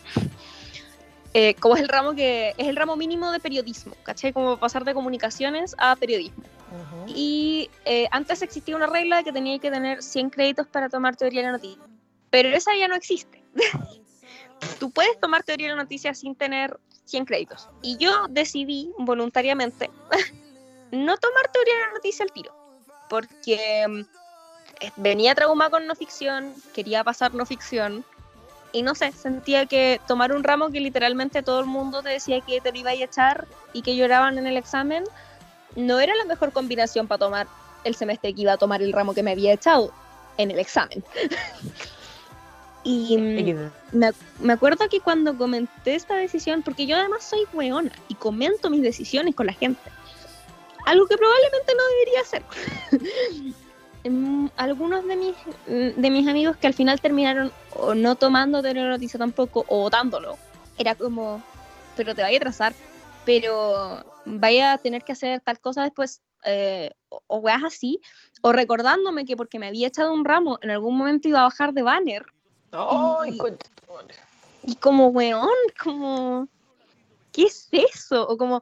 Eh, 1.37 1.53
como 1.55 1.75
es 1.75 1.81
el 1.81 1.89
ramo 1.89 2.15
que 2.15 2.55
es 2.57 2.67
el 2.69 2.77
ramo 2.77 2.95
mínimo 2.95 3.29
de 3.29 3.41
periodismo, 3.41 3.93
¿cachai? 4.03 4.31
Como 4.31 4.55
pasar 4.55 4.85
de 4.85 4.93
comunicaciones 4.93 5.75
a 5.77 5.93
periodismo. 5.97 6.45
Y 7.07 7.69
eh, 7.83 8.07
antes 8.11 8.41
existía 8.41 8.73
una 8.73 8.87
regla 8.87 9.17
de 9.17 9.25
que 9.25 9.33
tenía 9.33 9.59
que 9.59 9.69
tener 9.69 10.01
100 10.01 10.29
créditos 10.29 10.65
para 10.65 10.87
tomar 10.87 11.17
teoría 11.17 11.41
de 11.41 11.47
la 11.47 11.51
noticia, 11.51 11.83
pero 12.29 12.47
esa 12.47 12.71
ya 12.79 12.87
no 12.87 12.95
existe. 12.95 13.43
tú 14.79 14.91
puedes 14.91 15.19
tomar 15.19 15.43
teoría 15.43 15.67
de 15.67 15.75
la 15.75 15.83
noticia 15.83 16.13
sin 16.13 16.35
tener 16.35 16.79
100 17.03 17.25
créditos. 17.25 17.67
Y 17.81 17.97
yo 17.97 18.27
decidí 18.29 18.93
voluntariamente 18.97 19.91
no 20.91 21.17
tomar 21.17 21.51
teoría 21.51 21.73
de 21.73 21.81
la 21.81 21.93
noticia 21.95 22.23
al 22.23 22.31
tiro, 22.31 22.55
porque 23.09 23.85
mm, 23.89 25.01
venía 25.01 25.35
trauma 25.35 25.69
con 25.69 25.85
no 25.85 25.95
ficción, 25.95 26.53
quería 26.73 27.03
pasar 27.03 27.33
no 27.33 27.45
ficción, 27.45 28.05
y 28.75 28.81
no 28.81 28.93
sé, 28.93 29.13
sentía 29.13 29.65
que 29.67 30.01
tomar 30.05 30.33
un 30.33 30.43
ramo 30.43 30.69
que 30.69 30.81
literalmente 30.81 31.41
todo 31.41 31.61
el 31.61 31.65
mundo 31.65 32.03
te 32.03 32.09
decía 32.09 32.41
que 32.41 32.59
te 32.59 32.73
lo 32.73 32.77
iba 32.77 32.89
a 32.89 32.93
echar 32.93 33.47
y 33.71 33.81
que 33.81 33.95
lloraban 33.95 34.37
en 34.37 34.47
el 34.47 34.57
examen, 34.57 35.05
no 35.77 36.01
era 36.01 36.13
la 36.13 36.25
mejor 36.25 36.51
combinación 36.51 37.07
para 37.07 37.19
tomar 37.19 37.47
el 37.85 37.95
semestre 37.95 38.33
que 38.33 38.41
iba 38.41 38.51
a 38.51 38.57
tomar 38.57 38.81
el 38.81 38.91
ramo 38.91 39.13
que 39.13 39.23
me 39.23 39.31
había 39.31 39.53
echado 39.53 39.93
en 40.37 40.51
el 40.51 40.59
examen. 40.59 41.03
Y 42.87 43.17
me, 43.17 44.13
me, 44.39 44.53
acuerdo 44.53 44.87
que 44.87 44.99
cuando 44.99 45.35
comenté 45.35 45.95
esta 45.95 46.17
decisión, 46.17 46.61
porque 46.61 46.85
yo 46.85 46.95
además 46.95 47.23
soy 47.23 47.39
weona 47.51 47.91
y 48.09 48.13
comento 48.13 48.69
mis 48.69 48.83
decisiones 48.83 49.33
con 49.33 49.47
la 49.47 49.53
gente, 49.53 49.81
algo 50.85 51.07
que 51.07 51.17
probablemente 51.17 51.73
no 51.75 51.83
debería 51.87 52.21
hacer. 52.21 53.55
Em, 54.05 54.49
algunos 54.55 55.05
de 55.07 55.15
mis, 55.15 55.35
de 55.65 56.09
mis 56.11 56.27
amigos 56.27 56.55
que 56.57 56.67
al 56.67 56.73
final 56.73 57.01
terminaron 57.01 57.51
o 57.75 57.95
no 57.95 58.15
tomando 58.15 58.61
noticia 58.61 59.17
tampoco 59.17 59.65
o 59.67 59.89
dándolo, 59.89 60.37
era 60.77 60.93
como, 60.93 61.41
pero 61.97 62.13
te 62.13 62.21
vaya 62.21 62.37
a 62.37 62.39
atrasar, 62.39 62.73
pero 63.25 64.05
vaya 64.25 64.73
a 64.73 64.77
tener 64.77 65.03
que 65.03 65.13
hacer 65.13 65.41
tal 65.41 65.59
cosa 65.59 65.81
después, 65.83 66.21
eh, 66.43 66.91
o, 67.09 67.21
o 67.25 67.37
weas 67.37 67.63
así, 67.63 67.99
o 68.41 68.51
recordándome 68.51 69.25
que 69.25 69.35
porque 69.35 69.57
me 69.57 69.67
había 69.67 69.87
echado 69.87 70.13
un 70.13 70.23
ramo, 70.23 70.59
en 70.61 70.69
algún 70.69 70.95
momento 70.95 71.27
iba 71.27 71.39
a 71.39 71.45
bajar 71.45 71.73
de 71.73 71.81
banner 71.81 72.25
y, 74.63 74.75
como, 74.75 75.07
weón, 75.07 75.49
como, 75.81 76.47
¿qué 77.31 77.43
es 77.43 77.69
eso? 77.71 78.27
O 78.27 78.37
como 78.37 78.61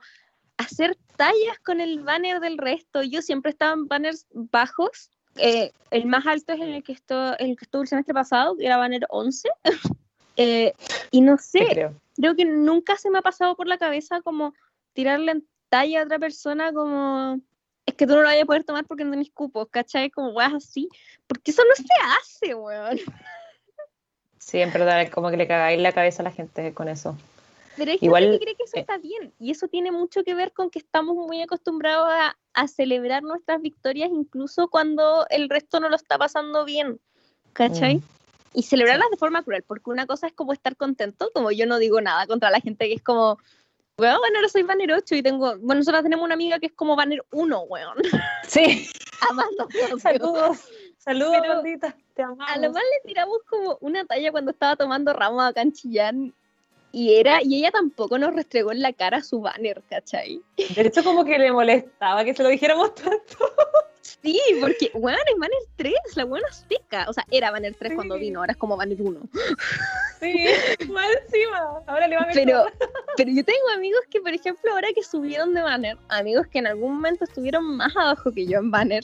hacer 0.58 0.98
tallas 1.16 1.60
con 1.64 1.82
el 1.82 2.00
banner 2.04 2.40
del 2.40 2.58
resto. 2.58 3.02
Yo 3.04 3.22
siempre 3.22 3.52
estaba 3.52 3.74
en 3.74 3.88
banners 3.88 4.28
bajos. 4.34 5.10
Eh, 5.38 5.72
el 5.92 6.06
más 6.06 6.26
alto 6.26 6.54
es 6.54 6.62
el 6.62 6.84
que, 6.84 6.94
estuvo, 6.94 7.38
el 7.38 7.56
que 7.58 7.66
estuvo 7.66 7.82
el 7.82 7.88
semestre 7.88 8.14
pasado, 8.14 8.56
que 8.58 8.66
era 8.66 8.78
banner 8.78 9.06
11. 9.10 9.50
Eh, 10.36 10.74
y 11.12 11.22
no 11.22 11.38
sé, 11.38 11.64
creo. 11.70 11.94
creo. 12.16 12.36
que 12.36 12.44
nunca 12.44 12.98
se 12.98 13.12
me 13.12 13.20
ha 13.20 13.22
pasado 13.22 13.56
por 13.56 13.68
la 13.68 13.78
cabeza 13.78 14.20
como 14.22 14.56
tirarle 14.94 15.32
en 15.32 15.48
talla 15.70 16.02
a 16.02 16.06
otra 16.06 16.18
persona 16.18 16.74
como 16.74 17.40
es 17.86 17.96
que 17.96 18.08
tú 18.08 18.14
no 18.14 18.22
lo 18.22 18.28
vayas 18.28 18.44
a 18.44 18.48
poder 18.48 18.64
tomar 18.64 18.86
porque 18.86 19.04
no 19.04 19.12
tenés 19.12 19.30
cupos, 19.32 19.68
¿cachai? 19.70 20.10
Como 20.10 20.30
weas 20.30 20.54
así. 20.54 20.90
Porque 21.28 21.52
eso 21.52 21.64
no 21.68 21.76
se 21.76 21.84
hace, 22.18 22.56
weón. 22.56 23.00
Siempre 24.40 25.10
como 25.12 25.30
que 25.30 25.38
le 25.38 25.48
cagáis 25.48 25.80
la 25.80 25.92
cabeza 25.92 26.22
a 26.22 26.26
la 26.26 26.32
gente 26.32 26.74
con 26.74 26.88
eso. 26.88 27.18
Pero 27.78 27.92
hay 27.92 27.98
Igual, 28.02 28.24
gente 28.24 28.40
que 28.40 28.46
cree 28.46 28.56
que 28.56 28.64
eso 28.64 28.78
eh, 28.78 28.82
está 28.82 28.98
bien. 28.98 29.34
Y 29.40 29.52
eso 29.52 29.68
tiene 29.68 29.92
mucho 29.92 30.24
que 30.24 30.36
ver 30.36 30.52
con 30.52 30.70
que 30.70 30.80
estamos 30.80 31.16
muy 31.16 31.42
acostumbrados 31.42 32.08
a, 32.10 32.38
a 32.54 32.68
celebrar 32.68 33.24
nuestras 33.24 33.62
victorias 33.62 34.10
incluso 34.12 34.68
cuando 34.68 35.26
el 35.30 35.50
resto 35.50 35.80
no 35.80 35.90
lo 35.90 35.96
está 35.96 36.18
pasando 36.18 36.66
bien. 36.66 37.00
¿Cachai? 37.54 37.98
Mm. 37.98 38.04
Y 38.56 38.64
celebrarlas 38.64 39.10
de 39.10 39.18
forma 39.18 39.42
cruel, 39.44 39.64
porque 39.64 39.90
una 39.90 40.06
cosa 40.06 40.28
es 40.28 40.34
como 40.34 40.54
estar 40.54 40.76
contento, 40.76 41.32
como 41.34 41.52
yo 41.52 41.66
no 41.66 41.80
digo 41.80 42.02
nada 42.02 42.28
contra 42.28 42.52
la 42.52 42.60
gente 42.60 42.88
que 42.88 42.94
es 42.94 43.02
como, 43.02 43.40
weón, 43.98 44.20
bueno, 44.20 44.38
ahora 44.38 44.50
soy 44.50 44.62
Banner 44.62 44.92
8 44.94 45.16
y 45.16 45.24
tengo, 45.24 45.58
bueno, 45.58 45.80
nosotros 45.80 46.04
tenemos 46.04 46.24
una 46.24 46.36
amiga 46.36 46.60
que 46.60 46.68
es 46.68 46.74
como 46.74 46.96
Banner 46.96 47.24
1, 47.32 47.62
weón. 47.64 47.98
Sí, 48.48 48.88
Amando. 49.30 49.68
saludos. 50.00 50.70
Saludos. 50.98 51.64
Te 52.14 52.22
amamos. 52.22 52.46
A 52.48 52.58
lo 52.58 52.72
más 52.72 52.84
le 52.84 53.08
tiramos 53.08 53.40
como 53.50 53.78
una 53.82 54.06
talla 54.06 54.32
cuando 54.32 54.52
estaba 54.52 54.76
tomando 54.76 55.14
ramos 55.14 55.44
acá 55.44 55.62
en 55.62 55.74
Chillán. 55.74 56.34
Y 56.96 57.16
era, 57.16 57.42
y 57.42 57.58
ella 57.58 57.72
tampoco 57.72 58.20
nos 58.20 58.36
restregó 58.36 58.72
en 58.72 58.80
la 58.80 58.94
cara 58.94 59.24
su 59.24 59.42
banner, 59.42 59.82
¿cachai? 59.90 60.40
De 60.76 60.82
hecho, 60.84 61.04
como 61.04 61.26
que 61.26 61.40
le 61.40 61.52
molestaba 61.52 62.24
que 62.24 62.36
se 62.36 62.44
lo 62.44 62.50
dijéramos 62.50 62.94
tanto. 62.94 63.52
Sí, 64.02 64.40
porque, 64.62 64.92
weón, 64.94 65.18
es 65.28 65.40
banner 65.40 65.58
3, 65.78 65.94
la 66.16 66.26
buena 66.26 66.48
seca. 66.52 67.06
O 67.10 67.14
sea, 67.14 67.26
era 67.32 67.50
banner 67.50 67.74
3 67.74 67.90
Sí. 67.90 67.96
cuando 67.96 68.20
vino, 68.20 68.42
ahora 68.42 68.52
es 68.52 68.58
como 68.58 68.78
banner 68.78 69.02
1. 69.02 69.22
Sí, 70.20 70.46
más 70.90 71.08
encima. 71.26 71.82
Ahora 71.88 72.08
le 72.08 72.16
va 72.16 72.24
a 72.24 72.28
meter. 72.28 72.46
Pero, 72.46 72.66
pero 73.18 73.32
yo 73.32 73.44
tengo 73.44 73.70
amigos 73.76 74.02
que, 74.12 74.22
por 74.22 74.34
ejemplo, 74.34 74.72
ahora 74.72 74.90
que 74.94 75.04
subieron 75.04 75.54
de 75.56 75.64
banner, 75.64 75.98
amigos 76.10 76.46
que 76.48 76.60
en 76.60 76.68
algún 76.68 76.94
momento 76.96 77.24
estuvieron 77.24 77.76
más 77.76 77.98
abajo 77.98 78.32
que 78.32 78.46
yo 78.46 78.60
en 78.60 78.70
banner, 78.70 79.04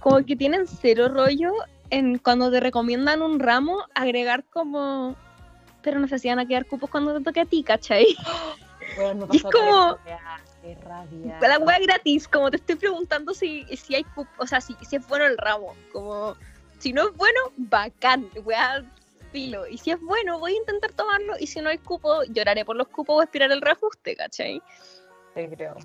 como 0.00 0.24
que 0.26 0.36
tienen 0.36 0.66
cero 0.66 1.08
rollo 1.08 1.52
en 1.90 2.18
cuando 2.18 2.50
te 2.50 2.60
recomiendan 2.60 3.22
un 3.22 3.40
ramo, 3.40 3.84
agregar 3.94 4.44
como. 4.44 5.16
Pero 5.82 5.98
no 6.00 6.08
sé 6.08 6.18
si 6.18 6.28
van 6.28 6.38
a 6.38 6.46
quedar 6.46 6.66
cupos 6.66 6.90
cuando 6.90 7.16
te 7.16 7.24
toque 7.24 7.40
a 7.40 7.46
ti, 7.46 7.62
¿cachai? 7.62 8.06
Bueno, 8.96 9.26
me 9.26 9.34
Y 9.34 9.36
es 9.36 9.42
como- 9.42 9.98
Qué 10.62 10.74
rabia. 10.82 11.38
La 11.40 11.58
wea 11.58 11.78
gratis, 11.78 12.26
como 12.26 12.50
te 12.50 12.56
estoy 12.56 12.76
preguntando 12.76 13.32
si, 13.34 13.64
si 13.76 13.94
hay 13.94 14.02
cupo, 14.02 14.30
o 14.38 14.46
sea, 14.46 14.60
si, 14.60 14.74
si 14.88 14.96
es 14.96 15.06
bueno 15.06 15.26
el 15.26 15.36
ramo, 15.38 15.74
como 15.92 16.34
si 16.78 16.92
no 16.92 17.08
es 17.08 17.16
bueno, 17.16 17.40
bacán, 17.56 18.28
wea 18.44 18.82
filo. 19.30 19.66
Y 19.68 19.78
si 19.78 19.90
es 19.92 20.00
bueno, 20.00 20.38
voy 20.38 20.54
a 20.54 20.56
intentar 20.56 20.92
tomarlo, 20.92 21.34
y 21.38 21.46
si 21.46 21.60
no 21.60 21.68
hay 21.68 21.78
cupo, 21.78 22.24
lloraré 22.24 22.64
por 22.64 22.76
los 22.76 22.88
cupos 22.88 23.16
o 23.18 23.22
esperar 23.22 23.52
el 23.52 23.60
reajuste, 23.60 24.16
¿cachai? 24.16 24.60
Te 25.34 25.48
creo. 25.48 25.76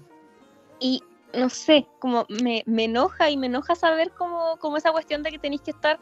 Y 0.79 1.03
no 1.34 1.49
sé, 1.49 1.86
como 1.99 2.25
me, 2.29 2.63
me 2.65 2.86
enoja 2.86 3.29
y 3.29 3.38
me 3.38 3.47
enoja 3.47 3.75
saber 3.75 4.12
como, 4.12 4.58
como 4.58 4.77
esa 4.77 4.91
cuestión 4.91 5.23
de 5.23 5.32
que 5.32 5.39
tenéis 5.39 5.62
que 5.62 5.71
estar 5.71 5.99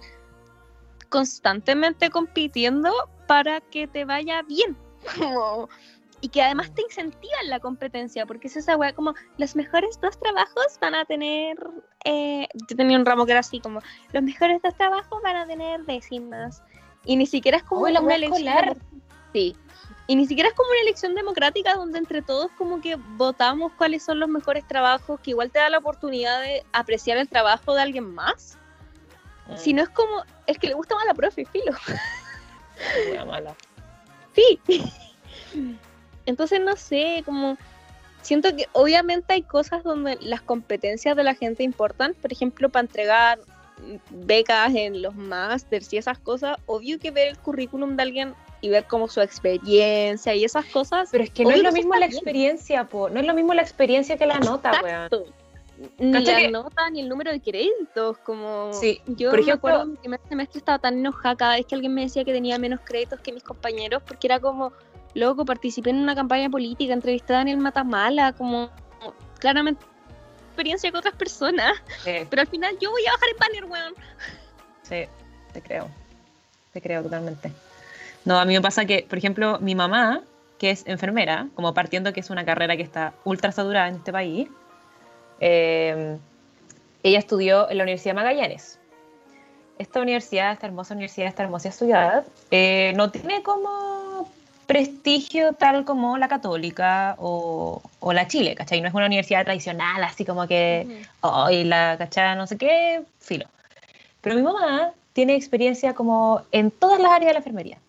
constantemente 1.10 2.10
compitiendo 2.10 2.92
para 3.32 3.62
que 3.62 3.88
te 3.88 4.04
vaya 4.04 4.42
bien. 4.42 4.76
Como- 5.18 5.70
y 6.24 6.28
que 6.28 6.44
además 6.44 6.72
te 6.76 6.82
incentivan 6.84 7.48
la 7.50 7.60
competencia, 7.62 8.26
porque 8.26 8.48
es 8.50 8.58
esa 8.58 8.76
weá 8.76 8.94
como 8.94 9.16
los 9.38 9.56
mejores 9.56 10.00
dos 10.02 10.20
trabajos 10.20 10.78
van 10.82 10.94
a 10.96 11.06
tener, 11.06 11.58
eh, 12.04 12.46
yo 12.70 12.76
tenía 12.76 12.98
un 12.98 13.06
ramo 13.06 13.26
que 13.26 13.32
era 13.32 13.40
así 13.40 13.60
como, 13.62 13.80
los 14.12 14.22
mejores 14.22 14.62
dos 14.62 14.76
trabajos 14.76 15.20
van 15.24 15.38
a 15.38 15.48
tener 15.48 15.84
décimas. 15.86 16.62
Y 17.06 17.16
ni 17.16 17.26
siquiera 17.26 17.58
es 17.58 17.64
como 17.64 17.88
la 17.88 18.02
una 18.02 18.16
elección. 18.16 18.48
escolar. 18.50 18.78
Sí. 19.34 19.56
Y 20.08 20.16
ni 20.18 20.28
siquiera 20.28 20.50
es 20.50 20.56
como 20.56 20.70
una 20.70 20.82
elección 20.82 21.16
democrática 21.16 21.74
donde 21.76 21.98
entre 22.00 22.22
todos 22.22 22.52
como 22.58 22.82
que 22.82 22.98
votamos 22.98 23.72
cuáles 23.78 24.04
son 24.04 24.20
los 24.20 24.28
mejores 24.28 24.68
trabajos, 24.68 25.20
que 25.22 25.32
igual 25.32 25.50
te 25.52 25.60
da 25.60 25.70
la 25.70 25.78
oportunidad 25.78 26.42
de 26.42 26.64
apreciar 26.74 27.18
el 27.18 27.30
trabajo 27.30 27.74
de 27.76 27.82
alguien 27.82 28.14
más. 28.14 28.58
Mm, 29.48 29.56
Si 29.58 29.74
no 29.74 29.82
es 29.84 29.90
como, 29.90 30.24
es 30.48 30.60
que 30.60 30.68
le 30.68 30.74
gusta 30.76 30.96
más 30.96 31.06
la 31.06 31.14
profe, 31.14 31.46
filo. 31.46 31.72
wea 33.10 33.26
mala. 33.26 33.56
Sí. 34.36 34.60
Entonces 36.26 36.62
no 36.62 36.76
sé, 36.76 37.24
como 37.26 37.58
siento 38.22 38.56
que 38.56 38.68
obviamente 38.74 39.34
hay 39.34 39.42
cosas 39.42 39.84
donde 39.84 40.18
las 40.22 40.42
competencias 40.42 41.16
de 41.16 41.24
la 41.24 41.36
gente 41.36 41.64
importan, 41.64 42.14
por 42.14 42.32
ejemplo, 42.32 42.70
para 42.70 42.82
entregar 42.82 43.40
becas 44.10 44.76
en 44.76 45.02
los 45.02 45.16
másters 45.16 45.92
y 45.94 45.98
esas 45.98 46.20
cosas, 46.20 46.58
obvio 46.68 47.00
que 47.00 47.12
ver 47.12 47.30
el 47.30 47.38
currículum 47.38 47.96
de 47.96 48.04
alguien 48.04 48.34
y 48.62 48.70
ver 48.70 48.86
como 48.86 49.08
su 49.08 49.22
experiencia 49.22 50.36
y 50.36 50.44
esas 50.44 50.66
cosas. 50.66 51.10
Pero 51.12 51.24
es 51.24 51.32
que 51.32 51.44
no 51.44 51.52
es 51.52 51.64
lo 51.64 51.72
mismo 51.72 51.94
la 51.96 52.08
bien. 52.08 52.12
experiencia, 52.12 52.86
po. 52.86 53.10
No 53.10 53.20
es 53.20 53.26
lo 53.26 53.34
mismo 53.34 53.54
la 53.54 53.64
experiencia 53.64 54.18
que 54.18 54.28
la 54.28 54.40
nota, 54.40 54.80
weón. 54.84 55.10
Ni 56.00 56.12
¿Cachai 56.14 56.34
la 56.34 56.40
que- 56.42 56.48
nota 56.50 56.90
ni 56.90 57.02
el 57.02 57.10
número 57.10 57.32
de 57.32 57.40
créditos, 57.42 58.18
como 58.20 58.72
Sí, 58.74 59.02
yo 59.08 59.30
por 59.32 59.44
me 59.46 59.52
acuerdo 59.52 59.84
en 59.84 59.92
mi 60.12 60.18
semestre 60.30 60.58
estaba 60.60 60.80
tan 60.80 60.96
enojada 61.00 61.36
cada 61.36 61.56
vez 61.56 61.66
que 61.66 61.76
alguien 61.76 61.94
me 61.94 62.02
decía 62.02 62.24
que 62.24 62.34
tenía 62.34 62.58
menos 62.58 62.80
créditos 62.84 63.20
que 63.20 63.32
mis 63.32 63.44
compañeros, 63.44 64.02
porque 64.08 64.28
era 64.28 64.40
como, 64.40 64.74
loco, 65.14 65.46
participé 65.46 65.92
en 65.92 65.98
una 65.98 66.16
campaña 66.16 66.50
política, 66.50 66.94
entrevisté 66.94 67.34
a 67.34 67.38
Daniel 67.38 67.58
Matamala, 67.60 68.34
como 68.34 68.70
claramente 69.40 69.84
experiencia 70.48 70.92
que 70.92 70.98
otras 70.98 71.16
personas, 71.16 71.74
Sí, 72.04 72.12
pero 72.30 72.42
al 72.42 72.48
final 72.48 72.78
yo 72.80 72.92
voy 72.92 73.04
a 73.06 73.12
bajar 73.14 73.30
en 73.30 73.38
banner, 73.38 73.66
weón. 73.72 73.94
sí, 74.84 75.06
te 75.54 75.62
creo. 75.62 75.88
Te 76.74 76.82
creo 76.82 77.02
totalmente. 77.04 77.52
No, 78.26 78.40
a 78.40 78.46
mí 78.46 78.54
me 78.54 78.62
pasa 78.62 78.86
que, 78.86 79.06
por 79.10 79.18
ejemplo, 79.18 79.60
mi 79.60 79.76
mamá, 79.76 80.22
que 80.60 80.70
es 80.72 80.86
enfermera, 80.86 81.48
como 81.56 81.74
partiendo 81.74 82.14
que 82.14 82.20
es 82.20 82.30
una 82.30 82.46
carrera 82.46 82.78
que 82.78 82.84
está 82.84 83.14
ultra 83.24 83.52
saturada 83.52 83.88
en 83.88 83.96
este 83.96 84.12
país, 84.12 84.48
eh, 85.42 86.18
ella 87.04 87.20
estudió 87.20 87.70
en 87.70 87.78
la 87.78 87.84
Universidad 87.84 88.16
Magallanes. 88.16 88.80
Esta 89.80 90.00
universidad, 90.00 90.54
esta 90.54 90.68
hermosa 90.68 90.94
universidad, 90.94 91.28
esta 91.28 91.44
hermosa 91.44 91.72
ciudad, 91.72 92.24
eh, 92.52 92.94
no 92.96 93.10
tiene 93.10 93.42
como 93.42 94.30
prestigio 94.68 95.54
tal 95.54 95.84
como 95.84 96.18
la 96.18 96.28
católica 96.28 97.16
o, 97.18 97.82
o 98.00 98.14
la 98.14 98.28
Chile, 98.28 98.56
¿cachai? 98.56 98.80
No 98.80 98.88
es 98.88 98.94
una 98.94 99.08
universidad 99.08 99.44
tradicional, 99.44 100.04
así 100.04 100.24
como 100.24 100.48
que 100.48 101.04
ay, 101.22 101.64
la 101.64 101.98
cachada, 101.98 102.36
no 102.36 102.46
sé 102.46 102.58
qué, 102.58 103.04
filo. 103.20 103.48
Pero 104.22 104.36
mi 104.36 104.44
mamá 104.44 104.94
tiene 105.14 105.36
experiencia 105.36 105.94
como 105.96 106.44
en 106.52 106.70
todas 106.70 107.00
las 107.02 107.12
áreas 107.12 107.30
de 107.30 107.34
la 107.34 107.40
enfermería 107.40 107.80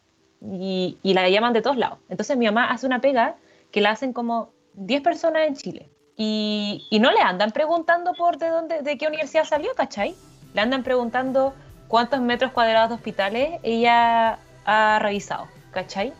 y, 0.41 0.97
y 1.03 1.15
la 1.15 1.29
llaman 1.29 1.53
de 1.53 1.61
todos 1.61 1.77
lados. 1.77 1.99
Entonces 2.09 2.37
mi 2.38 2.47
mamá 2.47 2.71
hace 2.73 2.87
una 2.87 3.01
pega 3.01 3.37
que 3.71 3.83
la 3.83 3.91
hacen 3.91 4.15
como 4.15 4.49
10 4.75 5.03
personas 5.03 5.47
en 5.47 5.55
Chile 5.55 5.92
y, 6.16 6.98
no 7.01 7.11
le 7.11 7.20
andan 7.20 7.51
preguntando 7.51 8.14
por 8.14 8.38
de 8.38 8.48
dónde, 8.48 8.83
de 8.83 8.98
qué 8.98 9.07
universidad 9.07 9.44
salió, 9.44 9.75
¿cachai? 9.75 10.14
Le 10.55 10.61
andan 10.61 10.83
preguntando 10.83 11.55
cuántos 11.88 12.20
metros 12.20 12.53
cuadrados 12.53 12.90
de 12.90 12.94
hospitales 12.96 13.61
ella 13.62 14.38
ha 14.64 14.98
revisado, 15.01 15.48
¿cachai? 15.72 16.12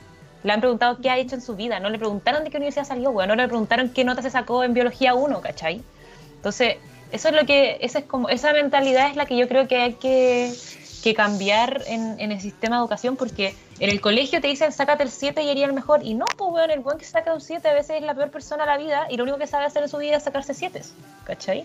Le 0.42 0.52
han 0.52 0.61
preguntado 0.61 0.98
qué 1.00 1.11
ha 1.11 1.18
hecho 1.18 1.35
en 1.35 1.42
su 1.42 1.55
vida, 1.55 1.78
no 1.78 1.88
le 1.88 1.98
preguntaron 1.98 2.42
de 2.42 2.50
qué 2.50 2.57
universidad 2.57 2.85
salió, 2.85 3.11
weón, 3.11 3.28
no 3.28 3.37
le 3.37 3.46
preguntaron 3.46 3.90
qué 3.90 4.05
nota 4.05 4.22
se 4.22 4.31
sacó 4.31 4.64
en 4.64 4.74
biología 4.74 5.14
1, 5.14 5.40
¿cachai? 5.40 5.83
Entonces, 6.37 6.76
eso 7.12 7.28
es 7.28 7.35
lo 7.35 7.46
que, 7.46 7.78
esa 7.83 8.00
es 8.00 8.05
como, 8.07 8.28
esa 8.28 8.52
mentalidad 8.52 9.11
es 9.11 9.16
la 9.16 9.26
que 9.26 9.37
yo 9.37 9.46
creo 9.46 9.68
que 9.68 9.76
hay 9.76 9.94
que, 9.94 10.52
que 11.03 11.15
cambiar 11.15 11.83
en, 11.87 12.19
en 12.21 12.33
el 12.33 12.41
sistema 12.41 12.77
de 12.77 12.83
educación, 12.83 13.17
porque 13.17 13.55
en 13.81 13.91
el 13.91 14.01
colegio 14.01 14.41
te 14.41 14.47
dicen 14.47 14.73
sácate 14.73 15.03
el 15.03 15.11
7 15.11 15.43
y 15.43 15.49
eres 15.51 15.65
el 15.65 15.73
mejor, 15.73 16.01
y 16.05 16.15
no, 16.15 16.27
pues 16.37 16.51
weón, 16.53 16.71
el 16.71 16.81
buen 16.81 16.99
que 16.99 17.05
saca 17.05 17.35
un 17.35 17.41
7 17.41 17.69
a 17.69 17.75
veces 17.75 17.97
es 17.97 18.03
la 18.03 18.15
peor 18.15 18.31
persona 18.31 18.65
de 18.65 18.71
la 18.71 18.79
vida, 18.79 19.07
y 19.11 19.17
lo 19.17 19.25
único 19.25 19.38
que 19.38 19.47
sabe 19.47 19.65
hacer 19.65 19.83
en 19.83 19.88
su 19.88 19.99
vida 19.99 20.17
es 20.17 20.23
sacarse 20.23 20.55
7, 20.55 20.81
¿cachai? 21.25 21.65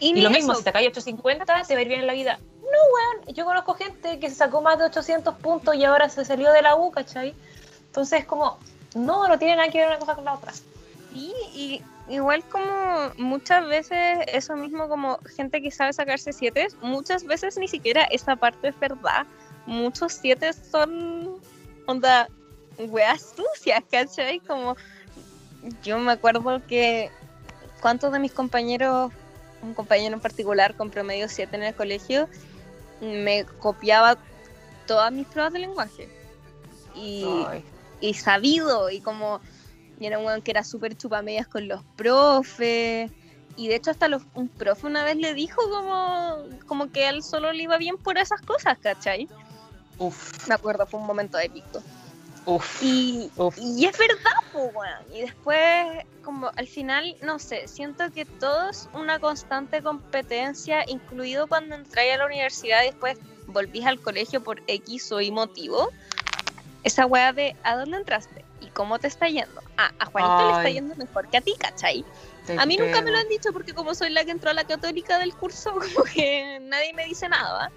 Y, 0.00 0.20
lo 0.20 0.30
mismo, 0.30 0.52
eso. 0.52 0.60
si 0.60 0.64
sacáis 0.64 0.88
850, 0.88 1.44
te 1.44 1.52
va 1.52 1.78
a 1.78 1.82
ir 1.82 1.88
bien 1.88 2.00
en 2.00 2.06
la 2.06 2.12
vida. 2.12 2.38
No, 2.62 2.68
weón, 2.68 3.34
yo 3.34 3.44
conozco 3.44 3.74
gente 3.74 4.20
que 4.20 4.28
se 4.28 4.36
sacó 4.36 4.60
más 4.60 4.78
de 4.78 4.84
800 4.84 5.34
puntos 5.36 5.74
y 5.74 5.84
ahora 5.84 6.08
se 6.08 6.24
salió 6.24 6.52
de 6.52 6.62
la 6.62 6.76
U, 6.76 6.92
¿cachai? 6.92 7.34
Entonces, 7.86 8.24
como, 8.24 8.58
no, 8.94 9.26
no 9.26 9.38
tiene 9.38 9.56
nada 9.56 9.70
que 9.70 9.78
ver 9.78 9.88
una 9.88 9.98
cosa 9.98 10.14
con 10.14 10.24
la 10.24 10.34
otra. 10.34 10.52
Sí, 11.12 11.32
y 11.54 11.82
igual 12.08 12.44
como 12.48 13.12
muchas 13.16 13.66
veces 13.66 14.18
eso 14.28 14.56
mismo 14.56 14.88
como 14.88 15.18
gente 15.36 15.60
que 15.62 15.70
sabe 15.70 15.92
sacarse 15.92 16.32
siete, 16.32 16.68
muchas 16.80 17.24
veces 17.24 17.56
ni 17.58 17.68
siquiera 17.68 18.04
esa 18.04 18.36
parte 18.36 18.68
es 18.68 18.78
verdad. 18.78 19.26
Muchos 19.66 20.14
siete 20.14 20.52
son 20.52 21.36
onda 21.86 22.28
weas 22.78 23.34
sucias, 23.36 23.82
¿cachai? 23.90 24.40
Como 24.40 24.76
yo 25.82 25.98
me 25.98 26.12
acuerdo 26.12 26.62
que 26.66 27.10
cuántos 27.80 28.12
de 28.12 28.18
mis 28.18 28.32
compañeros, 28.32 29.12
un 29.62 29.74
compañero 29.74 30.14
en 30.14 30.20
particular 30.20 30.76
con 30.76 30.90
promedio 30.90 31.28
7 31.28 31.56
en 31.56 31.62
el 31.64 31.74
colegio, 31.74 32.28
me 33.00 33.44
copiaba 33.58 34.16
todas 34.86 35.12
mis 35.12 35.26
pruebas 35.26 35.52
de 35.52 35.58
lenguaje. 35.58 36.08
Y 36.94 37.44
y 38.00 38.14
sabido 38.14 38.90
y 38.90 39.00
como 39.00 39.40
y 40.00 40.06
era 40.06 40.18
un 40.18 40.26
weón 40.26 40.42
que 40.42 40.50
era 40.52 40.64
súper 40.64 40.96
chupamedias 40.96 41.46
con 41.48 41.68
los 41.68 41.82
profes 41.96 43.10
y 43.56 43.68
de 43.68 43.74
hecho 43.74 43.90
hasta 43.90 44.08
los, 44.08 44.22
un 44.34 44.48
profe 44.48 44.86
una 44.86 45.04
vez 45.04 45.16
le 45.16 45.34
dijo 45.34 45.60
como, 45.68 46.44
como 46.66 46.90
que 46.92 47.06
a 47.06 47.10
él 47.10 47.22
solo 47.22 47.52
le 47.52 47.64
iba 47.64 47.76
bien 47.76 47.96
por 47.98 48.16
esas 48.18 48.40
cosas, 48.42 48.78
¿cachai? 48.78 49.28
uf, 49.98 50.46
Me 50.48 50.54
acuerdo, 50.54 50.86
fue 50.86 51.00
un 51.00 51.06
momento 51.06 51.38
épico. 51.38 51.82
uf. 52.44 52.82
Y, 52.82 53.30
Uf. 53.36 53.58
y 53.58 53.84
es 53.86 53.98
verdad, 53.98 54.30
pues, 54.52 54.72
weón. 54.72 55.12
Y 55.12 55.22
después, 55.22 56.04
como 56.22 56.50
al 56.54 56.68
final, 56.68 57.16
no 57.22 57.40
sé, 57.40 57.66
siento 57.66 58.10
que 58.12 58.24
todo 58.24 58.70
es 58.70 58.88
una 58.94 59.18
constante 59.18 59.82
competencia, 59.82 60.84
incluido 60.88 61.48
cuando 61.48 61.74
entráis 61.74 62.14
a 62.14 62.18
la 62.18 62.26
universidad 62.26 62.82
y 62.84 62.86
después 62.86 63.18
volvís 63.48 63.84
al 63.86 64.00
colegio 64.00 64.40
por 64.42 64.62
X 64.68 65.10
o 65.10 65.20
Y 65.20 65.32
motivo. 65.32 65.90
Esa 66.84 67.06
weá 67.06 67.32
de, 67.32 67.56
¿a 67.64 67.76
dónde 67.76 67.96
entraste? 67.96 68.37
¿Y 68.60 68.66
cómo 68.68 68.98
te 68.98 69.06
está 69.06 69.28
yendo? 69.28 69.60
Ah, 69.76 69.90
a 69.98 70.06
Juanito 70.06 70.46
le 70.46 70.52
está 70.52 70.70
yendo 70.70 70.96
mejor 70.96 71.28
que 71.28 71.36
a 71.36 71.40
ti, 71.40 71.54
¿cachai? 71.58 72.04
Te 72.46 72.58
A 72.58 72.66
mí 72.66 72.76
nunca 72.76 73.02
me 73.02 73.10
lo 73.10 73.18
han 73.18 73.28
dicho 73.28 73.52
porque 73.52 73.74
como 73.74 73.94
soy 73.94 74.10
la 74.10 74.24
que 74.24 74.30
entró 74.30 74.50
a 74.50 74.54
la 74.54 74.64
católica 74.64 75.18
del 75.18 75.34
curso, 75.34 75.72
como 75.94 76.04
que 76.04 76.58
nadie 76.60 76.92
me 76.94 77.04
dice 77.04 77.28
nada. 77.28 77.70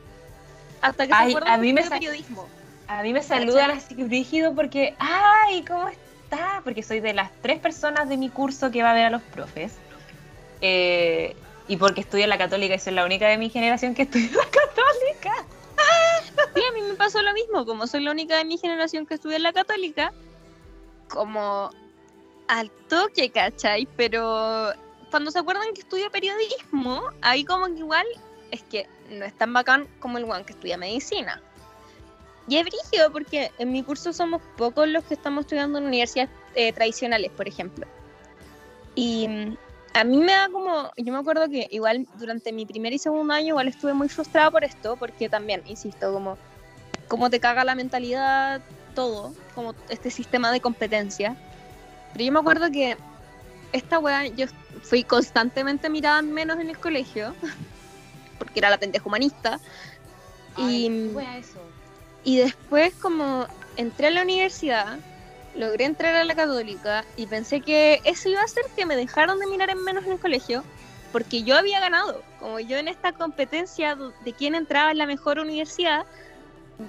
Hasta 0.81 1.07
que 1.07 1.13
Ay, 1.13 1.33
se 1.33 1.39
a 1.49 1.57
mí 1.57 1.73
me 1.73 1.83
periodismo. 1.89 2.47
A 2.87 3.03
mí 3.03 3.13
me 3.13 3.23
saludan 3.23 3.71
así 3.71 3.95
rígido 3.95 4.53
porque, 4.53 4.95
ay, 4.99 5.63
¿cómo 5.63 5.87
está? 5.87 6.61
Porque 6.63 6.83
soy 6.83 6.99
de 6.99 7.13
las 7.13 7.31
tres 7.41 7.59
personas 7.59 8.09
de 8.09 8.17
mi 8.17 8.29
curso 8.29 8.69
que 8.69 8.83
va 8.83 8.91
a 8.91 8.93
ver 8.93 9.05
a 9.05 9.09
los 9.09 9.21
profes. 9.21 9.73
Eh, 10.59 11.35
y 11.67 11.77
porque 11.77 12.01
estudio 12.01 12.25
en 12.25 12.29
la 12.29 12.37
católica 12.37 12.75
y 12.75 12.79
soy 12.79 12.93
la 12.93 13.05
única 13.05 13.27
de 13.27 13.37
mi 13.37 13.49
generación 13.49 13.95
que 13.95 14.01
estudia 14.03 14.27
en 14.27 14.35
la 14.35 14.43
católica. 14.43 15.45
Sí, 16.53 16.61
a 16.69 16.73
mí 16.73 16.81
me 16.81 16.95
pasó 16.95 17.21
lo 17.21 17.33
mismo, 17.33 17.65
como 17.65 17.87
soy 17.87 18.03
la 18.03 18.11
única 18.11 18.37
de 18.37 18.45
mi 18.45 18.57
generación 18.57 19.05
que 19.05 19.13
estudia 19.13 19.37
en 19.37 19.43
la 19.43 19.53
católica, 19.53 20.11
como 21.13 21.69
al 22.47 22.69
toque, 22.89 23.29
¿cachai? 23.29 23.87
Pero 23.95 24.71
cuando 25.09 25.31
se 25.31 25.39
acuerdan 25.39 25.73
que 25.73 25.81
estudio 25.81 26.09
periodismo, 26.09 27.01
ahí 27.21 27.43
como 27.43 27.65
que 27.67 27.79
igual 27.79 28.05
es 28.51 28.63
que 28.63 28.87
no 29.09 29.25
es 29.25 29.33
tan 29.37 29.53
bacán 29.53 29.87
como 29.99 30.17
el 30.17 30.23
one 30.23 30.43
que 30.43 30.53
estudia 30.53 30.77
medicina. 30.77 31.41
Y 32.47 32.57
es 32.57 32.65
brígido 32.65 33.11
porque 33.11 33.51
en 33.59 33.71
mi 33.71 33.83
curso 33.83 34.13
somos 34.13 34.41
pocos 34.57 34.87
los 34.87 35.03
que 35.03 35.13
estamos 35.13 35.41
estudiando 35.41 35.77
en 35.77 35.85
universidades 35.85 36.31
eh, 36.55 36.73
tradicionales, 36.73 37.31
por 37.31 37.47
ejemplo. 37.47 37.85
Y 38.95 39.27
mm, 39.27 39.57
a 39.93 40.03
mí 40.03 40.17
me 40.17 40.31
da 40.31 40.49
como, 40.49 40.91
yo 40.97 41.13
me 41.13 41.19
acuerdo 41.19 41.49
que 41.49 41.67
igual 41.71 42.07
durante 42.15 42.51
mi 42.51 42.65
primer 42.65 42.93
y 42.93 42.99
segundo 42.99 43.33
año 43.33 43.49
igual 43.49 43.67
estuve 43.67 43.93
muy 43.93 44.09
frustrada 44.09 44.49
por 44.51 44.63
esto, 44.63 44.95
porque 44.97 45.29
también, 45.29 45.61
insisto, 45.65 46.11
como, 46.11 46.37
como 47.07 47.29
te 47.29 47.39
caga 47.39 47.63
la 47.63 47.75
mentalidad, 47.75 48.61
todo, 48.91 49.33
como 49.55 49.75
este 49.89 50.09
sistema 50.09 50.51
de 50.51 50.59
competencia. 50.61 51.35
Pero 52.13 52.25
yo 52.25 52.31
me 52.31 52.39
acuerdo 52.39 52.71
que 52.71 52.97
esta 53.71 53.99
weá, 53.99 54.27
yo 54.27 54.47
fui 54.83 55.03
constantemente 55.03 55.89
mirada 55.89 56.19
en 56.19 56.33
menos 56.33 56.59
en 56.59 56.69
el 56.69 56.77
colegio, 56.77 57.33
porque 58.37 58.59
era 58.59 58.69
la 58.69 58.77
pendeja 58.77 59.05
humanista. 59.05 59.59
Y, 60.57 60.87
Ay, 60.87 61.11
wea 61.13 61.37
eso. 61.37 61.59
y 62.23 62.37
después 62.37 62.93
como 62.95 63.47
entré 63.77 64.07
a 64.07 64.11
la 64.11 64.23
universidad, 64.23 64.99
logré 65.55 65.85
entrar 65.85 66.15
a 66.15 66.23
la 66.23 66.35
católica 66.35 67.05
y 67.15 67.25
pensé 67.25 67.61
que 67.61 68.01
eso 68.03 68.29
iba 68.29 68.41
a 68.41 68.45
hacer 68.45 68.63
que 68.75 68.85
me 68.85 68.95
dejaron 68.95 69.39
de 69.39 69.47
mirar 69.47 69.69
en 69.69 69.83
menos 69.83 70.05
en 70.05 70.13
el 70.13 70.19
colegio, 70.19 70.63
porque 71.11 71.43
yo 71.43 71.57
había 71.57 71.79
ganado, 71.79 72.21
como 72.39 72.59
yo 72.59 72.77
en 72.77 72.87
esta 72.87 73.11
competencia 73.13 73.95
de 73.95 74.33
quién 74.33 74.55
entraba 74.55 74.91
en 74.91 74.97
la 74.97 75.05
mejor 75.05 75.39
universidad, 75.39 76.05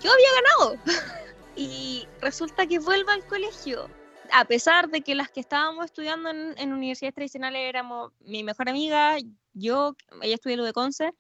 yo 0.00 0.11
había 0.12 0.28
ganado. 0.42 0.76
y 1.57 2.07
resulta 2.20 2.66
que 2.66 2.78
vuelvo 2.78 3.11
al 3.11 3.26
colegio, 3.26 3.88
a 4.32 4.44
pesar 4.44 4.88
de 4.88 5.03
que 5.03 5.14
las 5.14 5.30
que 5.30 5.40
estábamos 5.40 5.84
estudiando 5.84 6.30
en, 6.30 6.55
en 6.59 6.72
universidades 6.72 7.14
tradicionales 7.14 7.68
éramos 7.68 8.12
mi 8.20 8.42
mejor 8.42 8.68
amiga, 8.68 9.16
yo, 9.53 9.94
ella 10.22 10.34
estudió 10.34 10.59
en 10.59 10.64
de 10.64 10.72
Conce, 10.72 11.12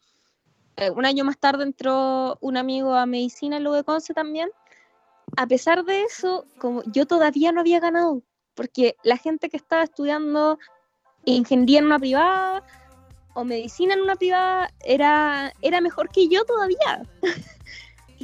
eh, 0.76 0.90
un 0.90 1.04
año 1.04 1.24
más 1.24 1.38
tarde 1.38 1.64
entró 1.64 2.38
un 2.40 2.56
amigo 2.56 2.94
a 2.94 3.06
medicina 3.06 3.56
en 3.56 3.64
de 3.64 3.84
Conce 3.84 4.14
también. 4.14 4.50
A 5.36 5.46
pesar 5.46 5.84
de 5.84 6.02
eso, 6.02 6.46
como 6.58 6.82
yo 6.84 7.06
todavía 7.06 7.52
no 7.52 7.60
había 7.60 7.80
ganado, 7.80 8.22
porque 8.54 8.96
la 9.02 9.16
gente 9.16 9.48
que 9.48 9.56
estaba 9.56 9.82
estudiando 9.82 10.58
ingeniería 11.24 11.78
en 11.78 11.86
una 11.86 11.98
privada 11.98 12.64
o 13.34 13.44
medicina 13.44 13.94
en 13.94 14.00
una 14.00 14.16
privada 14.16 14.70
era, 14.84 15.52
era 15.62 15.80
mejor 15.80 16.08
que 16.10 16.28
yo 16.28 16.44
todavía. 16.44 17.02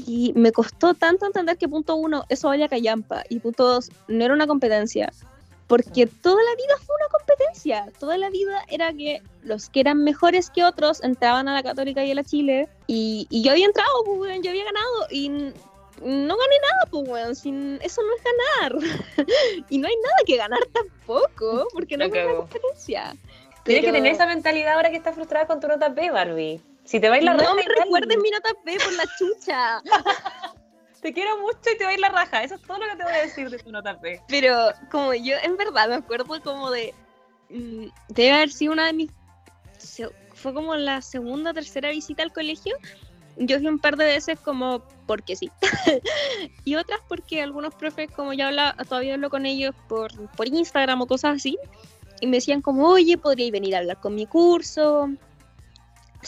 y 0.07 0.33
me 0.35 0.53
costó 0.53 0.95
tanto 0.95 1.27
entender 1.27 1.57
que 1.59 1.69
punto 1.69 1.97
uno, 1.97 2.25
eso 2.29 2.49
valía 2.49 2.69
callampa, 2.69 3.25
y 3.29 3.39
punto 3.41 3.65
dos, 3.65 3.91
no 4.09 4.25
era 4.25 4.35
una 4.35 4.47
competencia. 4.47 5.13
Porque 5.67 6.07
toda 6.07 6.43
la 6.43 6.55
vida 6.57 6.75
fue 6.87 6.97
una 6.97 7.09
competencia. 7.09 7.93
Toda 8.01 8.17
la 8.17 8.31
vida 8.31 8.65
era 8.69 8.91
que 8.95 9.21
los 9.43 9.69
que 9.69 9.81
eran 9.81 10.03
mejores 10.03 10.49
que 10.49 10.65
otros 10.65 11.05
entraban 11.05 11.47
a 11.47 11.53
la 11.53 11.63
Católica 11.63 12.03
y 12.03 12.11
a 12.11 12.15
la 12.15 12.25
Chile. 12.25 12.71
Y, 12.87 13.27
y 13.29 13.43
yo 13.43 13.51
había 13.51 13.67
entrado, 13.67 13.91
pues, 14.07 14.19
weón, 14.19 14.43
yo 14.43 14.49
había 14.49 14.65
ganado. 14.65 15.07
Y 15.11 15.29
no 15.29 15.53
gané 16.01 16.57
nada, 16.63 16.89
pues, 16.91 17.07
weón. 17.07 17.37
Sin, 17.37 17.79
eso 17.83 18.01
no 18.01 18.09
es 18.17 18.23
ganar. 18.25 19.27
y 19.69 19.77
no 19.77 19.89
hay 19.89 19.97
nada 19.97 20.17
que 20.25 20.37
ganar 20.39 20.61
tampoco, 20.73 21.69
porque 21.75 21.99
no 21.99 22.07
es 22.07 22.13
una 22.13 22.35
competencia. 22.37 23.15
Tienes 23.65 23.85
que 23.85 23.91
Pero- 23.91 23.93
tener 23.93 24.13
esa 24.15 24.27
mentalidad 24.27 24.73
ahora 24.73 24.89
que 24.89 24.97
estás 24.97 25.17
frustrada 25.17 25.47
con 25.47 25.61
tu 25.61 25.69
nota 25.69 25.95
P, 25.95 26.11
Barbie. 26.11 26.63
Si 26.89 26.99
te 26.99 27.09
va 27.11 27.17
a 27.17 27.19
ir 27.19 27.25
la 27.25 27.35
No 27.35 27.41
raja, 27.41 27.55
me 27.55 27.63
igual. 27.63 27.77
recuerden 27.85 28.23
mi 28.23 28.31
nota 28.31 28.49
P 28.65 28.79
por 28.79 28.93
la 28.95 29.05
chucha. 29.19 29.83
Te 31.03 31.13
quiero 31.13 31.39
mucho 31.39 31.59
y 31.73 31.79
te 31.79 31.85
va 31.85 31.91
a 31.91 31.95
ir 31.95 32.01
la 32.01 32.09
raja. 32.09 32.43
Eso 32.43 32.55
es 32.57 32.63
todo 32.63 32.79
lo 32.79 32.87
que 32.87 32.97
te 32.97 33.05
voy 33.05 33.13
a 33.13 33.23
decir 33.23 33.49
de 33.51 33.59
tu 33.59 33.71
nota 33.71 34.01
P. 34.01 34.21
Pero 34.27 34.73
como 34.91 35.15
yo 35.15 35.37
en 35.45 35.57
verdad 35.57 35.89
me 35.89 35.95
acuerdo 35.95 36.41
como 36.43 36.71
de... 36.73 36.93
mm, 37.51 37.87
debe 38.09 38.33
haber 38.33 38.51
sido 38.51 38.73
una 38.73 38.87
de 38.87 38.95
mis... 38.95 39.11
Fue 40.35 40.55
como 40.55 40.75
la 40.75 41.01
segunda 41.03 41.51
o 41.51 41.55
tercera 41.55 41.91
visita 41.91 42.23
al 42.25 42.33
colegio. 42.33 42.75
Yo 43.37 43.59
fui 43.59 43.69
un 43.69 43.79
par 43.79 43.97
de 43.97 44.07
veces 44.07 44.41
como 44.41 44.83
porque 45.07 45.37
sí. 45.37 45.51
y 46.65 46.75
otras 46.75 47.01
porque 47.07 47.43
algunos 47.43 47.75
profes, 47.77 48.11
como 48.11 48.33
ya 48.33 48.49
habla, 48.49 48.75
todavía 48.89 49.15
hablo 49.15 49.31
con 49.31 49.47
ellos 49.47 49.77
por, 49.89 50.11
por 50.31 50.49
Instagram 50.49 51.03
o 51.03 51.07
cosas 51.07 51.37
así. 51.37 51.57
Y 52.21 52.27
me 52.27 52.39
decían 52.39 52.61
como, 52.61 52.89
oye, 52.89 53.17
podríais 53.19 53.53
venir 53.53 53.77
a 53.77 53.79
hablar 53.79 54.01
con 54.01 54.17
mi 54.17 54.27
curso. 54.27 55.11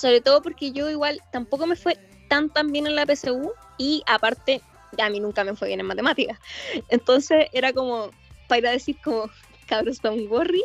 Sobre 0.00 0.22
todo 0.22 0.40
porque 0.40 0.72
yo 0.72 0.88
igual 0.88 1.20
tampoco 1.30 1.66
me 1.66 1.76
fue 1.76 1.98
tan 2.28 2.48
tan 2.48 2.72
bien 2.72 2.86
en 2.86 2.96
la 2.96 3.04
PSU. 3.04 3.52
Y 3.76 4.02
aparte, 4.06 4.62
a 4.98 5.10
mí 5.10 5.20
nunca 5.20 5.44
me 5.44 5.54
fue 5.54 5.68
bien 5.68 5.80
en 5.80 5.86
matemáticas. 5.86 6.38
Entonces 6.88 7.48
era 7.52 7.72
como 7.72 8.10
para 8.48 8.58
ir 8.58 8.66
a 8.68 8.70
decir 8.70 8.96
como, 9.04 9.30
cabros, 9.66 10.00
don't 10.00 10.30
worry. 10.30 10.62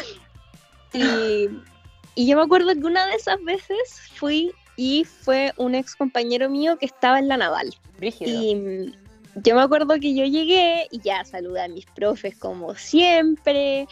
y, 0.94 1.48
y 2.14 2.26
yo 2.26 2.36
me 2.36 2.42
acuerdo 2.42 2.72
que 2.72 2.86
una 2.86 3.06
de 3.06 3.14
esas 3.14 3.42
veces 3.44 4.00
fui 4.14 4.52
y 4.76 5.04
fue 5.04 5.52
un 5.58 5.74
ex 5.74 5.94
compañero 5.94 6.48
mío 6.48 6.78
que 6.78 6.86
estaba 6.86 7.18
en 7.18 7.28
la 7.28 7.36
naval. 7.36 7.74
Y 8.20 8.54
mm, 8.54 8.92
yo 9.42 9.56
me 9.56 9.62
acuerdo 9.62 9.98
que 10.00 10.14
yo 10.14 10.24
llegué 10.24 10.88
y 10.90 11.00
ya 11.00 11.24
saludé 11.24 11.62
a 11.62 11.68
mis 11.68 11.84
profes 11.86 12.36
como 12.36 12.74
siempre. 12.74 13.86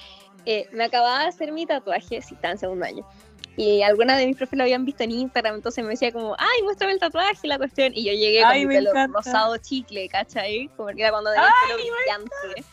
Eh, 0.46 0.68
me 0.72 0.84
acababa 0.84 1.22
de 1.22 1.26
hacer 1.26 1.50
mi 1.52 1.66
tatuaje, 1.66 2.22
si 2.22 2.34
estaba 2.34 2.52
en 2.52 2.58
segundo 2.58 2.86
año. 2.86 3.04
Y 3.56 3.82
algunas 3.82 4.18
de 4.18 4.26
mis 4.26 4.36
profes 4.36 4.56
lo 4.58 4.64
habían 4.64 4.84
visto 4.84 5.02
en 5.02 5.12
Instagram, 5.12 5.54
entonces 5.56 5.82
me 5.82 5.90
decía 5.90 6.12
como, 6.12 6.36
ay, 6.38 6.62
muéstrame 6.64 6.92
el 6.92 6.98
tatuaje, 6.98 7.46
la 7.48 7.56
cuestión. 7.56 7.92
Y 7.94 8.04
yo 8.04 8.12
llegué 8.12 8.44
Ay, 8.44 8.62
con 8.62 8.68
mi 8.68 8.74
pelo 8.76 8.90
encanta. 8.90 9.18
rosado 9.18 9.56
chicle, 9.56 10.08
¿cachai? 10.10 10.68
Como 10.76 10.88
que 10.88 11.00
era 11.00 11.10
cuando 11.10 11.30
tenía 11.30 11.48
el 11.48 11.76
pelo 11.78 11.94
brillante. 11.96 12.64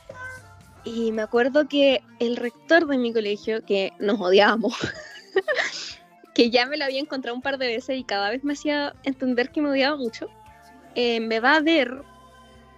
Y 0.83 1.11
me 1.13 1.21
acuerdo 1.21 1.67
que 1.69 2.03
el 2.19 2.35
rector 2.35 2.85
de 2.87 2.97
mi 2.97 3.13
colegio, 3.13 3.63
que 3.65 3.93
nos 3.99 4.19
odiábamos, 4.19 4.73
que 6.35 6.49
ya 6.49 6.65
me 6.65 6.75
lo 6.75 6.83
había 6.83 6.99
encontrado 6.99 7.35
un 7.35 7.41
par 7.41 7.57
de 7.57 7.67
veces 7.67 7.97
y 7.97 8.03
cada 8.03 8.29
vez 8.29 8.43
me 8.43 8.51
hacía 8.53 8.93
entender 9.03 9.51
que 9.51 9.61
me 9.61 9.69
odiaba 9.69 9.95
mucho, 9.95 10.29
eh, 10.95 11.21
me 11.21 11.39
va 11.39 11.55
a 11.55 11.61
ver 11.61 12.01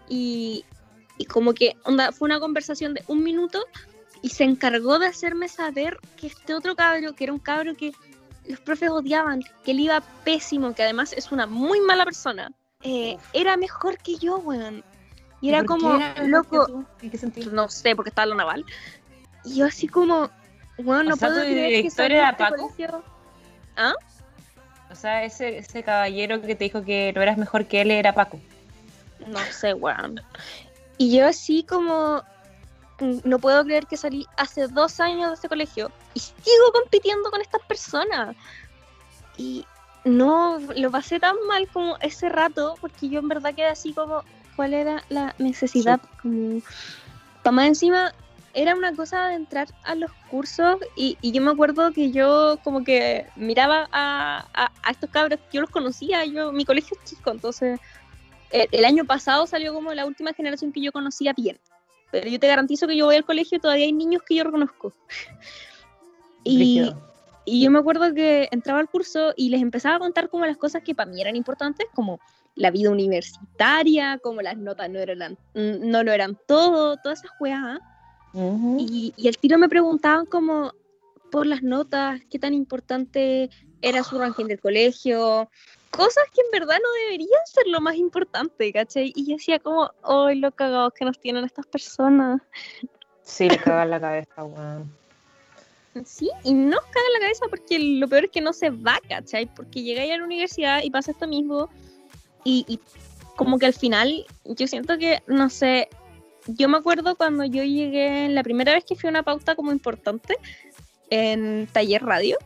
y, 0.08 0.64
y 1.18 1.26
como 1.26 1.54
que 1.56 1.76
onda, 1.86 2.12
fue 2.12 2.28
una 2.28 2.40
conversación 2.40 2.94
de 2.94 3.04
un 3.08 3.24
minuto 3.24 3.66
y 4.26 4.30
se 4.30 4.44
encargó 4.44 4.98
de 4.98 5.06
hacerme 5.06 5.48
saber 5.48 6.00
que 6.18 6.26
este 6.26 6.56
otro 6.56 6.76
cabro, 6.76 7.14
que 7.14 7.26
era 7.26 7.32
un 7.34 7.38
cabro 7.38 7.78
que 7.78 7.92
los 8.48 8.60
profes 8.60 8.90
odiaban, 8.90 9.44
que 9.64 9.70
él 9.70 9.82
iba 9.82 10.02
pésimo, 10.24 10.74
que 10.74 10.82
además 10.82 11.14
es 11.14 11.32
una 11.32 11.46
muy 11.46 11.80
mala 11.82 12.06
persona, 12.06 12.52
eh, 12.82 13.18
era 13.34 13.56
mejor 13.56 14.00
que 14.00 14.18
yo, 14.18 14.40
weón. 14.40 14.84
Y 15.42 15.50
era 15.50 15.64
¿Por 15.64 15.78
qué 15.78 15.86
como, 15.86 15.96
era 15.98 16.16
que 16.16 16.28
loco, 16.28 16.66
tú? 16.66 16.86
¿En 17.04 17.12
qué 17.12 17.20
sentido? 17.20 17.52
no 17.52 17.70
sé, 17.70 17.96
porque 17.96 18.10
estaba 18.10 18.24
en 18.24 18.30
la 18.32 18.36
naval. 18.38 18.66
Y 19.44 19.58
yo 19.58 19.68
así 19.68 19.88
como, 19.88 20.32
bueno, 20.80 21.04
no 21.04 21.14
O 21.14 21.18
sea, 21.18 21.28
puedo 21.28 21.42
¿tu 21.44 21.48
creer 21.52 21.84
que 21.84 21.92
salí 21.92 22.16
era 22.16 22.32
este 22.32 22.44
Paco? 22.46 22.56
colegio. 22.76 23.04
O 24.90 24.96
sea, 24.96 25.24
ese, 25.24 25.60
ese 25.60 25.84
caballero 25.84 26.42
que 26.42 26.56
te 26.56 26.64
dijo 26.64 26.84
que 26.84 27.14
no 27.14 27.22
eras 27.22 27.38
mejor 27.38 27.68
que 27.68 27.82
él 27.82 27.92
era 27.92 28.14
Paco. 28.16 28.40
No 29.28 29.40
sé, 29.52 29.76
weón. 29.76 30.20
Y 30.98 31.16
yo 31.16 31.28
así 31.28 31.64
como, 31.64 32.24
no 33.00 33.40
puedo 33.40 33.64
creer 33.64 33.88
que 33.88 33.98
salí 33.98 34.28
hace 34.38 34.68
dos 34.68 35.00
años 35.00 35.30
de 35.30 35.34
este 35.36 35.50
colegio 35.50 35.92
y 36.14 36.20
sigo 36.20 36.72
compitiendo 36.74 37.30
con 37.30 37.42
estas 37.42 37.62
personas. 37.64 38.36
Y 39.38 39.66
no, 40.06 40.60
lo 40.76 40.92
pasé 40.92 41.20
tan 41.20 41.36
mal 41.48 41.68
como 41.74 41.98
ese 42.00 42.30
rato, 42.30 42.76
porque 42.80 43.10
yo 43.10 43.20
en 43.20 43.28
verdad 43.28 43.54
quedé 43.54 43.68
así 43.68 43.94
como, 43.94 44.24
¿cuál 44.56 44.74
era 44.74 45.04
la 45.10 45.36
necesidad? 45.40 46.00
Como, 46.22 46.62
para 47.44 47.52
más 47.56 47.68
encima, 47.68 48.14
era 48.54 48.76
una 48.76 48.96
cosa 48.96 49.28
de 49.28 49.36
entrar 49.36 49.68
a 49.84 49.96
los 49.96 50.12
cursos 50.30 50.78
y, 50.96 51.18
y 51.20 51.34
yo 51.34 51.42
me 51.42 51.52
acuerdo 51.52 51.92
que 51.92 52.12
yo 52.12 52.58
como 52.64 52.84
que 52.86 53.28
miraba 53.36 53.90
a, 53.92 54.48
a- 54.54 54.72
a 54.84 54.92
estos 54.92 55.10
cabros, 55.10 55.40
yo 55.52 55.60
los 55.60 55.70
conocía, 55.70 56.24
yo 56.24 56.54
mi 56.54 56.64
colegio 56.64 56.96
es 56.98 57.10
chico, 57.10 57.32
entonces 57.32 57.78
el, 58.52 58.70
el 58.72 58.86
año 58.86 59.04
pasado 59.04 59.46
salió 59.48 59.74
como 59.74 59.94
la 59.94 60.06
última 60.06 60.32
generación 60.34 60.72
que 60.72 60.82
yo 60.82 60.94
conocía 60.94 61.34
bien. 61.34 61.60
Pero 62.12 62.30
yo 62.30 62.40
te 62.40 62.48
garantizo 62.48 62.88
que 62.88 62.96
yo 62.96 63.06
voy 63.06 63.16
al 63.16 63.26
colegio 63.26 63.58
y 63.58 63.62
todavía 63.62 63.86
hay 63.86 63.94
niños 63.94 64.22
que 64.24 64.36
yo 64.36 64.44
reconozco. 64.44 64.94
Y, 66.48 66.94
y 67.44 67.64
yo 67.64 67.72
me 67.72 67.80
acuerdo 67.80 68.14
que 68.14 68.48
entraba 68.52 68.80
al 68.80 68.88
curso 68.88 69.34
y 69.36 69.50
les 69.50 69.64
empezaba 69.64 69.96
a 69.96 70.00
contar 70.00 70.30
como 70.30 70.46
las 70.46 70.58
cosas 70.58 70.84
que 70.84 70.94
para 70.94 71.10
mí 71.10 71.20
eran 71.20 71.36
importantes, 71.36 71.88
como 71.96 72.20
la 72.56 72.70
vida 72.70 72.92
universitaria, 72.92 74.20
como 74.22 74.44
las 74.44 74.56
notas 74.56 74.90
no 74.90 75.00
eran, 75.00 75.38
no 75.56 76.04
lo 76.04 76.12
eran 76.12 76.38
todo, 76.48 76.98
todas 76.98 77.24
esas 77.24 77.32
weas. 77.40 77.80
y, 78.78 79.12
y 79.18 79.28
el 79.28 79.38
tiro 79.40 79.58
me 79.58 79.68
preguntaban 79.68 80.28
como 80.28 80.72
por 81.32 81.46
las 81.46 81.64
notas, 81.64 82.22
qué 82.30 82.40
tan 82.40 82.54
importante 82.54 83.50
era 83.82 84.04
su 84.04 84.18
ranking 84.18 84.46
del 84.46 84.60
colegio, 84.60 85.50
cosas 85.96 86.24
que 86.34 86.42
en 86.42 86.52
verdad 86.52 86.78
no 86.82 86.92
deberían 87.06 87.40
ser 87.46 87.68
lo 87.68 87.82
más 87.82 87.96
importante, 87.96 88.72
¿cachai? 88.72 89.12
Y 89.16 89.28
yo 89.28 89.36
decía 89.38 89.60
como, 89.60 89.92
¡ay, 90.04 90.40
lo 90.40 90.52
cagados 90.52 90.94
que 90.94 91.06
nos 91.06 91.20
tienen 91.20 91.44
estas 91.46 91.66
personas! 91.66 92.42
Sí, 93.24 93.50
le 93.50 93.58
cagan 93.58 93.90
la 93.90 94.00
cabeza, 94.00 94.44
weón. 94.44 94.92
Sí, 96.06 96.30
y 96.44 96.54
no 96.54 96.78
cagan 96.78 97.14
la 97.14 97.20
cabeza 97.22 97.46
porque 97.50 97.80
lo 97.80 98.08
peor 98.08 98.26
es 98.26 98.32
que 98.32 98.42
no 98.42 98.52
se 98.54 98.70
va, 98.70 99.00
¿cachai? 99.08 99.46
Porque 99.54 99.82
llegáis 99.82 100.12
a 100.12 100.18
la 100.18 100.26
universidad 100.26 100.84
y 100.84 100.92
pasa 100.92 101.12
esto 101.12 101.26
mismo 101.26 101.70
y, 102.44 102.66
y 102.68 102.80
como 103.36 103.58
que 103.58 103.66
al 103.66 103.74
final 103.74 104.26
yo 104.44 104.68
siento 104.68 104.98
que, 104.98 105.24
no 105.28 105.50
sé, 105.50 105.90
yo 106.48 106.70
me 106.70 106.78
acuerdo 106.78 107.16
cuando 107.16 107.44
yo 107.46 107.64
llegué, 107.64 108.30
la 108.30 108.44
primera 108.44 108.74
vez 108.74 108.84
que 108.86 108.96
fui 108.96 109.08
a 109.08 109.12
una 109.12 109.24
pauta 109.24 109.56
como 109.56 109.72
importante 109.72 110.38
en 111.10 111.68
taller 111.72 112.04
radio, 112.04 112.38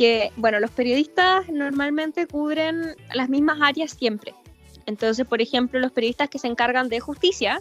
que, 0.00 0.32
bueno, 0.36 0.60
los 0.60 0.70
periodistas 0.70 1.46
normalmente 1.50 2.26
cubren 2.26 2.96
las 3.12 3.28
mismas 3.28 3.58
áreas 3.60 3.90
siempre. 3.90 4.34
Entonces, 4.86 5.26
por 5.26 5.42
ejemplo, 5.42 5.78
los 5.78 5.92
periodistas 5.92 6.30
que 6.30 6.38
se 6.38 6.46
encargan 6.46 6.88
de 6.88 7.00
justicia 7.00 7.60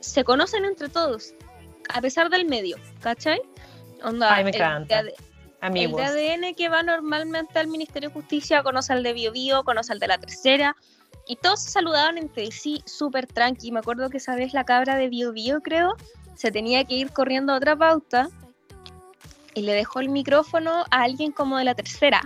se 0.00 0.24
conocen 0.24 0.64
entre 0.64 0.88
todos, 0.88 1.32
a 1.90 2.00
pesar 2.00 2.28
del 2.28 2.44
medio, 2.44 2.76
¿cachai? 3.00 3.40
Onda, 4.02 4.34
Ay, 4.34 4.42
me 4.42 4.50
encanta. 4.50 4.98
El, 4.98 5.12
Amigos. 5.60 6.02
el 6.02 6.14
de 6.16 6.32
ADN 6.32 6.54
que 6.56 6.68
va 6.68 6.82
normalmente 6.82 7.56
al 7.56 7.68
Ministerio 7.68 8.08
de 8.08 8.14
Justicia 8.14 8.64
conoce 8.64 8.92
al 8.92 9.04
de 9.04 9.12
Bio 9.12 9.30
Bio, 9.30 9.62
conoce 9.62 9.92
al 9.92 10.00
de 10.00 10.08
la 10.08 10.18
tercera, 10.18 10.74
y 11.28 11.36
todos 11.36 11.62
se 11.62 11.70
saludaban 11.70 12.18
entre 12.18 12.50
sí 12.50 12.82
súper 12.84 13.28
tranqui. 13.28 13.70
Me 13.70 13.78
acuerdo 13.78 14.10
que 14.10 14.16
esa 14.16 14.34
vez 14.34 14.54
la 14.54 14.64
cabra 14.64 14.96
de 14.96 15.08
Bio 15.08 15.32
Bio, 15.32 15.60
creo, 15.60 15.94
se 16.34 16.50
tenía 16.50 16.82
que 16.82 16.94
ir 16.94 17.12
corriendo 17.12 17.52
a 17.52 17.58
otra 17.58 17.76
pauta 17.76 18.28
y 19.54 19.62
le 19.62 19.74
dejó 19.74 20.00
el 20.00 20.08
micrófono 20.08 20.84
a 20.90 21.02
alguien 21.02 21.32
como 21.32 21.58
de 21.58 21.64
la 21.64 21.74
tercera 21.74 22.22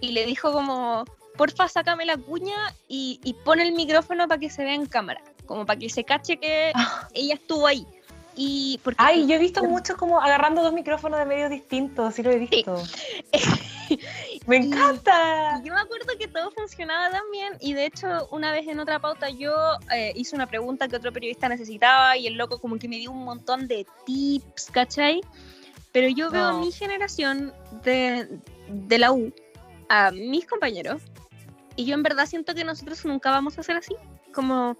y 0.00 0.12
le 0.12 0.26
dijo 0.26 0.52
como, 0.52 1.04
porfa, 1.36 1.68
sácame 1.68 2.04
la 2.04 2.16
cuña 2.16 2.74
y, 2.88 3.20
y 3.24 3.34
pon 3.34 3.60
el 3.60 3.72
micrófono 3.72 4.26
para 4.28 4.38
que 4.38 4.50
se 4.50 4.64
vea 4.64 4.74
en 4.74 4.86
cámara, 4.86 5.22
como 5.46 5.66
para 5.66 5.78
que 5.78 5.88
se 5.88 6.04
cache 6.04 6.38
que 6.38 6.72
ah. 6.74 7.08
ella 7.14 7.34
estuvo 7.34 7.66
ahí. 7.66 7.86
Y 8.36 8.80
porque, 8.84 8.96
Ay, 9.02 9.26
yo 9.26 9.34
he 9.34 9.38
visto 9.38 9.62
mucho 9.64 9.96
como 9.96 10.20
agarrando 10.20 10.62
dos 10.62 10.72
micrófonos 10.72 11.18
de 11.18 11.26
medios 11.26 11.50
distintos, 11.50 12.14
sí 12.14 12.22
lo 12.22 12.30
he 12.30 12.38
visto. 12.38 12.82
me 14.46 14.56
encanta. 14.56 15.60
yo 15.64 15.74
me 15.74 15.80
acuerdo 15.80 16.16
que 16.18 16.28
todo 16.28 16.50
funcionaba 16.52 17.10
tan 17.10 17.30
bien 17.32 17.54
y 17.60 17.74
de 17.74 17.86
hecho 17.86 18.28
una 18.30 18.52
vez 18.52 18.68
en 18.68 18.78
otra 18.78 19.00
pauta 19.00 19.28
yo 19.30 19.52
eh, 19.92 20.12
hice 20.14 20.36
una 20.36 20.46
pregunta 20.46 20.88
que 20.88 20.96
otro 20.96 21.12
periodista 21.12 21.48
necesitaba 21.48 22.16
y 22.16 22.28
el 22.28 22.34
loco 22.34 22.60
como 22.60 22.78
que 22.78 22.88
me 22.88 22.96
dio 22.96 23.10
un 23.10 23.24
montón 23.24 23.66
de 23.66 23.84
tips, 24.06 24.70
¿cachai? 24.70 25.20
Pero 25.92 26.08
yo 26.08 26.30
veo 26.30 26.44
a 26.44 26.60
mi 26.60 26.70
generación 26.70 27.52
de, 27.82 28.40
de 28.68 28.98
la 28.98 29.12
U, 29.12 29.32
a 29.88 30.10
mis 30.12 30.46
compañeros, 30.46 31.02
y 31.76 31.84
yo 31.84 31.94
en 31.94 32.02
verdad 32.02 32.26
siento 32.26 32.54
que 32.54 32.64
nosotros 32.64 33.04
nunca 33.04 33.30
vamos 33.30 33.58
a 33.58 33.62
ser 33.62 33.76
así. 33.76 33.94
Como 34.32 34.76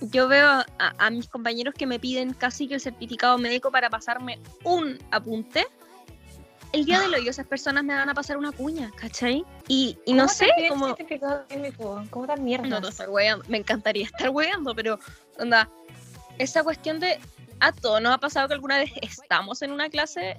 yo 0.00 0.28
veo 0.28 0.46
a, 0.46 0.66
a, 0.78 1.10
mis 1.10 1.28
compañeros 1.28 1.74
que 1.74 1.86
me 1.86 1.98
piden 1.98 2.34
casi 2.34 2.68
que 2.68 2.74
el 2.74 2.80
certificado 2.80 3.38
médico 3.38 3.70
para 3.70 3.90
pasarme 3.90 4.38
un 4.64 4.98
apunte. 5.10 5.66
El 6.72 6.84
día 6.84 7.00
de 7.00 7.06
hoy 7.06 7.28
esas 7.28 7.46
personas 7.46 7.84
me 7.84 7.94
van 7.94 8.08
a 8.08 8.14
pasar 8.14 8.36
una 8.36 8.50
cuña, 8.50 8.90
¿cachai? 8.96 9.44
Y, 9.68 9.96
y 10.04 10.12
no 10.12 10.26
sé 10.26 10.48
cómo... 10.68 10.96
¿Cómo 12.10 12.26
tan 12.26 12.42
mierda? 12.42 12.66
No, 12.66 12.80
no 12.80 12.88
estar 12.88 13.08
Me 13.48 13.58
encantaría 13.58 14.06
estar 14.06 14.30
weando, 14.30 14.74
pero 14.74 14.98
onda, 15.38 15.70
esa 16.38 16.64
cuestión 16.64 16.98
de 16.98 17.20
a 17.64 17.72
todos 17.72 18.00
nos 18.00 18.12
ha 18.12 18.18
pasado 18.18 18.48
que 18.48 18.54
alguna 18.54 18.78
vez 18.78 18.92
estamos 19.02 19.62
en 19.62 19.72
una 19.72 19.88
clase 19.88 20.36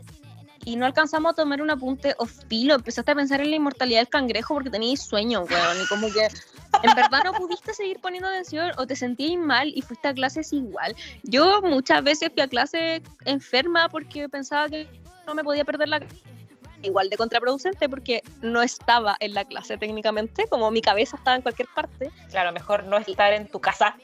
y 0.63 0.75
no 0.75 0.85
alcanzamos 0.85 1.31
a 1.31 1.35
tomar 1.35 1.61
un 1.61 1.69
apunte 1.69 2.15
o 2.17 2.25
filo, 2.25 2.75
empezaste 2.75 3.11
a 3.11 3.15
pensar 3.15 3.41
en 3.41 3.51
la 3.51 3.55
inmortalidad 3.55 3.99
del 3.99 4.09
cangrejo 4.09 4.55
porque 4.55 4.69
tenías 4.69 5.05
sueño, 5.05 5.43
weón, 5.43 5.81
y 5.83 5.87
como 5.87 6.11
que 6.11 6.27
en 6.83 6.95
verdad 6.95 7.23
no 7.23 7.33
pudiste 7.33 7.73
seguir 7.73 7.99
poniendo 7.99 8.27
atención 8.27 8.71
o 8.77 8.87
te 8.87 8.95
sentías 8.95 9.39
mal 9.39 9.71
y 9.75 9.81
fuiste 9.81 10.07
a 10.07 10.13
clases 10.13 10.51
igual. 10.53 10.95
Yo 11.23 11.61
muchas 11.61 12.03
veces 12.03 12.31
fui 12.33 12.41
a 12.41 12.47
clase 12.47 13.01
enferma 13.25 13.89
porque 13.89 14.27
pensaba 14.27 14.67
que 14.69 14.87
no 15.27 15.35
me 15.35 15.43
podía 15.43 15.65
perder 15.65 15.89
la 15.89 15.99
igual 16.85 17.09
de 17.09 17.17
contraproducente 17.17 17.89
porque 17.89 18.21
no 18.41 18.61
estaba 18.61 19.15
en 19.19 19.33
la 19.33 19.45
clase 19.45 19.77
técnicamente, 19.77 20.47
como 20.47 20.71
mi 20.71 20.81
cabeza 20.81 21.17
estaba 21.17 21.35
en 21.35 21.41
cualquier 21.41 21.67
parte. 21.73 22.11
Claro, 22.29 22.51
mejor 22.51 22.85
no 22.85 22.97
estar 22.97 23.33
en 23.33 23.47
tu 23.47 23.59
casa. 23.59 23.95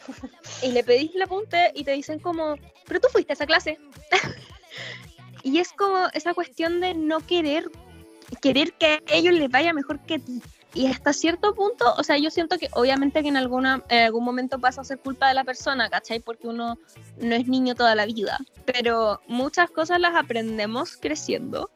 Y 0.61 0.71
le 0.71 0.83
pedís 0.83 1.15
el 1.15 1.21
apunte 1.21 1.71
y 1.73 1.83
te 1.83 1.91
dicen 1.91 2.19
como, 2.19 2.55
pero 2.87 2.99
tú 2.99 3.07
fuiste 3.11 3.33
a 3.33 3.35
esa 3.35 3.45
clase. 3.45 3.79
y 5.43 5.59
es 5.59 5.71
como 5.73 6.07
esa 6.13 6.33
cuestión 6.33 6.79
de 6.81 6.93
no 6.93 7.19
querer, 7.19 7.69
querer 8.41 8.73
que 8.73 9.03
a 9.09 9.13
ellos 9.13 9.33
les 9.33 9.49
vaya 9.49 9.73
mejor 9.73 9.99
que 9.99 10.19
ti. 10.19 10.41
Y 10.73 10.87
hasta 10.87 11.11
cierto 11.11 11.53
punto, 11.53 11.93
o 11.97 12.03
sea, 12.03 12.17
yo 12.17 12.31
siento 12.31 12.57
que 12.57 12.69
obviamente 12.71 13.21
que 13.21 13.27
en, 13.27 13.35
alguna, 13.35 13.83
en 13.89 14.03
algún 14.03 14.23
momento 14.23 14.57
pasa 14.57 14.81
a 14.81 14.85
ser 14.85 14.99
culpa 14.99 15.27
de 15.27 15.33
la 15.33 15.43
persona, 15.43 15.89
¿cachai? 15.89 16.21
Porque 16.21 16.47
uno 16.47 16.77
no 17.17 17.35
es 17.35 17.47
niño 17.47 17.75
toda 17.75 17.93
la 17.93 18.05
vida. 18.05 18.37
Pero 18.65 19.19
muchas 19.27 19.69
cosas 19.69 19.99
las 19.99 20.15
aprendemos 20.15 20.95
creciendo 20.95 21.69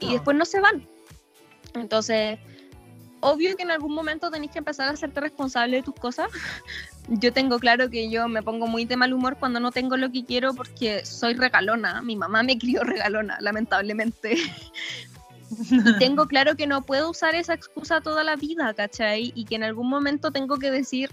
y 0.00 0.12
después 0.12 0.36
no 0.36 0.44
se 0.44 0.60
van. 0.60 0.86
Entonces, 1.74 2.38
obvio 3.20 3.56
que 3.56 3.62
en 3.62 3.70
algún 3.70 3.94
momento 3.94 4.30
tenéis 4.30 4.52
que 4.52 4.58
empezar 4.58 4.88
a 4.88 4.92
hacerte 4.92 5.20
responsable 5.20 5.76
de 5.76 5.82
tus 5.82 5.94
cosas. 5.94 6.28
Yo 7.08 7.32
tengo 7.32 7.58
claro 7.58 7.88
que 7.88 8.10
yo 8.10 8.28
me 8.28 8.42
pongo 8.42 8.66
muy 8.66 8.84
de 8.84 8.94
mal 8.98 9.14
humor 9.14 9.38
cuando 9.40 9.60
no 9.60 9.72
tengo 9.72 9.96
lo 9.96 10.12
que 10.12 10.26
quiero 10.26 10.52
porque 10.52 11.06
soy 11.06 11.32
regalona. 11.32 12.02
Mi 12.02 12.16
mamá 12.16 12.42
me 12.42 12.58
crió 12.58 12.84
regalona, 12.84 13.38
lamentablemente. 13.40 14.36
y 15.50 15.98
tengo 15.98 16.26
claro 16.26 16.54
que 16.54 16.66
no 16.66 16.82
puedo 16.82 17.08
usar 17.08 17.34
esa 17.34 17.54
excusa 17.54 18.02
toda 18.02 18.24
la 18.24 18.36
vida, 18.36 18.74
¿cachai? 18.74 19.32
Y 19.34 19.46
que 19.46 19.54
en 19.54 19.64
algún 19.64 19.88
momento 19.88 20.32
tengo 20.32 20.58
que 20.58 20.70
decir, 20.70 21.10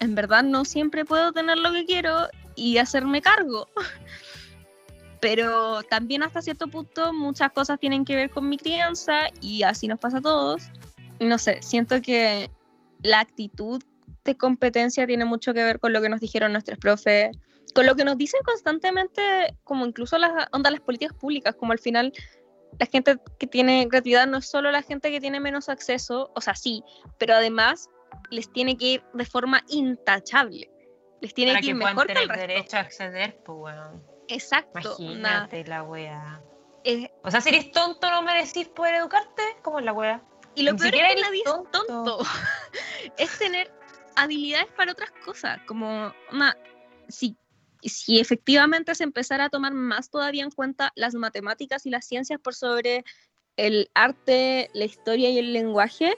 en 0.00 0.16
verdad 0.16 0.42
no 0.42 0.64
siempre 0.64 1.04
puedo 1.04 1.30
tener 1.32 1.58
lo 1.58 1.70
que 1.70 1.84
quiero 1.84 2.26
y 2.56 2.78
hacerme 2.78 3.22
cargo 3.22 3.68
pero 5.20 5.82
también 5.84 6.22
hasta 6.22 6.42
cierto 6.42 6.68
punto 6.68 7.12
muchas 7.12 7.52
cosas 7.52 7.78
tienen 7.78 8.04
que 8.04 8.16
ver 8.16 8.30
con 8.30 8.48
mi 8.48 8.58
crianza 8.58 9.28
y 9.40 9.62
así 9.62 9.88
nos 9.88 9.98
pasa 9.98 10.18
a 10.18 10.22
todos. 10.22 10.70
No 11.20 11.38
sé, 11.38 11.62
siento 11.62 12.00
que 12.02 12.50
la 13.02 13.20
actitud 13.20 13.82
de 14.24 14.36
competencia 14.36 15.06
tiene 15.06 15.24
mucho 15.24 15.54
que 15.54 15.62
ver 15.64 15.78
con 15.78 15.92
lo 15.92 16.02
que 16.02 16.08
nos 16.08 16.20
dijeron 16.20 16.52
nuestros 16.52 16.78
profes, 16.78 17.36
con 17.74 17.86
lo 17.86 17.94
que 17.94 18.04
nos 18.04 18.16
dicen 18.18 18.40
constantemente, 18.44 19.56
como 19.64 19.86
incluso 19.86 20.18
las 20.18 20.32
ondas 20.52 20.72
las 20.72 20.80
políticas 20.80 21.16
públicas, 21.16 21.54
como 21.54 21.72
al 21.72 21.78
final 21.78 22.12
la 22.78 22.86
gente 22.86 23.16
que 23.38 23.46
tiene 23.46 23.86
gratuidad 23.90 24.26
no 24.26 24.38
es 24.38 24.48
solo 24.48 24.70
la 24.70 24.82
gente 24.82 25.10
que 25.10 25.20
tiene 25.20 25.40
menos 25.40 25.68
acceso, 25.68 26.30
o 26.34 26.40
sea, 26.40 26.54
sí, 26.54 26.82
pero 27.18 27.34
además 27.34 27.88
les 28.30 28.52
tiene 28.52 28.76
que 28.76 28.86
ir 28.86 29.04
de 29.14 29.24
forma 29.24 29.62
intachable. 29.68 30.70
Les 31.20 31.32
tiene 31.32 31.58
que 31.60 31.68
ir 31.68 31.74
mejor 31.74 32.06
que 32.06 32.12
el 32.12 32.28
resto. 32.28 32.46
derecho 32.46 32.76
a 32.76 32.80
acceder, 32.80 33.40
pues 33.44 33.58
bueno. 33.58 34.15
Exacto. 34.28 34.96
Imagínate 34.98 35.64
la 35.64 35.82
wea. 35.82 36.42
o 37.22 37.30
sea, 37.30 37.40
si 37.40 37.48
eres 37.50 37.70
tonto, 37.72 38.10
no 38.10 38.22
merecís 38.22 38.68
poder 38.68 38.96
educarte, 38.96 39.42
¿cómo 39.62 39.78
es 39.78 39.84
la 39.84 39.92
wea? 39.92 40.22
Y 40.54 40.62
lo 40.62 40.74
peor 40.76 40.94
es 40.94 41.14
que 41.14 41.20
nadie 41.20 41.42
tonto. 41.44 41.80
es 41.80 41.86
tonto. 41.86 42.18
es 43.18 43.38
tener 43.38 43.70
habilidades 44.16 44.68
para 44.76 44.92
otras 44.92 45.10
cosas, 45.24 45.58
como 45.66 46.12
si, 47.08 47.36
si 47.82 48.18
efectivamente 48.18 48.94
se 48.94 49.04
empezara 49.04 49.44
a 49.44 49.50
tomar 49.50 49.74
más 49.74 50.10
todavía 50.10 50.42
en 50.42 50.50
cuenta 50.50 50.92
las 50.96 51.14
matemáticas 51.14 51.86
y 51.86 51.90
las 51.90 52.06
ciencias 52.06 52.40
por 52.40 52.54
sobre 52.54 53.04
el 53.56 53.90
arte, 53.94 54.70
la 54.72 54.84
historia 54.84 55.30
y 55.30 55.38
el 55.38 55.52
lenguaje, 55.52 56.16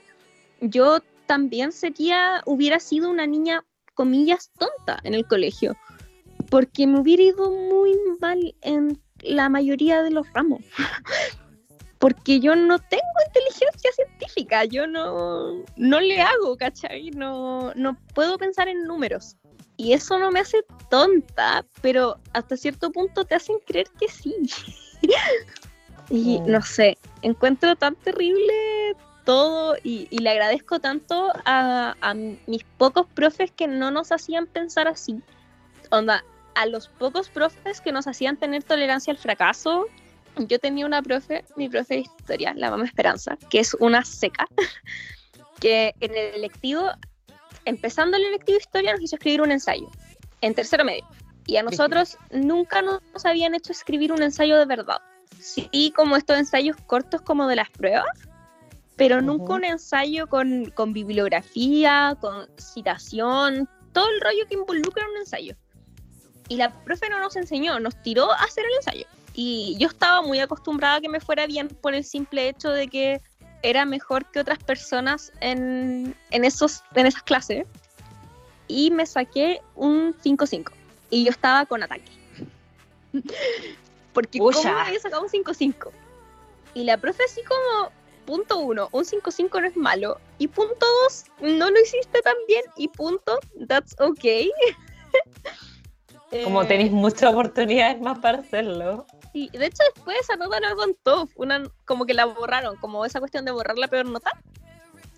yo 0.61 1.01
también 1.27 1.73
sería, 1.73 2.43
hubiera 2.47 2.81
sido 2.81 3.11
una 3.11 3.27
niña, 3.27 3.65
comillas, 3.95 4.51
tonta 4.59 5.01
en 5.03 5.15
el 5.15 5.27
colegio 5.27 5.77
porque 6.51 6.87
me 6.87 7.01
hubiera 7.01 7.23
ido 7.23 7.51
muy 7.51 7.95
mal 8.21 8.55
en 8.63 9.01
la 9.21 9.49
mayoría 9.49 10.03
de 10.03 10.11
los 10.11 10.33
ramos. 10.33 10.61
porque 11.99 12.41
yo 12.41 12.55
no 12.55 12.79
tengo 12.79 13.03
inteligencia 13.27 13.91
científica, 13.93 14.65
yo 14.65 14.87
no, 14.87 15.65
no 15.77 16.01
le 16.01 16.21
hago, 16.21 16.57
¿cachai? 16.57 17.11
No, 17.11 17.73
no 17.75 17.97
puedo 18.15 18.39
pensar 18.39 18.69
en 18.69 18.85
números. 18.85 19.37
Y 19.77 19.93
eso 19.93 20.19
no 20.19 20.31
me 20.31 20.41
hace 20.41 20.65
tonta, 20.91 21.65
pero 21.83 22.19
hasta 22.33 22.57
cierto 22.57 22.91
punto 22.91 23.25
te 23.25 23.35
hacen 23.35 23.57
creer 23.67 23.89
que 23.99 24.09
sí. 24.09 24.35
y 26.11 26.41
mm. 26.41 26.47
no 26.47 26.63
sé, 26.63 26.97
encuentro 27.23 27.77
tan 27.77 27.95
terrible 27.97 28.97
todo 29.25 29.77
y, 29.83 30.09
y 30.11 30.19
le 30.19 30.31
agradezco 30.31 30.81
tanto 30.81 31.31
a, 31.45 31.95
a, 32.01 32.15
mis 32.15 32.65
pocos 32.79 33.07
profes 33.15 33.53
que 33.53 33.69
no 33.69 33.91
nos 33.91 34.11
hacían 34.11 34.47
pensar 34.47 34.89
así. 34.89 35.21
Onda, 35.91 36.25
a 36.59 36.67
los 36.67 36.89
pocos 36.89 37.29
profes 37.29 37.81
que 37.81 37.93
nos 37.93 38.09
hacían 38.09 38.37
tener 38.37 38.65
tolerancia 38.65 39.13
al 39.13 39.17
fracaso, 39.17 39.87
yo 40.39 40.59
tenía 40.59 40.87
una 40.87 41.01
profe, 41.03 41.45
mi 41.55 41.69
profe 41.69 41.95
de 41.95 42.01
historia, 42.01 42.53
la 42.53 42.69
mamá 42.69 42.85
Esperanza, 42.85 43.39
que 43.49 43.61
es 43.61 43.75
una 43.75 44.05
seca, 44.05 44.49
que 45.61 45.95
en 46.01 46.11
el 46.11 46.35
electivo, 46.35 46.83
empezando 47.65 48.17
el 48.17 48.25
electivo 48.25 48.57
de 48.57 48.63
historia, 48.63 48.93
nos 48.93 49.03
hizo 49.03 49.15
escribir 49.15 49.41
un 49.41 49.53
ensayo, 49.53 49.89
en 50.41 50.53
tercero 50.53 50.85
medio. 50.85 51.07
Y 51.47 51.59
a 51.59 51.63
nosotros 51.63 52.19
nunca 52.33 52.83
nos 52.83 53.01
habían 53.25 53.55
hecho 53.55 53.71
escribir 53.71 54.13
un 54.13 54.23
ensayo 54.23 54.59
de 54.59 54.67
verdad. 54.67 54.99
Sí, 55.39 55.93
como 55.95 56.17
estos 56.17 56.39
ensayos 56.39 56.77
cortos 56.87 57.21
como 57.23 57.47
de 57.47 57.55
las 57.55 57.71
pruebas, 57.71 58.11
pero 58.97 59.23
nunca 59.23 59.55
un 59.55 59.65
ensayo 59.65 60.27
con, 60.27 60.73
con 60.73 60.93
bibliografía, 60.93 62.19
con 62.21 62.49
citación, 62.59 63.69
todo 63.93 64.09
el 64.09 64.21
rollo 64.21 64.45
que 64.49 64.55
involucra 64.55 65.09
un 65.09 65.19
ensayo. 65.19 65.57
Y 66.49 66.57
la 66.57 66.73
profe 66.73 67.09
no 67.11 67.19
nos 67.19 67.37
enseñó, 67.37 67.79
nos 67.79 68.01
tiró 68.03 68.33
a 68.33 68.43
hacer 68.43 68.65
el 68.65 68.77
ensayo. 68.77 69.07
Y 69.35 69.77
yo 69.79 69.89
estaba 69.89 70.23
muy 70.23 70.41
acostumbrada 70.41 70.97
a 70.97 71.01
que 71.01 71.09
me 71.09 71.21
fuera 71.21 71.47
bien 71.47 71.69
por 71.69 71.95
el 71.95 72.05
simple 72.05 72.49
hecho 72.49 72.71
de 72.71 72.89
que 72.89 73.21
era 73.63 73.85
mejor 73.85 74.25
que 74.31 74.41
otras 74.41 74.59
personas 74.59 75.33
en, 75.41 76.15
en, 76.31 76.45
esos, 76.45 76.83
en 76.95 77.07
esas 77.07 77.23
clases. 77.23 77.67
Y 78.67 78.91
me 78.91 79.07
saqué 79.07 79.61
un 79.75 80.15
5-5. 80.15 80.73
Y 81.11 81.25
yo 81.25 81.31
estaba 81.31 81.67
con 81.67 81.83
ataque. 81.83 82.11
Porque 84.13 84.39
¿cómo 84.39 84.63
me 84.63 84.71
había 84.71 85.01
sacado 85.01 85.23
un 85.23 85.29
5-5? 85.29 85.91
Y 86.75 86.85
la 86.85 86.97
profe 86.97 87.23
así 87.25 87.41
como, 87.45 87.93
punto 88.27 88.59
1, 88.59 88.89
un 88.93 89.05
5-5 89.05 89.61
no 89.61 89.67
es 89.67 89.77
malo. 89.77 90.21
Y 90.39 90.49
punto 90.49 90.87
2, 91.05 91.25
no 91.59 91.71
lo 91.71 91.81
hiciste 91.81 92.21
tan 92.23 92.35
bien. 92.47 92.65
Y 92.77 92.89
punto, 92.89 93.39
that's 93.69 93.95
okay. 94.01 94.51
Como 96.45 96.67
tenéis 96.67 96.93
muchas 96.93 97.33
oportunidades 97.33 98.01
más 98.01 98.19
para 98.19 98.39
hacerlo. 98.39 99.07
Sí, 99.33 99.49
de 99.53 99.67
hecho 99.67 99.83
después 99.95 100.17
esa 100.21 100.37
nota 100.37 100.61
no 100.61 100.77
contó, 100.77 101.29
una, 101.37 101.63
como 101.87 102.05
que 102.05 102.15
la 102.15 102.27
borraron, 102.27 102.77
como 102.77 103.05
esa 103.05 103.19
cuestión 103.19 103.45
de 103.45 103.53
borrar 103.53 103.79
la 103.79 103.89
peor 103.89 104.07
nota. 104.07 104.33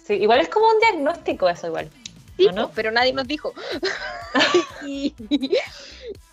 Sí, 0.05 0.15
igual 0.15 0.41
es 0.41 0.49
como 0.49 0.69
un 0.69 0.79
diagnóstico 0.79 1.49
eso 1.49 1.67
igual. 1.67 1.91
Sí, 2.37 2.49
no? 2.55 2.71
pero 2.75 2.91
nadie 2.91 3.13
nos 3.13 3.27
dijo. 3.27 3.53
y, 4.87 5.15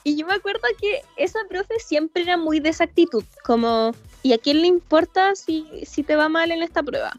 yo 0.05 0.25
me 0.25 0.35
acuerdo 0.35 0.61
que 0.79 1.01
esa 1.17 1.39
profe 1.49 1.79
siempre 1.79 2.23
era 2.23 2.37
muy 2.37 2.59
de 2.59 2.69
esa 2.69 2.85
actitud, 2.85 3.23
como, 3.43 3.91
¿y 4.23 4.33
a 4.33 4.37
quién 4.37 4.61
le 4.61 4.67
importa 4.67 5.35
si, 5.35 5.67
si 5.85 6.03
te 6.03 6.15
va 6.15 6.29
mal 6.29 6.51
en 6.51 6.63
esta 6.63 6.81
prueba? 6.81 7.13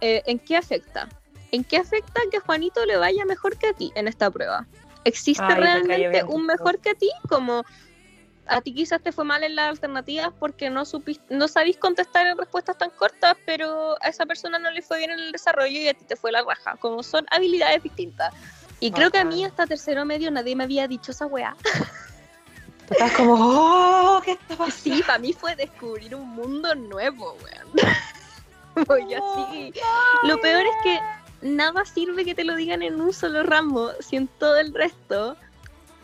Eh, 0.00 0.22
¿En 0.26 0.38
qué 0.38 0.56
afecta? 0.56 1.08
¿En 1.50 1.64
qué 1.64 1.78
afecta 1.78 2.20
que 2.30 2.38
Juanito 2.38 2.84
le 2.86 2.96
vaya 2.96 3.24
mejor 3.24 3.56
que 3.56 3.68
a 3.68 3.72
ti 3.72 3.90
en 3.96 4.06
esta 4.06 4.30
prueba? 4.30 4.66
¿Existe 5.04 5.54
realmente 5.54 6.24
un 6.24 6.46
mejor 6.46 6.78
que 6.78 6.90
a 6.90 6.94
ti? 6.94 7.10
Como 7.28 7.64
a 8.46 8.60
ti 8.60 8.74
quizás 8.74 9.00
te 9.00 9.12
fue 9.12 9.24
mal 9.24 9.44
en 9.44 9.54
las 9.54 9.70
alternativas 9.70 10.32
porque 10.38 10.70
no 10.70 10.84
supiste, 10.84 11.34
no 11.34 11.46
sabís 11.46 11.76
contestar 11.76 12.26
en 12.26 12.36
respuestas 12.36 12.76
tan 12.76 12.90
cortas, 12.90 13.36
pero 13.46 13.96
a 14.02 14.08
esa 14.08 14.26
persona 14.26 14.58
no 14.58 14.70
le 14.70 14.82
fue 14.82 14.98
bien 14.98 15.12
en 15.12 15.20
el 15.20 15.32
desarrollo 15.32 15.78
y 15.78 15.88
a 15.88 15.94
ti 15.94 16.04
te 16.04 16.16
fue 16.16 16.32
la 16.32 16.42
raja. 16.42 16.76
Como 16.76 17.02
son 17.02 17.26
habilidades 17.30 17.82
distintas. 17.82 18.34
Y 18.80 18.90
creo 18.90 19.10
que 19.10 19.18
a 19.18 19.24
mí 19.24 19.44
hasta 19.44 19.66
tercero 19.66 20.04
medio 20.04 20.30
nadie 20.30 20.56
me 20.56 20.64
había 20.64 20.88
dicho 20.88 21.12
esa 21.12 21.26
weá. 21.26 21.54
Estás 22.90 23.12
como, 23.12 23.34
oh, 23.38 24.20
¿qué 24.24 24.32
está 24.32 24.56
pasando? 24.56 24.96
Sí, 24.96 25.02
para 25.06 25.18
mí 25.20 25.32
fue 25.32 25.54
descubrir 25.54 26.12
un 26.16 26.28
mundo 26.30 26.74
nuevo, 26.74 27.36
weón. 27.44 27.90
Voy 28.86 29.14
así. 29.14 29.72
Lo 30.24 30.40
peor 30.40 30.64
es 30.66 30.74
que 30.82 31.00
nada 31.42 31.84
sirve 31.84 32.24
que 32.24 32.34
te 32.34 32.44
lo 32.44 32.56
digan 32.56 32.82
en 32.82 33.00
un 33.00 33.12
solo 33.12 33.42
ramo, 33.42 33.90
si 34.00 34.16
en 34.16 34.28
todo 34.28 34.56
el 34.58 34.74
resto 34.74 35.36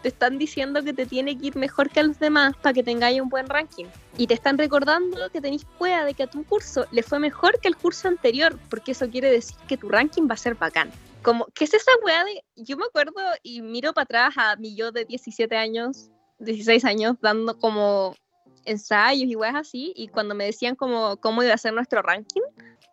te 0.02 0.08
están 0.08 0.38
diciendo 0.38 0.82
que 0.82 0.92
te 0.92 1.06
tiene 1.06 1.36
que 1.38 1.48
ir 1.48 1.56
mejor 1.56 1.90
que 1.90 2.00
a 2.00 2.02
los 2.04 2.18
demás 2.18 2.54
para 2.56 2.72
que 2.72 2.82
tengáis 2.82 3.20
un 3.20 3.28
buen 3.28 3.48
ranking. 3.48 3.86
Y 4.16 4.26
te 4.26 4.34
están 4.34 4.56
recordando 4.56 5.30
que 5.30 5.40
tenéis 5.40 5.66
cueva 5.78 6.04
de 6.04 6.14
que 6.14 6.22
a 6.22 6.26
tu 6.26 6.44
curso 6.44 6.86
le 6.92 7.02
fue 7.02 7.18
mejor 7.18 7.58
que 7.60 7.68
el 7.68 7.76
curso 7.76 8.08
anterior, 8.08 8.58
porque 8.70 8.92
eso 8.92 9.10
quiere 9.10 9.30
decir 9.30 9.56
que 9.66 9.76
tu 9.76 9.88
ranking 9.88 10.28
va 10.28 10.34
a 10.34 10.38
ser 10.38 10.54
bacán. 10.54 10.90
Como, 11.22 11.46
¿qué 11.54 11.64
es 11.64 11.74
esa 11.74 11.90
weá 12.04 12.24
de.? 12.24 12.44
Yo 12.56 12.76
me 12.76 12.84
acuerdo 12.84 13.20
y 13.42 13.62
miro 13.62 13.92
para 13.92 14.04
atrás 14.04 14.34
a 14.36 14.56
mi 14.56 14.76
yo 14.76 14.92
de 14.92 15.04
17 15.04 15.56
años, 15.56 16.10
16 16.38 16.84
años, 16.84 17.16
dando 17.20 17.58
como 17.58 18.14
ensayos 18.64 19.28
y 19.28 19.36
weas 19.36 19.54
así, 19.54 19.92
y 19.96 20.08
cuando 20.08 20.34
me 20.34 20.44
decían 20.44 20.76
como 20.76 21.16
cómo 21.16 21.42
iba 21.42 21.54
a 21.54 21.58
ser 21.58 21.72
nuestro 21.72 22.02
ranking, 22.02 22.42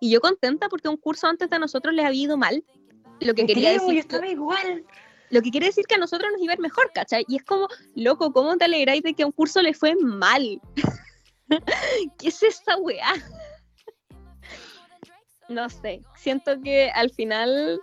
y 0.04 0.10
yo 0.10 0.20
contenta 0.20 0.68
porque 0.68 0.90
un 0.90 0.98
curso 0.98 1.28
antes 1.28 1.50
de 1.50 1.58
nosotros 1.58 1.94
les 1.94 2.06
había 2.06 2.24
ido 2.24 2.36
mal. 2.36 2.62
Lo 3.22 3.34
que 3.34 3.46
quería 3.46 3.72
decir. 3.72 3.94
Yo 3.94 4.00
estaba 4.02 4.28
igual. 4.28 4.84
Lo 5.30 5.42
que 5.42 5.50
quiere 5.50 5.68
decir 5.68 5.86
que 5.86 5.96
a 5.96 5.98
nosotros 5.98 6.30
nos 6.34 6.42
iba 6.42 6.52
a 6.52 6.56
ir 6.56 6.60
mejor, 6.60 6.92
¿cachai? 6.94 7.24
Y 7.30 7.38
es 7.38 7.44
como, 7.44 7.70
loco, 7.96 8.34
¿cómo 8.34 8.58
te 8.58 8.66
alegráis 8.66 9.02
de 9.02 9.14
que 9.14 9.24
a 9.24 9.26
un 9.26 9.32
curso 9.32 9.62
le 9.62 9.74
fue 9.74 9.96
mal? 9.96 10.60
¿Qué 12.20 12.28
es 12.28 12.44
esa 12.44 12.76
weá? 12.80 13.14
no 15.48 15.70
sé, 15.70 16.02
siento 16.18 16.60
que 16.62 16.90
al 16.90 17.10
final 17.10 17.80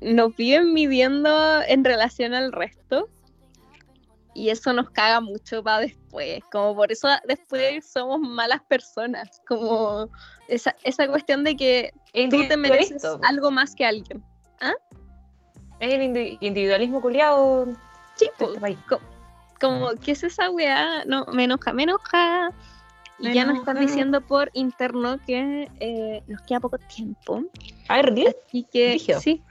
nos 0.00 0.34
viven 0.36 0.72
midiendo 0.72 1.60
en 1.62 1.84
relación 1.84 2.32
al 2.32 2.52
resto 2.52 3.10
y 4.34 4.50
eso 4.50 4.72
nos 4.72 4.90
caga 4.90 5.20
mucho 5.20 5.62
para 5.62 5.80
después, 5.80 6.42
como 6.50 6.74
por 6.74 6.92
eso 6.92 7.08
después 7.26 7.90
somos 7.90 8.20
malas 8.20 8.62
personas, 8.68 9.40
como 9.46 10.08
esa, 10.48 10.74
esa 10.84 11.08
cuestión 11.08 11.44
de 11.44 11.56
que 11.56 11.92
tú 12.30 12.46
te 12.48 12.56
mereces 12.56 13.04
algo 13.22 13.50
más 13.50 13.74
que 13.74 13.84
alguien. 13.84 14.22
¿Ah? 14.60 14.74
Es 15.80 15.94
el 15.94 16.02
individualismo 16.40 17.00
culiado. 17.00 17.66
Sí, 18.16 18.28
este 18.38 18.78
como, 19.60 19.90
¿qué 20.02 20.12
es 20.12 20.22
esa 20.24 20.50
weá? 20.50 21.04
No, 21.04 21.26
me 21.26 21.44
enoja, 21.44 21.72
me 21.72 21.82
enoja. 21.82 22.50
Y 23.18 23.34
ya 23.34 23.44
nos 23.44 23.58
están 23.58 23.78
diciendo 23.78 24.22
por 24.22 24.50
interno 24.54 25.18
que 25.26 25.70
eh, 25.78 26.22
nos 26.26 26.40
queda 26.42 26.60
poco 26.60 26.78
tiempo. 26.78 27.42
A 27.88 27.96
ver, 27.96 28.34
Así 28.46 28.66
que, 28.72 28.98
sí, 28.98 29.42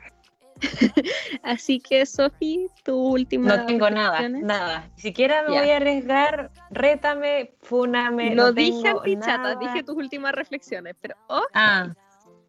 Así 1.43 1.79
que, 1.79 2.05
Sofi, 2.05 2.67
tu 2.83 2.95
última. 2.95 3.55
No 3.55 3.65
tengo 3.65 3.89
nada, 3.89 4.27
nada. 4.29 4.89
Ni 4.95 5.01
siquiera 5.01 5.43
me 5.43 5.59
voy 5.59 5.69
a 5.69 5.77
arriesgar. 5.77 6.51
Rétame, 6.71 7.53
fúname. 7.61 8.35
No, 8.35 8.51
dije 8.51 8.89
antichata, 8.89 9.55
dije 9.55 9.83
tus 9.83 9.95
últimas 9.95 10.33
reflexiones, 10.33 10.95
pero. 11.01 11.15
Ah, 11.53 11.93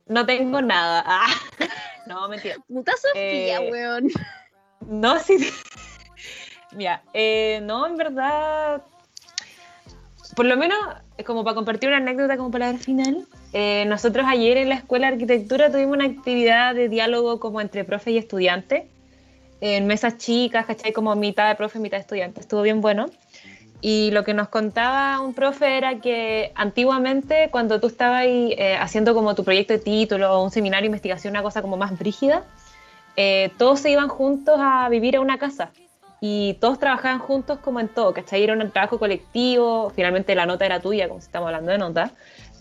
no 0.07 0.27
tengo 0.27 0.61
nada. 0.61 1.03
Ah. 1.07 1.27
No, 2.07 2.29
mentira. 2.29 2.57
Puta 2.67 2.93
Sofía, 2.97 3.61
eh, 3.61 3.71
weón. 3.71 4.09
No, 4.81 5.21
sí. 5.21 5.37
Mira, 6.73 7.05
eh, 7.13 7.61
no, 7.63 7.87
en 7.87 7.97
verdad. 7.97 8.83
Por 10.35 10.47
lo 10.47 10.57
menos, 10.57 10.77
como 11.25 11.45
para 11.45 11.55
compartir 11.55 11.89
una 11.89 11.99
anécdota 11.99 12.37
como 12.37 12.51
palabra 12.51 12.79
final, 12.79 13.29
eh, 13.53 13.85
nosotros 13.87 14.27
ayer 14.29 14.57
en 14.57 14.69
la 14.69 14.77
Escuela 14.77 15.09
de 15.09 15.15
Arquitectura 15.15 15.71
tuvimos 15.71 15.97
una 15.97 16.05
actividad 16.05 16.75
de 16.75 16.89
diálogo 16.89 17.41
como 17.41 17.61
entre 17.61 17.85
profe 17.85 18.13
y 18.13 18.19
estudiante, 18.19 18.89
en 19.61 19.87
mesas 19.87 20.19
chicas, 20.19 20.67
¿cachai? 20.67 20.93
Como 20.93 21.15
mitad 21.17 21.49
de 21.49 21.55
profe, 21.57 21.79
mitad 21.79 21.99
de 21.99 22.03
estudiante. 22.03 22.41
Estuvo 22.41 22.63
bien 22.63 22.81
bueno. 22.81 23.07
Y 23.83 24.11
lo 24.11 24.25
que 24.25 24.35
nos 24.35 24.49
contaba 24.49 25.21
un 25.21 25.33
profe 25.35 25.77
era 25.79 26.01
que 26.01 26.53
antiguamente 26.55 27.49
cuando 27.51 27.81
tú 27.81 27.87
estabas 27.87 28.23
ahí, 28.23 28.55
eh, 28.59 28.77
haciendo 28.77 29.15
como 29.15 29.35
tu 29.35 29.43
proyecto 29.43 29.73
de 29.73 29.79
título 29.79 30.35
o 30.35 30.45
un 30.45 30.51
seminario 30.51 30.83
de 30.83 30.89
investigación, 30.89 31.33
una 31.33 31.43
cosa 31.43 31.63
como 31.63 31.77
más 31.77 31.99
brígida, 31.99 32.45
eh, 33.17 33.51
todos 33.59 33.81
se 33.81 33.91
iban 33.91 34.09
juntos 34.09 34.57
a 34.59 34.89
vivir 34.91 35.17
a 35.17 35.21
una 35.21 35.39
casa 35.39 35.71
y 36.21 36.55
todos 36.61 36.79
trabajaban 36.79 37.19
juntos 37.19 37.59
como 37.59 37.81
en 37.81 37.89
todo, 37.89 38.13
¿cachai? 38.13 38.43
Era 38.43 38.53
un 38.53 38.71
trabajo 38.71 38.99
colectivo, 38.99 39.91
finalmente 39.97 40.35
la 40.35 40.45
nota 40.45 40.67
era 40.67 40.81
tuya, 40.81 41.09
como 41.09 41.21
si 41.21 41.27
estamos 41.27 41.47
hablando 41.47 41.73
de 41.73 41.79
nota, 41.79 42.13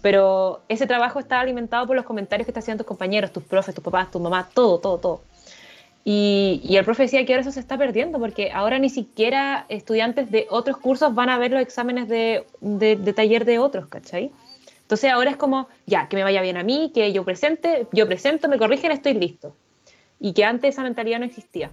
pero 0.02 0.62
ese 0.70 0.88
trabajo 0.88 1.20
estaba 1.20 1.42
alimentado 1.42 1.86
por 1.88 1.96
los 1.96 2.06
comentarios 2.06 2.46
que 2.46 2.54
te 2.54 2.60
hacían 2.60 2.78
tus 2.78 2.88
compañeros, 2.88 3.32
tus 3.32 3.44
profes, 3.44 3.76
tus 3.76 3.84
papás, 3.84 4.12
tu 4.12 4.20
mamá, 4.20 4.50
todo, 4.54 4.80
todo, 4.80 4.98
todo. 4.98 5.22
Y, 6.06 6.76
el 6.76 6.86
profe 6.86 7.04
decía 7.04 7.26
que 7.26 7.34
ahora 7.34 7.42
eso 7.42 7.52
se 7.52 7.60
está 7.60 7.78
perdiendo, 7.78 8.20
porque 8.20 8.52
ahora 8.52 8.80
ni 8.80 8.90
siquiera 8.90 9.66
estudiantes 9.70 10.32
de 10.32 10.48
otros 10.50 10.78
cursos 10.78 11.14
van 11.14 11.30
a 11.30 11.38
ver 11.38 11.52
los 11.52 11.62
exámenes 11.62 12.08
de, 12.08 12.46
de, 12.62 13.14
taller 13.14 13.46
de 13.46 13.60
otros, 13.60 13.88
¿cachai? 13.88 14.32
Entonces 14.82 15.12
ahora 15.12 15.30
es 15.30 15.38
como, 15.38 15.68
ya, 15.86 16.08
que 16.08 16.16
me 16.16 16.24
vaya 16.24 16.42
bien 16.42 16.58
a 16.58 16.64
mí, 16.64 16.92
que 16.96 17.12
yo 17.14 17.24
presente, 17.24 17.86
yo 17.92 18.08
presento, 18.08 18.48
me 18.48 18.58
corrigen, 18.58 18.92
estoy 18.92 19.14
listo. 19.14 19.56
Y 20.20 20.34
que 20.34 20.46
antes 20.46 20.74
esa 20.74 20.84
mentalidad 20.84 21.20
no 21.20 21.26
existía. 21.26 21.70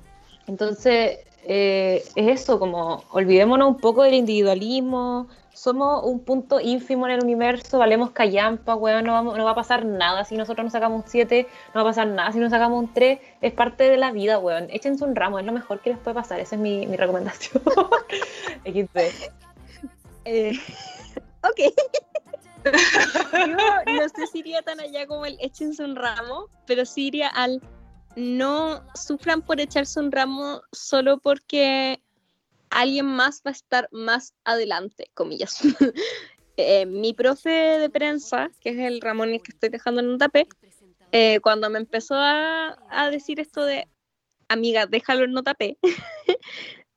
Entonces, 0.46 1.20
eh, 1.44 2.04
es 2.14 2.42
eso, 2.42 2.58
como 2.58 3.04
olvidémonos 3.12 3.68
un 3.68 3.78
poco 3.78 4.02
del 4.02 4.14
individualismo, 4.14 5.28
somos 5.56 6.04
un 6.04 6.20
punto 6.20 6.60
ínfimo 6.60 7.06
en 7.06 7.14
el 7.14 7.24
universo, 7.24 7.78
valemos 7.78 8.10
callampa, 8.10 8.74
weón, 8.74 9.06
no, 9.06 9.12
vamos, 9.12 9.38
no 9.38 9.44
va 9.44 9.52
a 9.52 9.54
pasar 9.54 9.86
nada 9.86 10.24
si 10.26 10.36
nosotros 10.36 10.64
nos 10.64 10.72
sacamos 10.72 11.04
un 11.04 11.10
7, 11.10 11.48
no 11.74 11.82
va 11.82 11.88
a 11.88 11.90
pasar 11.92 12.06
nada 12.08 12.30
si 12.30 12.38
nos 12.38 12.50
sacamos 12.50 12.78
un 12.78 12.92
3, 12.92 13.18
es 13.40 13.52
parte 13.54 13.88
de 13.88 13.96
la 13.96 14.12
vida, 14.12 14.38
weón. 14.38 14.68
Échense 14.70 15.02
un 15.02 15.16
ramo, 15.16 15.38
es 15.38 15.46
lo 15.46 15.52
mejor 15.52 15.80
que 15.80 15.90
les 15.90 15.98
puede 15.98 16.14
pasar, 16.14 16.40
esa 16.40 16.56
es 16.56 16.60
mi, 16.60 16.86
mi 16.86 16.96
recomendación. 16.96 17.62
XP. 18.64 18.96
Eh, 20.26 20.52
ok. 21.42 21.74
Yo 23.86 23.92
no 23.94 24.08
sé 24.08 24.26
si 24.30 24.40
iría 24.40 24.60
tan 24.60 24.78
allá 24.80 25.06
como 25.06 25.24
el 25.24 25.38
échense 25.40 25.82
un 25.82 25.96
ramo, 25.96 26.48
pero 26.66 26.84
sí 26.84 27.06
iría 27.06 27.28
al 27.28 27.62
no 28.16 28.82
sufran 28.94 29.42
por 29.42 29.60
echarse 29.60 30.00
un 30.00 30.10
ramo 30.10 30.62
solo 30.72 31.18
porque 31.18 32.02
alguien 32.70 33.06
más 33.06 33.42
va 33.46 33.50
a 33.50 33.52
estar 33.52 33.88
más 33.92 34.34
adelante, 34.44 35.10
comillas. 35.14 35.60
eh, 36.56 36.86
mi 36.86 37.14
profe 37.14 37.50
de 37.50 37.90
prensa, 37.90 38.50
que 38.60 38.70
es 38.70 38.78
el 38.78 39.00
Ramón 39.00 39.30
el 39.30 39.42
que 39.42 39.52
estoy 39.52 39.68
dejando 39.68 40.00
en 40.00 40.08
un 40.08 40.18
tapé, 40.18 40.48
eh, 41.12 41.40
cuando 41.40 41.70
me 41.70 41.78
empezó 41.78 42.14
a, 42.16 42.76
decir 43.10 43.40
esto 43.40 43.64
de, 43.64 43.88
amiga, 44.48 44.86
déjalo 44.86 45.24
en 45.24 45.36
un 45.36 45.44
tapé, 45.44 45.78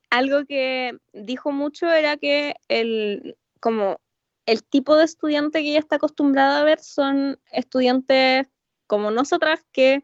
algo 0.10 0.46
que 0.46 0.98
dijo 1.14 1.52
mucho 1.52 1.92
era 1.92 2.18
que 2.18 2.56
el, 2.68 3.38
como 3.60 4.00
el 4.46 4.64
tipo 4.64 4.96
de 4.96 5.06
estudiante 5.06 5.62
que 5.62 5.70
ella 5.70 5.80
está 5.80 5.98
acostumbrada 5.98 6.62
a 6.62 6.64
ver 6.64 6.80
son 6.80 7.40
estudiantes 7.52 8.48
como 8.88 9.12
nosotras 9.12 9.64
que, 9.72 10.04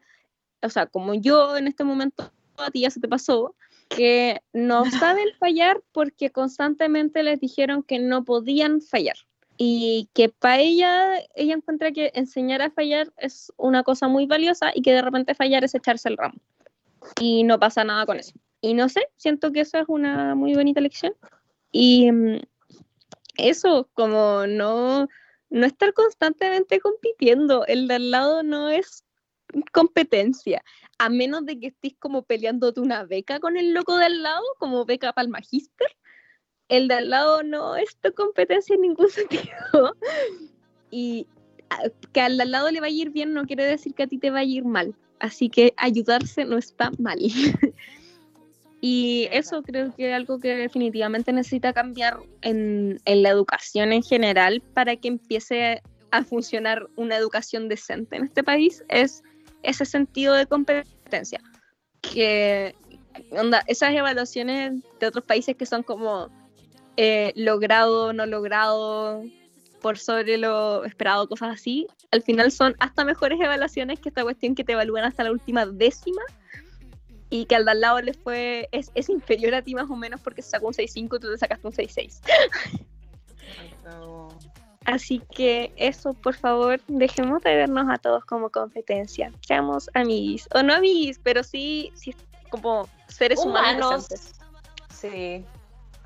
o 0.62 0.68
sea, 0.68 0.86
como 0.86 1.14
yo 1.14 1.56
en 1.56 1.66
este 1.66 1.82
momento, 1.82 2.32
a 2.56 2.70
ti 2.70 2.82
ya 2.82 2.90
se 2.90 3.00
te 3.00 3.08
pasó, 3.08 3.56
que 3.88 4.40
no 4.52 4.90
saben 4.90 5.28
fallar 5.38 5.82
porque 5.92 6.30
constantemente 6.30 7.22
les 7.22 7.40
dijeron 7.40 7.82
que 7.82 7.98
no 7.98 8.24
podían 8.24 8.80
fallar 8.80 9.16
y 9.58 10.08
que 10.12 10.28
para 10.28 10.60
ella, 10.60 11.14
ella 11.34 11.54
encuentra 11.54 11.92
que 11.92 12.12
enseñar 12.14 12.62
a 12.62 12.70
fallar 12.70 13.12
es 13.16 13.52
una 13.56 13.82
cosa 13.82 14.08
muy 14.08 14.26
valiosa 14.26 14.70
y 14.74 14.82
que 14.82 14.92
de 14.92 15.02
repente 15.02 15.34
fallar 15.34 15.64
es 15.64 15.74
echarse 15.74 16.08
el 16.08 16.16
ramo. 16.16 16.38
Y 17.20 17.44
no 17.44 17.58
pasa 17.58 17.84
nada 17.84 18.04
con 18.04 18.18
eso. 18.18 18.32
Y 18.60 18.74
no 18.74 18.88
sé, 18.88 19.08
siento 19.16 19.52
que 19.52 19.60
eso 19.60 19.78
es 19.78 19.86
una 19.88 20.34
muy 20.34 20.54
bonita 20.54 20.80
lección. 20.80 21.14
Y 21.72 22.10
mm, 22.10 22.40
eso, 23.38 23.88
como 23.94 24.46
no, 24.46 25.08
no 25.48 25.66
estar 25.66 25.94
constantemente 25.94 26.80
compitiendo, 26.80 27.64
el 27.66 27.88
de 27.88 27.94
al 27.94 28.10
lado 28.10 28.42
no 28.42 28.68
es 28.68 29.04
competencia, 29.72 30.62
a 30.98 31.08
menos 31.08 31.44
de 31.46 31.58
que 31.58 31.68
estés 31.68 31.94
como 31.98 32.22
peleándote 32.22 32.80
una 32.80 33.04
beca 33.04 33.40
con 33.40 33.56
el 33.56 33.72
loco 33.72 33.96
de 33.96 34.06
al 34.06 34.22
lado, 34.22 34.44
como 34.58 34.84
beca 34.84 35.12
para 35.12 35.24
el 35.24 35.30
magíster, 35.30 35.88
el 36.68 36.88
de 36.88 36.94
al 36.94 37.10
lado 37.10 37.42
no 37.42 37.76
es 37.76 37.96
tu 37.96 38.12
competencia 38.12 38.74
en 38.74 38.82
ningún 38.82 39.10
sentido. 39.10 39.96
Y 40.90 41.26
ah, 41.70 41.88
que 42.12 42.20
al 42.20 42.36
de 42.36 42.42
al 42.44 42.50
lado 42.50 42.70
le 42.70 42.80
va 42.80 42.86
a 42.86 42.90
ir 42.90 43.10
bien 43.10 43.34
no 43.34 43.46
quiere 43.46 43.64
decir 43.64 43.94
que 43.94 44.04
a 44.04 44.06
ti 44.06 44.18
te 44.18 44.30
va 44.30 44.40
a 44.40 44.44
ir 44.44 44.64
mal. 44.64 44.94
Así 45.18 45.48
que 45.48 45.72
ayudarse 45.76 46.44
no 46.44 46.58
está 46.58 46.90
mal. 46.98 47.18
y 48.80 49.28
eso 49.32 49.62
creo 49.62 49.94
que 49.94 50.10
es 50.10 50.14
algo 50.14 50.38
que 50.38 50.54
definitivamente 50.56 51.32
necesita 51.32 51.72
cambiar 51.72 52.18
en, 52.42 53.00
en 53.04 53.22
la 53.22 53.30
educación 53.30 53.92
en 53.92 54.02
general 54.02 54.62
para 54.74 54.96
que 54.96 55.08
empiece 55.08 55.82
a 56.10 56.24
funcionar 56.24 56.88
una 56.96 57.16
educación 57.16 57.68
decente 57.68 58.16
en 58.16 58.24
este 58.24 58.44
país, 58.44 58.84
es 58.88 59.22
ese 59.66 59.84
sentido 59.84 60.34
de 60.34 60.46
competencia. 60.46 61.40
Que 62.00 62.74
onda, 63.30 63.62
esas 63.66 63.92
evaluaciones 63.94 64.82
de 65.00 65.06
otros 65.06 65.24
países 65.24 65.56
que 65.56 65.66
son 65.66 65.82
como 65.82 66.30
eh, 66.96 67.32
logrado, 67.36 68.12
no 68.12 68.26
logrado, 68.26 69.22
por 69.80 69.98
sobre 69.98 70.38
lo 70.38 70.84
esperado, 70.84 71.28
cosas 71.28 71.54
así, 71.54 71.86
al 72.10 72.22
final 72.22 72.50
son 72.50 72.74
hasta 72.78 73.04
mejores 73.04 73.40
evaluaciones 73.40 74.00
que 74.00 74.08
esta 74.08 74.22
cuestión 74.22 74.54
que 74.54 74.64
te 74.64 74.72
evalúan 74.72 75.04
hasta 75.04 75.24
la 75.24 75.30
última 75.30 75.66
décima 75.66 76.22
y 77.30 77.44
que 77.46 77.56
al 77.56 77.64
de 77.64 77.70
al 77.72 77.80
lado 77.80 78.00
le 78.00 78.14
fue, 78.14 78.68
es, 78.72 78.90
es 78.94 79.08
inferior 79.08 79.54
a 79.54 79.62
ti 79.62 79.74
más 79.74 79.90
o 79.90 79.96
menos 79.96 80.20
porque 80.20 80.42
se 80.42 80.50
sacó 80.50 80.68
un 80.68 80.72
6.5 80.72 81.04
y 81.04 81.20
tú 81.20 81.30
te 81.30 81.38
sacaste 81.38 81.66
un 81.66 81.72
6.6. 81.72 82.20
Así 84.86 85.20
que 85.34 85.72
eso, 85.76 86.14
por 86.14 86.34
favor, 86.34 86.80
dejemos 86.86 87.42
de 87.42 87.56
vernos 87.56 87.86
a 87.90 87.98
todos 87.98 88.24
como 88.24 88.50
competencia. 88.50 89.32
Seamos 89.40 89.90
amigos, 89.94 90.48
o 90.54 90.62
no 90.62 90.74
amigos, 90.74 91.18
pero 91.22 91.42
sí, 91.42 91.92
sí 91.94 92.14
como 92.50 92.88
seres 93.08 93.40
humanos. 93.40 94.06
Sí, 94.94 95.44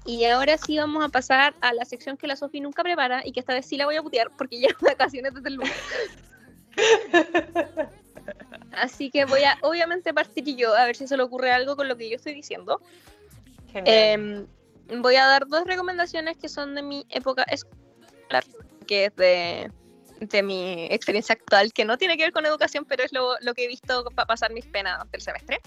y 0.06 0.24
ahora 0.24 0.56
sí 0.56 0.78
vamos 0.78 1.04
a 1.04 1.08
pasar 1.08 1.54
a 1.60 1.74
la 1.74 1.84
sección 1.84 2.16
que 2.16 2.26
la 2.26 2.36
Sofi 2.36 2.60
nunca 2.60 2.82
prepara 2.82 3.22
y 3.24 3.32
que 3.32 3.40
esta 3.40 3.52
vez 3.52 3.66
sí 3.66 3.76
la 3.76 3.84
voy 3.84 3.96
a 3.96 4.02
putear 4.02 4.30
porque 4.36 4.60
ya 4.60 4.68
vacaciones 4.80 5.34
desde 5.34 5.48
el 5.48 5.54
lunes. 5.56 5.74
Así 8.72 9.10
que 9.10 9.24
voy 9.24 9.42
a, 9.42 9.58
obviamente, 9.62 10.14
partir 10.14 10.44
yo 10.56 10.74
a 10.74 10.86
ver 10.86 10.96
si 10.96 11.06
se 11.06 11.16
le 11.16 11.22
ocurre 11.22 11.50
algo 11.52 11.76
con 11.76 11.88
lo 11.88 11.96
que 11.96 12.08
yo 12.08 12.16
estoy 12.16 12.34
diciendo. 12.34 12.80
Eh, 13.74 14.46
voy 14.98 15.16
a 15.16 15.26
dar 15.26 15.46
dos 15.46 15.64
recomendaciones 15.64 16.36
que 16.38 16.48
son 16.48 16.74
de 16.74 16.82
mi 16.82 17.04
época 17.10 17.42
escolar, 17.44 18.44
que 18.90 19.04
es 19.04 19.14
de, 19.14 19.70
de, 20.18 20.42
mi 20.42 20.88
experiencia 20.90 21.34
actual, 21.34 21.72
que 21.72 21.84
no 21.84 21.96
tiene 21.96 22.16
que 22.16 22.24
ver 22.24 22.32
con 22.32 22.44
educación, 22.44 22.84
pero 22.84 23.04
es 23.04 23.12
lo, 23.12 23.38
lo 23.40 23.54
que 23.54 23.66
he 23.66 23.68
visto 23.68 24.04
para 24.16 24.26
pasar 24.26 24.52
mis 24.52 24.66
penas 24.66 25.08
del 25.12 25.20
semestre. 25.20 25.60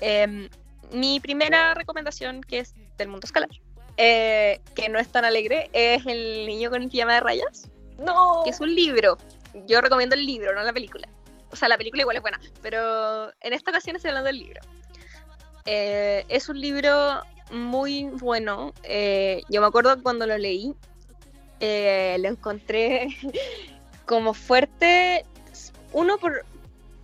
Eh, 0.00 0.50
mi 0.92 1.18
primera 1.18 1.72
recomendación, 1.72 2.42
que 2.42 2.58
es 2.58 2.74
del 2.98 3.08
mundo 3.08 3.24
escalar, 3.24 3.48
eh, 3.96 4.60
que 4.74 4.90
no 4.90 4.98
es 4.98 5.08
tan 5.08 5.24
alegre, 5.24 5.70
es 5.72 6.04
El 6.04 6.46
niño 6.46 6.68
con 6.68 6.82
el 6.82 6.90
pijama 6.90 7.14
de 7.14 7.20
rayas. 7.20 7.70
No. 7.98 8.42
Que 8.44 8.50
es 8.50 8.60
un 8.60 8.74
libro. 8.74 9.16
Yo 9.66 9.80
recomiendo 9.80 10.14
el 10.14 10.26
libro, 10.26 10.54
no 10.54 10.62
la 10.62 10.74
película. 10.74 11.08
O 11.50 11.56
sea, 11.56 11.70
la 11.70 11.78
película 11.78 12.02
igual 12.02 12.16
es 12.16 12.22
buena, 12.22 12.38
pero 12.60 13.30
en 13.40 13.54
esta 13.54 13.70
ocasión 13.70 13.96
estoy 13.96 14.10
hablando 14.10 14.26
del 14.26 14.40
libro. 14.40 14.60
Eh, 15.64 16.26
es 16.28 16.50
un 16.50 16.60
libro 16.60 17.22
muy 17.50 18.04
bueno. 18.04 18.74
Eh, 18.82 19.40
yo 19.48 19.62
me 19.62 19.66
acuerdo 19.66 20.02
cuando 20.02 20.26
lo 20.26 20.36
leí, 20.36 20.74
lo 21.60 22.28
encontré 22.28 23.08
como 24.06 24.34
fuerte. 24.34 25.24
Uno, 25.92 26.18
por, 26.18 26.44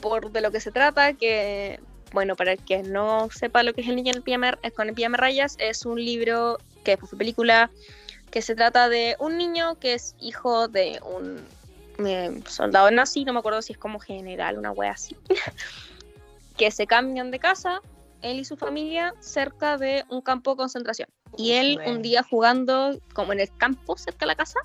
por 0.01 0.31
de 0.31 0.41
lo 0.41 0.51
que 0.51 0.61
se 0.61 0.71
trata, 0.71 1.15
que 1.15 1.81
bueno, 2.13 2.37
para 2.37 2.53
el 2.53 2.59
que 2.59 2.83
no 2.83 3.31
sepa 3.31 3.63
lo 3.63 3.73
que 3.73 3.81
es 3.81 3.89
El 3.89 3.97
niño 3.97 4.11
en 4.11 4.19
el 4.19 4.23
pijama, 4.23 4.59
con 4.77 4.89
el 4.89 4.95
pijama 4.95 5.17
rayas, 5.17 5.57
es 5.59 5.87
un 5.87 6.03
libro 6.03 6.59
que 6.85 6.97
fue 6.97 7.19
película 7.19 7.71
que 8.31 8.43
se 8.43 8.55
trata 8.55 8.89
de 8.89 9.17
un 9.19 9.37
niño 9.37 9.79
que 9.79 9.95
es 9.95 10.15
hijo 10.19 10.69
de 10.69 11.01
un 11.05 11.45
eh, 12.07 12.41
soldado 12.49 12.91
nazi, 12.91 13.25
no 13.25 13.33
me 13.33 13.39
acuerdo 13.39 13.63
si 13.63 13.75
es 13.75 13.79
como 13.79 14.01
general, 14.01 14.59
una 14.59 14.73
wea 14.73 14.93
así, 14.93 15.17
que 16.57 16.71
se 16.71 16.87
cambian 16.87 17.31
de 17.31 17.39
casa, 17.39 17.81
él 18.23 18.41
y 18.41 18.45
su 18.45 18.57
familia, 18.57 19.15
cerca 19.21 19.77
de 19.77 20.05
un 20.09 20.23
campo 20.23 20.53
de 20.53 20.57
concentración. 20.57 21.09
Y 21.37 21.53
él 21.53 21.79
un 21.87 22.03
día 22.03 22.23
jugando 22.23 22.99
como 23.15 23.33
en 23.33 23.41
el 23.41 23.55
campo 23.57 23.97
cerca 23.97 24.21
de 24.21 24.27
la 24.27 24.35
casa, 24.35 24.61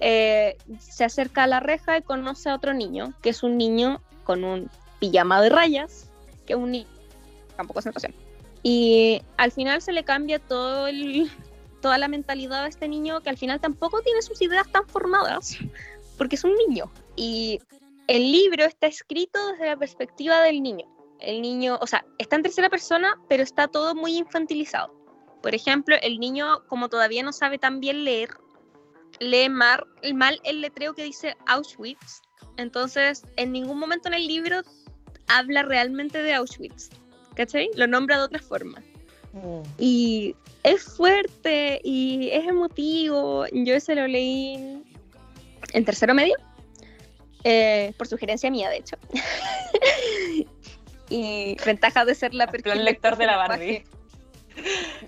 eh, 0.00 0.56
se 0.78 1.04
acerca 1.04 1.44
a 1.44 1.46
la 1.46 1.60
reja 1.60 1.98
y 1.98 2.02
conoce 2.02 2.50
a 2.50 2.54
otro 2.54 2.74
niño, 2.74 3.14
que 3.22 3.30
es 3.30 3.42
un 3.42 3.56
niño 3.56 4.00
con 4.24 4.44
un 4.44 4.70
pijama 4.98 5.40
de 5.40 5.50
rayas, 5.50 6.10
que 6.46 6.54
un 6.54 6.72
niño, 6.72 6.88
tampoco 7.56 7.74
concentración. 7.74 8.14
Y 8.62 9.22
al 9.36 9.52
final 9.52 9.82
se 9.82 9.92
le 9.92 10.04
cambia 10.04 10.38
todo 10.38 10.88
el, 10.88 11.30
toda 11.80 11.98
la 11.98 12.08
mentalidad 12.08 12.64
a 12.64 12.68
este 12.68 12.88
niño 12.88 13.20
que 13.20 13.30
al 13.30 13.36
final 13.36 13.60
tampoco 13.60 14.00
tiene 14.00 14.22
sus 14.22 14.40
ideas 14.40 14.66
tan 14.70 14.88
formadas, 14.88 15.58
porque 16.16 16.36
es 16.36 16.44
un 16.44 16.54
niño. 16.54 16.90
Y 17.14 17.60
el 18.06 18.32
libro 18.32 18.64
está 18.64 18.86
escrito 18.86 19.38
desde 19.52 19.66
la 19.66 19.76
perspectiva 19.76 20.40
del 20.42 20.62
niño. 20.62 20.86
El 21.24 21.42
niño, 21.42 21.78
o 21.80 21.86
sea, 21.86 22.04
está 22.18 22.36
en 22.36 22.42
tercera 22.42 22.68
persona, 22.68 23.18
pero 23.28 23.42
está 23.42 23.68
todo 23.68 23.94
muy 23.94 24.18
infantilizado. 24.18 24.92
Por 25.42 25.54
ejemplo, 25.54 25.96
el 26.02 26.18
niño, 26.18 26.64
como 26.68 26.88
todavía 26.88 27.22
no 27.22 27.32
sabe 27.32 27.58
tan 27.58 27.80
bien 27.80 28.04
leer, 28.04 28.30
lee 29.20 29.48
mal, 29.48 29.86
mal 30.14 30.40
el 30.44 30.60
letreo 30.60 30.94
que 30.94 31.04
dice 31.04 31.36
Auschwitz. 31.46 32.22
Entonces, 32.56 33.24
en 33.36 33.52
ningún 33.52 33.78
momento 33.78 34.08
en 34.08 34.14
el 34.14 34.26
libro 34.26 34.62
habla 35.28 35.62
realmente 35.62 36.22
de 36.22 36.34
Auschwitz, 36.34 36.90
¿cachai? 37.34 37.70
Lo 37.74 37.86
nombra 37.86 38.18
de 38.18 38.24
otra 38.24 38.40
forma. 38.40 38.82
Mm. 39.32 39.62
Y 39.78 40.36
es 40.62 40.82
fuerte 40.82 41.80
y 41.82 42.30
es 42.30 42.46
emotivo. 42.46 43.46
Yo 43.52 43.74
ese 43.74 43.94
lo 43.94 44.06
leí 44.06 44.82
en 45.72 45.84
tercero 45.84 46.14
medio, 46.14 46.36
eh, 47.42 47.92
por 47.98 48.06
sugerencia 48.06 48.50
mía, 48.50 48.70
de 48.70 48.76
hecho. 48.78 48.96
y 51.14 51.56
ventajas 51.64 52.06
de 52.06 52.14
ser 52.14 52.34
la 52.34 52.44
El 52.44 52.84
lector 52.84 53.16
de 53.16 53.26
la 53.26 53.36
Barbie. 53.36 53.84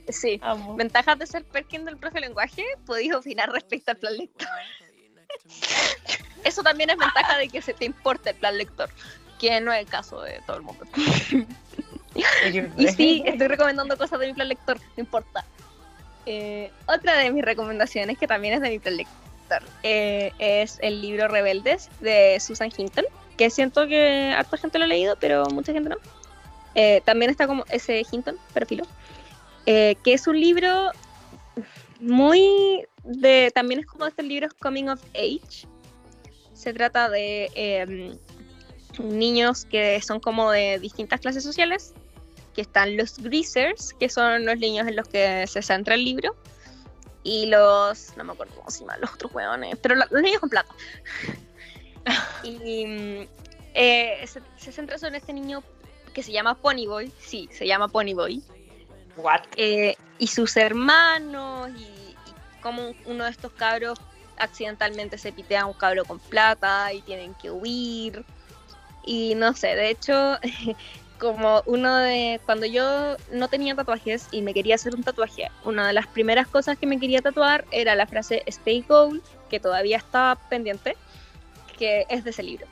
Sí, 0.08 0.40
ventajas 0.76 1.18
de 1.18 1.26
ser 1.26 1.44
Perkin 1.44 1.84
del 1.84 1.96
profe 1.96 2.20
lenguaje, 2.20 2.64
podéis 2.84 3.14
opinar 3.14 3.50
respecto 3.50 3.92
al 3.92 3.96
plan 3.96 4.16
lector. 4.16 4.48
Eso 6.44 6.62
también 6.62 6.90
es 6.90 6.96
ventaja 6.96 7.38
de 7.38 7.48
que 7.48 7.62
se 7.62 7.72
te 7.72 7.84
importe 7.84 8.30
el 8.30 8.36
plan 8.36 8.56
lector 8.58 8.90
que 9.38 9.60
no 9.60 9.72
es 9.72 9.80
el 9.80 9.86
caso 9.86 10.22
de 10.22 10.40
todo 10.46 10.56
el 10.56 10.62
mundo. 10.62 10.84
y 12.14 12.88
sí, 12.88 13.22
estoy 13.26 13.48
recomendando 13.48 13.96
cosas 13.96 14.18
de 14.20 14.28
mi 14.28 14.34
plan 14.34 14.48
lector, 14.48 14.78
no 14.78 15.00
importa. 15.02 15.44
Eh, 16.24 16.70
otra 16.86 17.18
de 17.18 17.30
mis 17.30 17.44
recomendaciones, 17.44 18.18
que 18.18 18.26
también 18.26 18.54
es 18.54 18.60
de 18.60 18.70
mi 18.70 18.78
plan 18.78 18.96
lector, 18.96 19.62
eh, 19.82 20.32
es 20.38 20.78
el 20.82 21.00
libro 21.02 21.28
Rebeldes 21.28 21.90
de 22.00 22.38
Susan 22.40 22.70
Hinton, 22.76 23.04
que 23.36 23.50
siento 23.50 23.86
que 23.86 24.32
harta 24.36 24.56
gente 24.56 24.78
lo 24.78 24.84
ha 24.84 24.88
leído, 24.88 25.16
pero 25.20 25.46
mucha 25.46 25.72
gente 25.72 25.90
no. 25.90 25.96
Eh, 26.74 27.00
también 27.04 27.30
está 27.30 27.46
como 27.46 27.64
ese 27.70 28.04
Hinton, 28.10 28.36
pero 28.52 28.66
filo. 28.66 28.84
que 29.64 29.96
es 30.04 30.26
un 30.26 30.40
libro 30.40 30.90
muy 32.00 32.86
de. 33.04 33.50
También 33.54 33.80
es 33.80 33.86
como 33.86 34.06
este 34.06 34.22
libro 34.22 34.48
Coming 34.60 34.88
of 34.88 35.02
Age. 35.14 35.66
Se 36.52 36.72
trata 36.72 37.08
de 37.08 37.50
em, 37.54 38.18
niños 38.98 39.64
que 39.64 40.00
son 40.02 40.20
como 40.20 40.50
de 40.50 40.78
distintas 40.78 41.20
clases 41.20 41.44
sociales, 41.44 41.92
que 42.54 42.62
están 42.62 42.96
los 42.96 43.18
greasers, 43.18 43.94
que 43.94 44.08
son 44.08 44.46
los 44.46 44.58
niños 44.58 44.86
en 44.88 44.96
los 44.96 45.08
que 45.08 45.46
se 45.46 45.62
centra 45.62 45.94
el 45.94 46.04
libro, 46.04 46.34
y 47.22 47.46
los, 47.46 48.16
no 48.16 48.24
me 48.24 48.32
acuerdo 48.32 48.54
cómo 48.54 48.70
se 48.70 48.80
llaman, 48.80 49.00
los 49.00 49.12
otros 49.12 49.32
hueones, 49.34 49.76
pero 49.82 49.94
los 49.94 50.10
niños 50.22 50.40
con 50.40 50.48
plata. 50.48 50.74
y 52.42 52.86
mm, 52.86 53.28
eh, 53.74 54.26
se, 54.56 54.72
centra 54.72 54.98
sobre 54.98 55.18
este 55.18 55.32
niño 55.32 55.62
que 56.14 56.22
se 56.22 56.32
llama 56.32 56.54
Ponyboy, 56.54 57.12
sí, 57.18 57.48
se 57.52 57.66
llama 57.66 57.88
Ponyboy. 57.88 58.42
What? 59.16 59.42
Eh, 59.56 59.96
y 60.18 60.26
sus 60.26 60.56
hermanos 60.56 61.70
y, 61.76 61.82
y 61.82 62.60
como 62.62 62.94
uno 63.06 63.24
de 63.24 63.30
estos 63.30 63.52
cabros 63.52 63.98
accidentalmente 64.38 65.18
se 65.18 65.32
pitea 65.32 65.62
a 65.62 65.66
un 65.66 65.72
cabro 65.72 66.04
con 66.04 66.18
plata 66.18 66.92
y 66.92 67.00
tienen 67.02 67.34
que 67.34 67.50
huir. 67.50 68.24
Y 69.04 69.34
no 69.36 69.54
sé, 69.54 69.68
de 69.68 69.90
hecho, 69.90 70.38
como 71.18 71.62
uno 71.66 71.96
de. 71.96 72.40
Cuando 72.44 72.66
yo 72.66 73.16
no 73.32 73.48
tenía 73.48 73.74
tatuajes 73.74 74.28
y 74.30 74.42
me 74.42 74.54
quería 74.54 74.74
hacer 74.74 74.94
un 74.94 75.02
tatuaje, 75.02 75.50
una 75.64 75.86
de 75.86 75.92
las 75.92 76.06
primeras 76.06 76.48
cosas 76.48 76.78
que 76.78 76.86
me 76.86 76.98
quería 76.98 77.22
tatuar 77.22 77.64
era 77.70 77.94
la 77.94 78.06
frase 78.06 78.42
Stay 78.46 78.82
Gold, 78.82 79.22
que 79.48 79.60
todavía 79.60 79.98
estaba 79.98 80.36
pendiente, 80.48 80.96
que 81.76 82.06
es 82.08 82.24
de 82.24 82.30
ese 82.30 82.42
libro. 82.42 82.66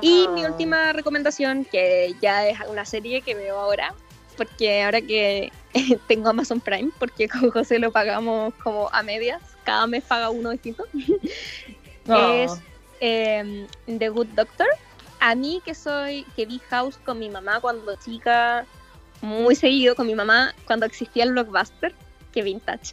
Y 0.00 0.26
mi 0.28 0.44
última 0.44 0.92
recomendación, 0.92 1.64
que 1.64 2.14
ya 2.20 2.48
es 2.48 2.58
una 2.68 2.84
serie 2.84 3.22
que 3.22 3.34
veo 3.34 3.58
ahora, 3.58 3.94
porque 4.36 4.82
ahora 4.82 5.00
que 5.00 5.52
tengo 6.08 6.30
Amazon 6.30 6.60
Prime, 6.60 6.90
porque 6.98 7.28
con 7.28 7.50
José 7.50 7.78
lo 7.78 7.92
pagamos 7.92 8.54
como 8.62 8.88
a 8.92 9.02
medias, 9.02 9.40
cada 9.64 9.86
mes 9.86 10.02
paga 10.02 10.30
uno 10.30 10.50
distinto, 10.50 10.84
es 12.06 12.52
em, 13.00 13.66
The 13.86 14.08
Good 14.08 14.28
Doctor. 14.28 14.68
A 15.20 15.34
mí 15.34 15.60
que 15.64 15.74
soy, 15.74 16.24
que 16.36 16.46
vi 16.46 16.60
House 16.70 16.98
con 17.04 17.18
mi 17.18 17.28
mamá 17.28 17.60
cuando 17.60 17.94
chica, 17.96 18.64
muy 19.20 19.54
seguido 19.54 19.94
con 19.94 20.06
mi 20.06 20.14
mamá 20.14 20.54
cuando 20.64 20.86
existía 20.86 21.24
el 21.24 21.32
Blockbuster, 21.32 21.94
que 22.32 22.42
vintage. 22.42 22.92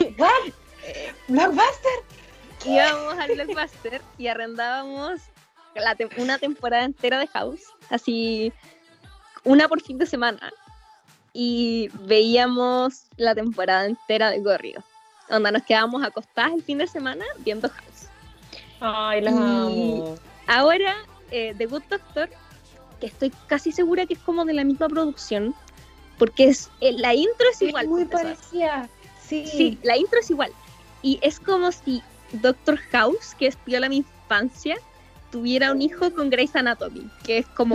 ¿What? 0.18 0.52
¿Blockbuster? 1.28 2.19
Íbamos 2.64 3.18
al 3.18 3.32
Blockbuster 3.32 4.02
y 4.18 4.26
arrendábamos 4.26 5.20
una 6.18 6.38
temporada 6.38 6.84
entera 6.84 7.18
de 7.18 7.26
House, 7.28 7.62
así 7.88 8.52
una 9.44 9.68
por 9.68 9.80
fin 9.80 9.98
de 9.98 10.06
semana 10.06 10.52
y 11.32 11.88
veíamos 12.02 13.04
la 13.16 13.34
temporada 13.34 13.86
entera 13.86 14.30
de 14.30 14.42
corrido. 14.42 14.82
Donde 15.28 15.52
nos 15.52 15.62
quedábamos 15.62 16.02
acostadas 16.02 16.52
el 16.54 16.62
fin 16.62 16.78
de 16.78 16.86
semana 16.86 17.24
viendo 17.38 17.68
House. 17.68 18.08
Ay, 18.80 19.20
las 19.20 19.34
amo. 19.34 20.16
Ahora, 20.46 20.96
eh, 21.30 21.54
The 21.56 21.66
Good 21.66 21.84
Doctor, 21.88 22.28
que 22.98 23.06
estoy 23.06 23.30
casi 23.46 23.70
segura 23.70 24.06
que 24.06 24.14
es 24.14 24.20
como 24.20 24.44
de 24.44 24.54
la 24.54 24.64
misma 24.64 24.88
producción, 24.88 25.54
porque 26.18 26.48
es, 26.48 26.68
eh, 26.80 26.92
la 26.92 27.14
intro 27.14 27.46
es 27.52 27.62
igual. 27.62 27.86
muy 27.86 28.04
parecida. 28.06 28.88
Sí. 29.22 29.46
sí, 29.46 29.78
la 29.84 29.96
intro 29.96 30.18
es 30.18 30.30
igual. 30.30 30.52
Y 31.02 31.20
es 31.22 31.38
como 31.38 31.70
si 31.70 32.02
Doctor 32.32 32.76
House, 32.92 33.34
que 33.38 33.46
espió 33.46 33.80
la 33.80 33.88
mi 33.88 33.98
infancia, 33.98 34.76
tuviera 35.30 35.72
un 35.72 35.82
hijo 35.82 36.12
con 36.12 36.30
Grey's 36.30 36.54
Anatomy, 36.54 37.08
que 37.24 37.38
es 37.38 37.46
como 37.48 37.74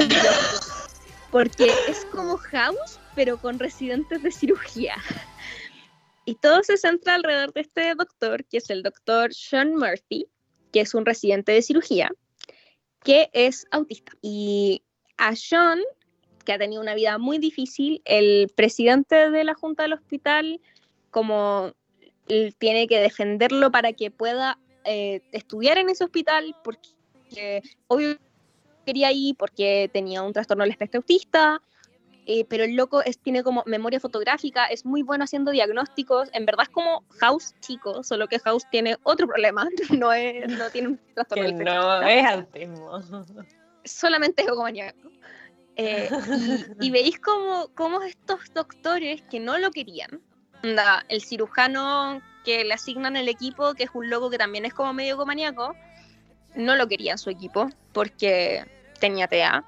porque 1.31 1.69
es 1.87 2.05
como 2.11 2.37
House, 2.37 2.99
pero 3.13 3.37
con 3.37 3.59
residentes 3.59 4.23
de 4.23 4.31
cirugía. 4.31 4.95
Y 6.25 6.35
todo 6.35 6.63
se 6.63 6.77
centra 6.77 7.15
alrededor 7.15 7.53
de 7.53 7.61
este 7.61 7.93
doctor, 7.93 8.45
que 8.45 8.57
es 8.57 8.69
el 8.69 8.83
doctor 8.83 9.33
Sean 9.33 9.75
Murphy, 9.75 10.27
que 10.71 10.81
es 10.81 10.93
un 10.95 11.05
residente 11.05 11.51
de 11.51 11.61
cirugía, 11.61 12.11
que 13.03 13.29
es 13.33 13.67
autista. 13.71 14.13
Y 14.21 14.83
a 15.17 15.35
Sean, 15.35 15.81
que 16.45 16.53
ha 16.53 16.57
tenido 16.57 16.81
una 16.81 16.95
vida 16.95 17.17
muy 17.17 17.37
difícil, 17.37 18.01
el 18.05 18.49
presidente 18.55 19.29
de 19.29 19.43
la 19.43 19.53
junta 19.53 19.83
del 19.83 19.93
hospital, 19.93 20.61
como 21.11 21.73
tiene 22.25 22.87
que 22.87 22.99
defenderlo 22.99 23.71
para 23.71 23.93
que 23.93 24.11
pueda 24.11 24.57
eh, 24.83 25.21
estudiar 25.31 25.77
en 25.77 25.89
ese 25.89 26.03
hospital, 26.03 26.55
porque 26.63 27.61
obvio 27.87 28.17
quería 28.85 29.11
ir 29.11 29.35
porque 29.35 29.89
tenía 29.91 30.21
un 30.21 30.31
trastorno 30.33 30.63
del 30.63 30.71
espectro 30.71 30.99
autista, 30.99 31.61
eh, 32.27 32.45
pero 32.45 32.63
el 32.63 32.75
loco 32.75 33.03
es, 33.03 33.19
tiene 33.19 33.43
como 33.43 33.63
memoria 33.65 33.99
fotográfica, 33.99 34.65
es 34.65 34.85
muy 34.85 35.03
bueno 35.03 35.23
haciendo 35.23 35.51
diagnósticos, 35.51 36.29
en 36.33 36.45
verdad 36.45 36.63
es 36.63 36.69
como 36.69 37.03
House 37.19 37.53
chico, 37.59 38.03
solo 38.03 38.27
que 38.27 38.39
House 38.39 38.65
tiene 38.71 38.97
otro 39.03 39.27
problema, 39.27 39.67
no, 39.99 40.11
es, 40.11 40.47
no 40.47 40.69
tiene 40.69 40.89
un 40.89 40.99
trastorno 41.13 41.43
del 41.43 41.51
espectro 41.53 41.75
No, 41.75 42.07
es 42.07 42.25
autismo. 42.25 43.01
Solamente 43.83 44.41
es 44.41 44.47
egomaníaco. 44.47 45.09
Eh, 45.75 46.09
y, 46.79 46.89
veis 46.91 47.19
como, 47.19 47.67
como 47.75 48.01
estos 48.01 48.51
doctores 48.53 49.21
que 49.29 49.39
no 49.39 49.59
lo 49.59 49.69
querían, 49.69 50.21
el 51.09 51.21
cirujano 51.21 52.21
que 52.43 52.63
le 52.63 52.73
asignan 52.73 53.15
el 53.17 53.27
equipo, 53.27 53.73
que 53.73 53.83
es 53.83 53.89
un 53.93 54.09
loco 54.09 54.29
que 54.29 54.37
también 54.37 54.65
es 54.65 54.73
como 54.73 54.93
medio 54.93 55.13
egomaníaco, 55.13 55.75
no 56.55 56.75
lo 56.75 56.87
quería 56.87 57.13
en 57.13 57.17
su 57.17 57.29
equipo 57.29 57.69
porque 57.91 58.65
tenía 58.99 59.27
TEA. 59.27 59.63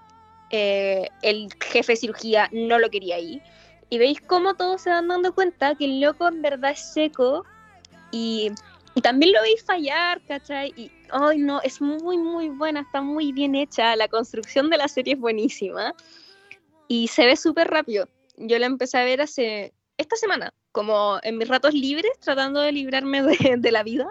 Eh, 0.49 1.09
el 1.21 1.49
jefe 1.61 1.93
de 1.93 1.97
cirugía 1.97 2.49
no 2.51 2.79
lo 2.79 2.89
quería 2.89 3.15
ahí. 3.15 3.41
Y 3.89 3.97
veis 3.97 4.21
cómo 4.21 4.55
todos 4.55 4.81
se 4.81 4.89
van 4.89 5.07
dando 5.07 5.33
cuenta 5.33 5.75
que 5.75 5.85
el 5.85 6.01
loco 6.01 6.27
en 6.27 6.41
verdad 6.41 6.71
es 6.71 6.93
seco 6.93 7.45
y, 8.11 8.51
también 9.03 9.31
lo 9.31 9.41
veis 9.41 9.63
fallar, 9.63 10.21
¿cachai? 10.27 10.73
Y, 10.75 10.91
ay 11.11 11.37
no, 11.37 11.61
es 11.61 11.81
muy, 11.81 12.17
muy 12.17 12.49
buena, 12.49 12.81
está 12.81 13.01
muy 13.01 13.31
bien 13.31 13.55
hecha, 13.55 13.95
la 13.95 14.07
construcción 14.07 14.69
de 14.69 14.77
la 14.77 14.87
serie 14.87 15.13
es 15.13 15.19
buenísima 15.19 15.93
y 16.87 17.07
se 17.07 17.25
ve 17.25 17.35
súper 17.35 17.67
rápido. 17.69 18.07
Yo 18.37 18.57
la 18.59 18.65
empecé 18.65 18.97
a 18.97 19.03
ver 19.03 19.21
hace 19.21 19.73
esta 19.97 20.15
semana, 20.15 20.53
como 20.71 21.19
en 21.23 21.37
mis 21.37 21.47
ratos 21.47 21.73
libres, 21.73 22.11
tratando 22.19 22.61
de 22.61 22.71
librarme 22.71 23.21
de 23.21 23.71
la 23.71 23.83
vida 23.83 24.07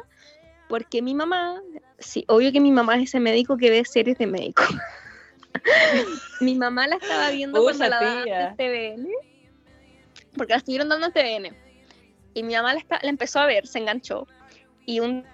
porque 0.68 1.02
mi 1.02 1.14
mamá, 1.14 1.62
sí, 1.98 2.24
obvio 2.28 2.52
que 2.52 2.60
mi 2.60 2.72
mamá 2.72 2.96
es 2.96 3.04
ese 3.04 3.20
médico 3.20 3.56
que 3.56 3.70
ve 3.70 3.84
series 3.84 4.18
de 4.18 4.26
médico. 4.26 4.62
mi 6.40 6.54
mamá 6.54 6.86
la 6.86 6.96
estaba 6.96 7.30
viendo 7.30 7.62
cuando 7.62 7.88
la 7.88 8.00
daban 8.00 8.28
en 8.28 8.56
TVN, 8.56 9.08
porque 10.36 10.52
la 10.52 10.58
estuvieron 10.58 10.88
dando 10.88 11.06
en 11.06 11.12
TVN. 11.12 11.56
Y 12.34 12.42
mi 12.42 12.54
mamá 12.54 12.74
la, 12.74 12.84
la 13.02 13.08
empezó 13.08 13.40
a 13.40 13.46
ver, 13.46 13.66
se 13.66 13.78
enganchó. 13.78 14.26
Y 14.84 15.00
un 15.00 15.24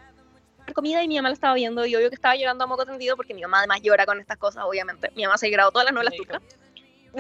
comida 0.75 1.03
y 1.03 1.09
mi 1.09 1.17
mamá 1.17 1.29
la 1.29 1.35
estaba 1.35 1.55
viendo 1.55 1.85
y 1.85 1.95
obvio 1.97 2.09
que 2.09 2.15
estaba 2.15 2.37
llorando 2.37 2.65
a 2.65 2.67
moco 2.67 2.87
tendido 2.87 3.17
porque 3.17 3.35
mi 3.35 3.43
mamá 3.43 3.59
además 3.59 3.81
llora 3.83 4.07
con 4.07 4.21
estas 4.21 4.39
cosas, 4.39 4.65
obviamente. 4.67 5.11
Mi 5.17 5.25
mamá 5.25 5.37
se 5.37 5.47
ha 5.47 5.51
grabado 5.51 5.73
todas 5.73 5.87
las 5.87 5.95
novelas 5.95 6.15
turcas. 6.15 6.43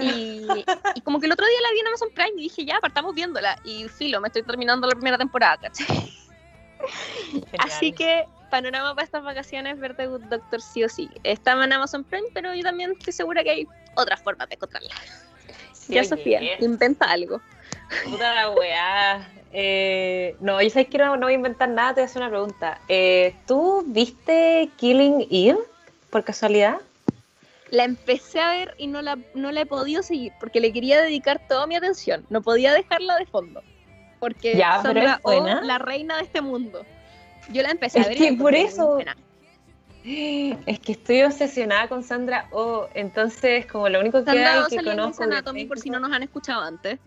Y, 0.01 0.47
y, 0.95 1.01
como 1.03 1.21
que 1.21 1.27
el 1.27 1.33
otro 1.33 1.47
día 1.47 1.61
la 1.63 1.73
vi 1.73 1.81
en 1.81 1.87
Amazon 1.87 2.09
Prime 2.15 2.33
y 2.37 2.43
dije, 2.45 2.65
ya, 2.65 2.81
partamos 2.81 3.15
viéndola. 3.15 3.59
Y 3.65 3.89
filo, 3.89 4.21
me 4.21 4.29
estoy 4.29 4.43
terminando 4.43 4.87
la 4.87 4.95
primera 4.95 5.19
temporada, 5.19 5.59
¿cachai? 5.59 6.13
Así 7.59 7.93
que 7.93 8.25
panorama 8.51 8.95
para 8.95 9.05
estas 9.05 9.25
vacaciones, 9.25 9.79
verte 9.79 10.07
Good 10.07 10.25
Doctor 10.25 10.61
sí 10.61 10.85
o 10.85 10.89
sí. 10.89 11.09
Estaba 11.25 11.65
en 11.65 11.73
Amazon 11.73 12.05
Prime, 12.05 12.29
pero 12.35 12.55
yo 12.55 12.63
también 12.63 12.93
estoy 12.93 13.13
segura 13.13 13.43
que 13.43 13.51
hay 13.51 13.67
otras 13.95 14.23
formas 14.23 14.49
de 14.49 14.57
encontrarla. 14.57 14.91
ya, 15.89 16.05
Sofía, 16.05 16.41
inventa 16.61 17.11
algo. 17.11 17.41
Puta 18.05 18.35
la 18.35 18.51
weá. 18.51 19.29
Eh, 19.55 20.37
no, 20.41 20.61
yo 20.63 20.71
sé 20.71 20.87
que 20.87 20.99
no, 20.99 21.17
no, 21.17 21.27
voy 21.27 21.33
a 21.33 21.37
inventar 21.37 21.69
nada, 21.69 21.95
te 21.95 22.01
voy 22.01 22.03
a 22.03 22.07
hacer 22.07 22.23
una 22.23 22.31
pregunta. 22.31 22.81
Eh, 22.89 23.35
¿Tú 23.47 23.85
viste 23.87 24.71
Killing 24.77 25.27
Eve 25.31 25.59
por 26.11 26.25
casualidad? 26.25 26.79
La 27.73 27.83
empecé 27.83 28.39
a 28.39 28.51
ver 28.51 28.75
y 28.79 28.87
no 28.87 29.03
la, 29.03 29.19
no 29.35 29.51
la 29.51 29.63
he 29.63 29.67
podido 29.67 30.05
seguir 30.05 30.33
porque 30.39 30.61
le 30.61 30.73
quería 30.73 31.01
dedicar 31.01 31.41
toda 31.49 31.67
mi 31.67 31.75
atención. 31.75 32.25
No 32.31 32.41
podía 32.41 32.73
dejarla 32.73 33.17
de 33.17 33.27
fondo 33.27 33.63
porque 34.23 34.57
ya, 34.57 34.81
Sandra 34.81 35.19
oh, 35.25 35.45
la 35.65 35.79
reina 35.79 36.17
de 36.19 36.23
este 36.23 36.41
mundo. 36.41 36.87
Yo 37.51 37.61
la 37.65 37.73
empecé 37.73 37.99
a 37.99 38.07
ver. 38.07 38.17
Que 38.17 38.33
por 38.35 38.55
eso. 38.55 38.99
Es 40.05 40.79
que 40.79 40.93
estoy 40.93 41.23
obsesionada 41.23 41.89
con 41.89 42.05
Sandra 42.05 42.47
O. 42.53 42.63
Oh, 42.63 42.89
entonces, 42.95 43.67
como 43.67 43.89
lo 43.89 43.99
único 43.99 44.25
que 44.25 44.31
hay 44.31 44.63
que 44.71 44.85
conozco. 44.85 45.25
Anatomy, 45.25 45.65
por 45.65 45.81
si 45.81 45.91
no 45.91 45.99
nos 45.99 46.13
han 46.13 46.23
escuchado 46.23 46.63
antes. 46.63 47.01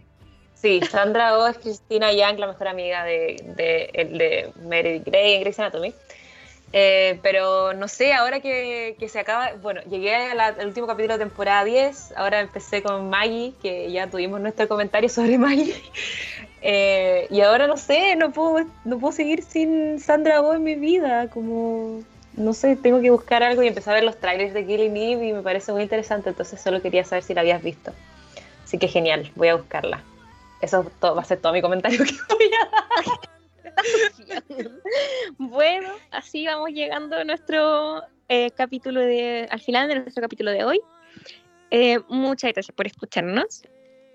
Sí, 0.55 0.81
Sandra 0.91 1.37
O 1.37 1.43
oh 1.43 1.47
es 1.47 1.57
Cristina 1.57 2.11
Young, 2.11 2.37
la 2.37 2.47
mejor 2.47 2.67
amiga 2.67 3.05
de, 3.05 3.41
de, 3.55 3.89
de, 3.93 4.51
Meredith 4.67 5.05
Grey 5.05 5.35
en 5.35 5.41
Grey's 5.41 5.59
Anatomy. 5.59 5.93
Eh, 6.77 7.19
pero 7.23 7.73
no 7.73 7.87
sé, 7.87 8.11
ahora 8.11 8.41
que, 8.41 8.97
que 8.99 9.07
se 9.07 9.17
acaba, 9.17 9.53
bueno, 9.61 9.79
llegué 9.89 10.13
al 10.13 10.67
último 10.67 10.87
capítulo 10.87 11.13
de 11.13 11.23
temporada 11.23 11.63
10, 11.63 12.15
ahora 12.17 12.41
empecé 12.41 12.83
con 12.83 13.09
Maggie, 13.09 13.53
que 13.61 13.89
ya 13.93 14.07
tuvimos 14.07 14.41
nuestro 14.41 14.67
comentario 14.67 15.07
sobre 15.17 15.37
Maggie. 15.37 15.73
Eh, 16.61 17.27
y 17.29 17.39
ahora 17.39 17.67
no 17.67 17.77
sé, 17.77 18.17
no 18.17 18.33
puedo, 18.33 18.67
no 18.83 18.99
puedo 18.99 19.13
seguir 19.13 19.41
sin 19.41 20.01
Sandra 20.01 20.41
Oh 20.41 20.53
en 20.53 20.65
mi 20.65 20.75
vida, 20.75 21.29
como, 21.29 22.01
no 22.33 22.53
sé, 22.53 22.75
tengo 22.75 22.99
que 22.99 23.09
buscar 23.09 23.41
algo 23.41 23.63
y 23.63 23.67
empecé 23.67 23.91
a 23.91 23.93
ver 23.93 24.03
los 24.03 24.19
trailers 24.19 24.53
de 24.53 24.65
Killing 24.65 24.97
Eve 24.97 25.27
y 25.27 25.31
me 25.31 25.43
parece 25.43 25.71
muy 25.71 25.83
interesante, 25.83 26.31
entonces 26.31 26.59
solo 26.59 26.81
quería 26.81 27.05
saber 27.05 27.23
si 27.23 27.33
la 27.33 27.39
habías 27.39 27.63
visto. 27.63 27.93
Así 28.65 28.77
que 28.77 28.89
genial, 28.89 29.31
voy 29.35 29.47
a 29.47 29.55
buscarla. 29.55 30.03
Eso 30.59 30.91
va 31.01 31.21
a 31.21 31.23
ser 31.23 31.37
todo 31.37 31.53
mi 31.53 31.61
comentario 31.61 31.99
que 32.03 32.35
voy 32.35 32.51
a 32.53 32.69
dar. 32.69 33.34
bueno, 35.37 35.89
así 36.11 36.45
vamos 36.45 36.71
llegando 36.71 37.17
a 37.17 37.23
nuestro 37.23 38.03
eh, 38.27 38.51
capítulo 38.51 39.01
de, 39.01 39.47
al 39.49 39.59
final 39.59 39.87
de 39.87 39.99
nuestro 39.99 40.21
capítulo 40.21 40.51
de 40.51 40.63
hoy. 40.63 40.81
Eh, 41.71 41.99
muchas 42.09 42.53
gracias 42.53 42.75
por 42.75 42.87
escucharnos. 42.87 43.63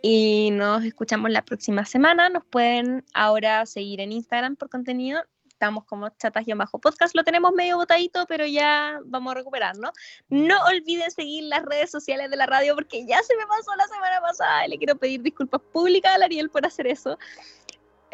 Y 0.02 0.50
nos 0.52 0.82
escuchamos 0.84 1.30
la 1.30 1.44
próxima 1.44 1.84
semana. 1.84 2.28
Nos 2.30 2.44
pueden 2.46 3.04
ahora 3.12 3.66
seguir 3.66 4.00
en 4.00 4.12
Instagram 4.12 4.56
por 4.56 4.70
contenido. 4.70 5.22
Estamos 5.46 5.84
como 5.84 6.08
chatas-podcast. 6.08 7.14
Lo 7.14 7.22
tenemos 7.22 7.52
medio 7.52 7.76
botadito, 7.76 8.24
pero 8.26 8.46
ya 8.46 8.98
vamos 9.04 9.32
a 9.32 9.34
recuperarlo. 9.34 9.92
No 10.30 10.56
olviden 10.64 11.10
seguir 11.10 11.44
las 11.44 11.62
redes 11.66 11.90
sociales 11.90 12.30
de 12.30 12.36
la 12.36 12.46
radio 12.46 12.74
porque 12.74 13.04
ya 13.04 13.22
se 13.22 13.36
me 13.36 13.46
pasó 13.46 13.76
la 13.76 13.86
semana 13.88 14.22
pasada 14.22 14.66
le 14.68 14.78
quiero 14.78 14.96
pedir 14.96 15.20
disculpas 15.20 15.60
públicas 15.70 16.18
a 16.18 16.24
Ariel 16.24 16.48
por 16.48 16.64
hacer 16.64 16.86
eso. 16.86 17.18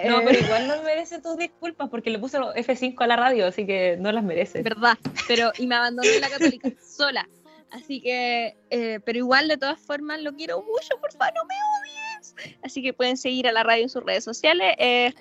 No, 0.04 0.22
pero 0.24 0.38
igual 0.38 0.68
no 0.68 0.82
merece 0.82 1.20
tus 1.20 1.36
disculpas 1.38 1.88
porque 1.88 2.10
le 2.10 2.18
puse 2.18 2.38
F5 2.38 2.94
a 2.98 3.06
la 3.06 3.16
radio, 3.16 3.46
así 3.46 3.66
que 3.66 3.96
no 3.98 4.12
las 4.12 4.22
merece. 4.22 4.62
Verdad, 4.62 4.98
pero 5.26 5.52
y 5.56 5.66
me 5.66 5.74
abandoné 5.74 6.20
la 6.20 6.28
católica 6.28 6.70
sola. 6.82 7.26
Así 7.70 8.00
que, 8.00 8.56
eh, 8.70 9.00
pero 9.04 9.18
igual 9.18 9.48
de 9.48 9.56
todas 9.56 9.80
formas 9.80 10.20
lo 10.20 10.34
quiero 10.34 10.62
mucho, 10.62 11.00
por 11.00 11.12
favor, 11.12 11.34
no 11.34 11.44
me 11.44 11.54
odies. 11.54 12.56
Así 12.62 12.82
que 12.82 12.92
pueden 12.92 13.16
seguir 13.16 13.48
a 13.48 13.52
la 13.52 13.62
radio 13.62 13.84
en 13.84 13.88
sus 13.88 14.04
redes 14.04 14.24
sociales. 14.24 14.74
Eh, 14.78 15.12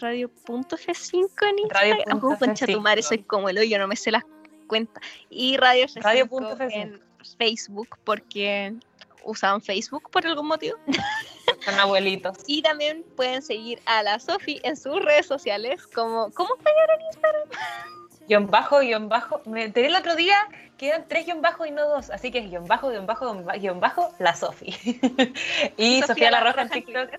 radio.f5 0.00 1.48
en 1.48 1.58
Instagram. 1.58 1.98
Radio. 2.06 2.38
concha 2.38 2.66
tu 2.66 2.80
madre, 2.80 3.02
soy 3.02 3.22
como 3.22 3.48
el 3.48 3.58
hoyo, 3.58 3.78
no 3.78 3.88
me 3.88 3.96
sé 3.96 4.10
las 4.10 4.24
cuentas. 4.66 5.02
Y 5.28 5.56
Radio, 5.56 5.86
radio. 5.96 6.28
en 6.70 7.00
Facebook, 7.38 7.98
porque 8.04 8.74
usaban 9.24 9.60
Facebook 9.60 10.10
por 10.10 10.26
algún 10.26 10.46
motivo. 10.46 10.76
Son 11.64 11.74
abuelitos. 11.78 12.38
Y 12.46 12.62
también 12.62 13.04
pueden 13.16 13.42
seguir 13.42 13.80
a 13.86 14.02
la 14.02 14.18
Sofi 14.18 14.60
en 14.62 14.76
sus 14.76 15.02
redes 15.04 15.26
sociales 15.26 15.86
como 15.86 16.30
¿cómo 16.32 16.56
está 16.56 16.70
en 16.70 17.06
Instagram? 17.06 17.48
Guión 18.28 18.46
bajo, 18.46 18.78
guion 18.78 19.08
bajo. 19.08 19.42
Me 19.46 19.64
enteré 19.64 19.88
el 19.88 19.96
otro 19.96 20.14
día 20.14 20.36
que 20.78 20.88
eran 20.88 21.06
tres 21.08 21.26
guion 21.26 21.42
bajo 21.42 21.66
y 21.66 21.72
no 21.72 21.86
dos. 21.88 22.10
Así 22.10 22.30
que 22.30 22.38
es 22.38 22.48
guion 22.48 22.66
bajo, 22.66 22.88
guion 22.88 23.06
bajo, 23.06 23.34
guion 23.58 23.80
bajo, 23.80 24.14
la 24.18 24.34
Sofi. 24.34 24.74
y 25.76 26.02
Sofía, 26.02 26.30
La 26.30 26.40
Roja 26.40 26.62
en 26.62 26.68
TikTok. 26.70 27.10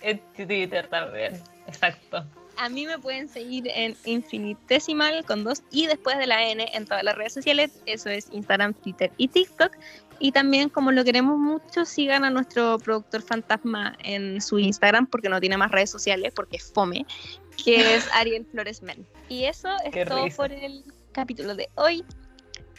En 0.00 0.18
Twitter 0.34 0.88
también. 0.88 1.40
Exacto. 1.66 2.24
A 2.56 2.68
mí 2.68 2.86
me 2.86 2.98
pueden 2.98 3.28
seguir 3.28 3.68
en 3.68 3.96
infinitesimal 4.04 5.24
con 5.24 5.44
dos 5.44 5.62
y 5.70 5.86
después 5.86 6.18
de 6.18 6.26
la 6.26 6.48
N 6.48 6.68
en 6.72 6.86
todas 6.86 7.02
las 7.02 7.16
redes 7.16 7.34
sociales. 7.34 7.72
Eso 7.86 8.08
es 8.10 8.28
Instagram, 8.32 8.74
Twitter 8.74 9.10
y 9.16 9.28
TikTok. 9.28 9.76
Y 10.18 10.32
también, 10.32 10.68
como 10.68 10.92
lo 10.92 11.04
queremos 11.04 11.38
mucho, 11.38 11.84
sigan 11.84 12.24
a 12.24 12.30
nuestro 12.30 12.78
productor 12.78 13.22
fantasma 13.22 13.96
en 14.02 14.40
su 14.40 14.58
Instagram, 14.58 15.06
porque 15.06 15.28
no 15.28 15.40
tiene 15.40 15.56
más 15.56 15.70
redes 15.70 15.90
sociales, 15.90 16.32
porque 16.34 16.56
es 16.56 16.72
fome, 16.72 17.06
que 17.62 17.76
es 17.96 18.08
Ariel 18.14 18.46
Flores 18.50 18.82
Men. 18.82 19.06
Y 19.28 19.44
eso 19.44 19.68
es 19.84 20.08
todo 20.08 20.26
por 20.36 20.52
el 20.52 20.84
capítulo 21.12 21.54
de 21.54 21.68
hoy. 21.74 22.04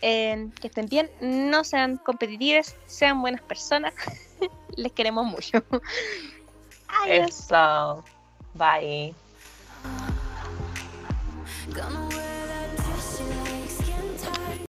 que 0.02 0.68
estén 0.68 0.88
bien, 0.88 1.10
no 1.22 1.64
sean 1.64 1.98
competitivos, 1.98 2.76
sean 2.86 3.22
buenas 3.22 3.42
personas. 3.42 3.94
Les 4.78 4.92
queremos 4.92 5.26
mucho. 5.26 5.64
Adiós. 7.04 7.48
Bye. 8.54 9.14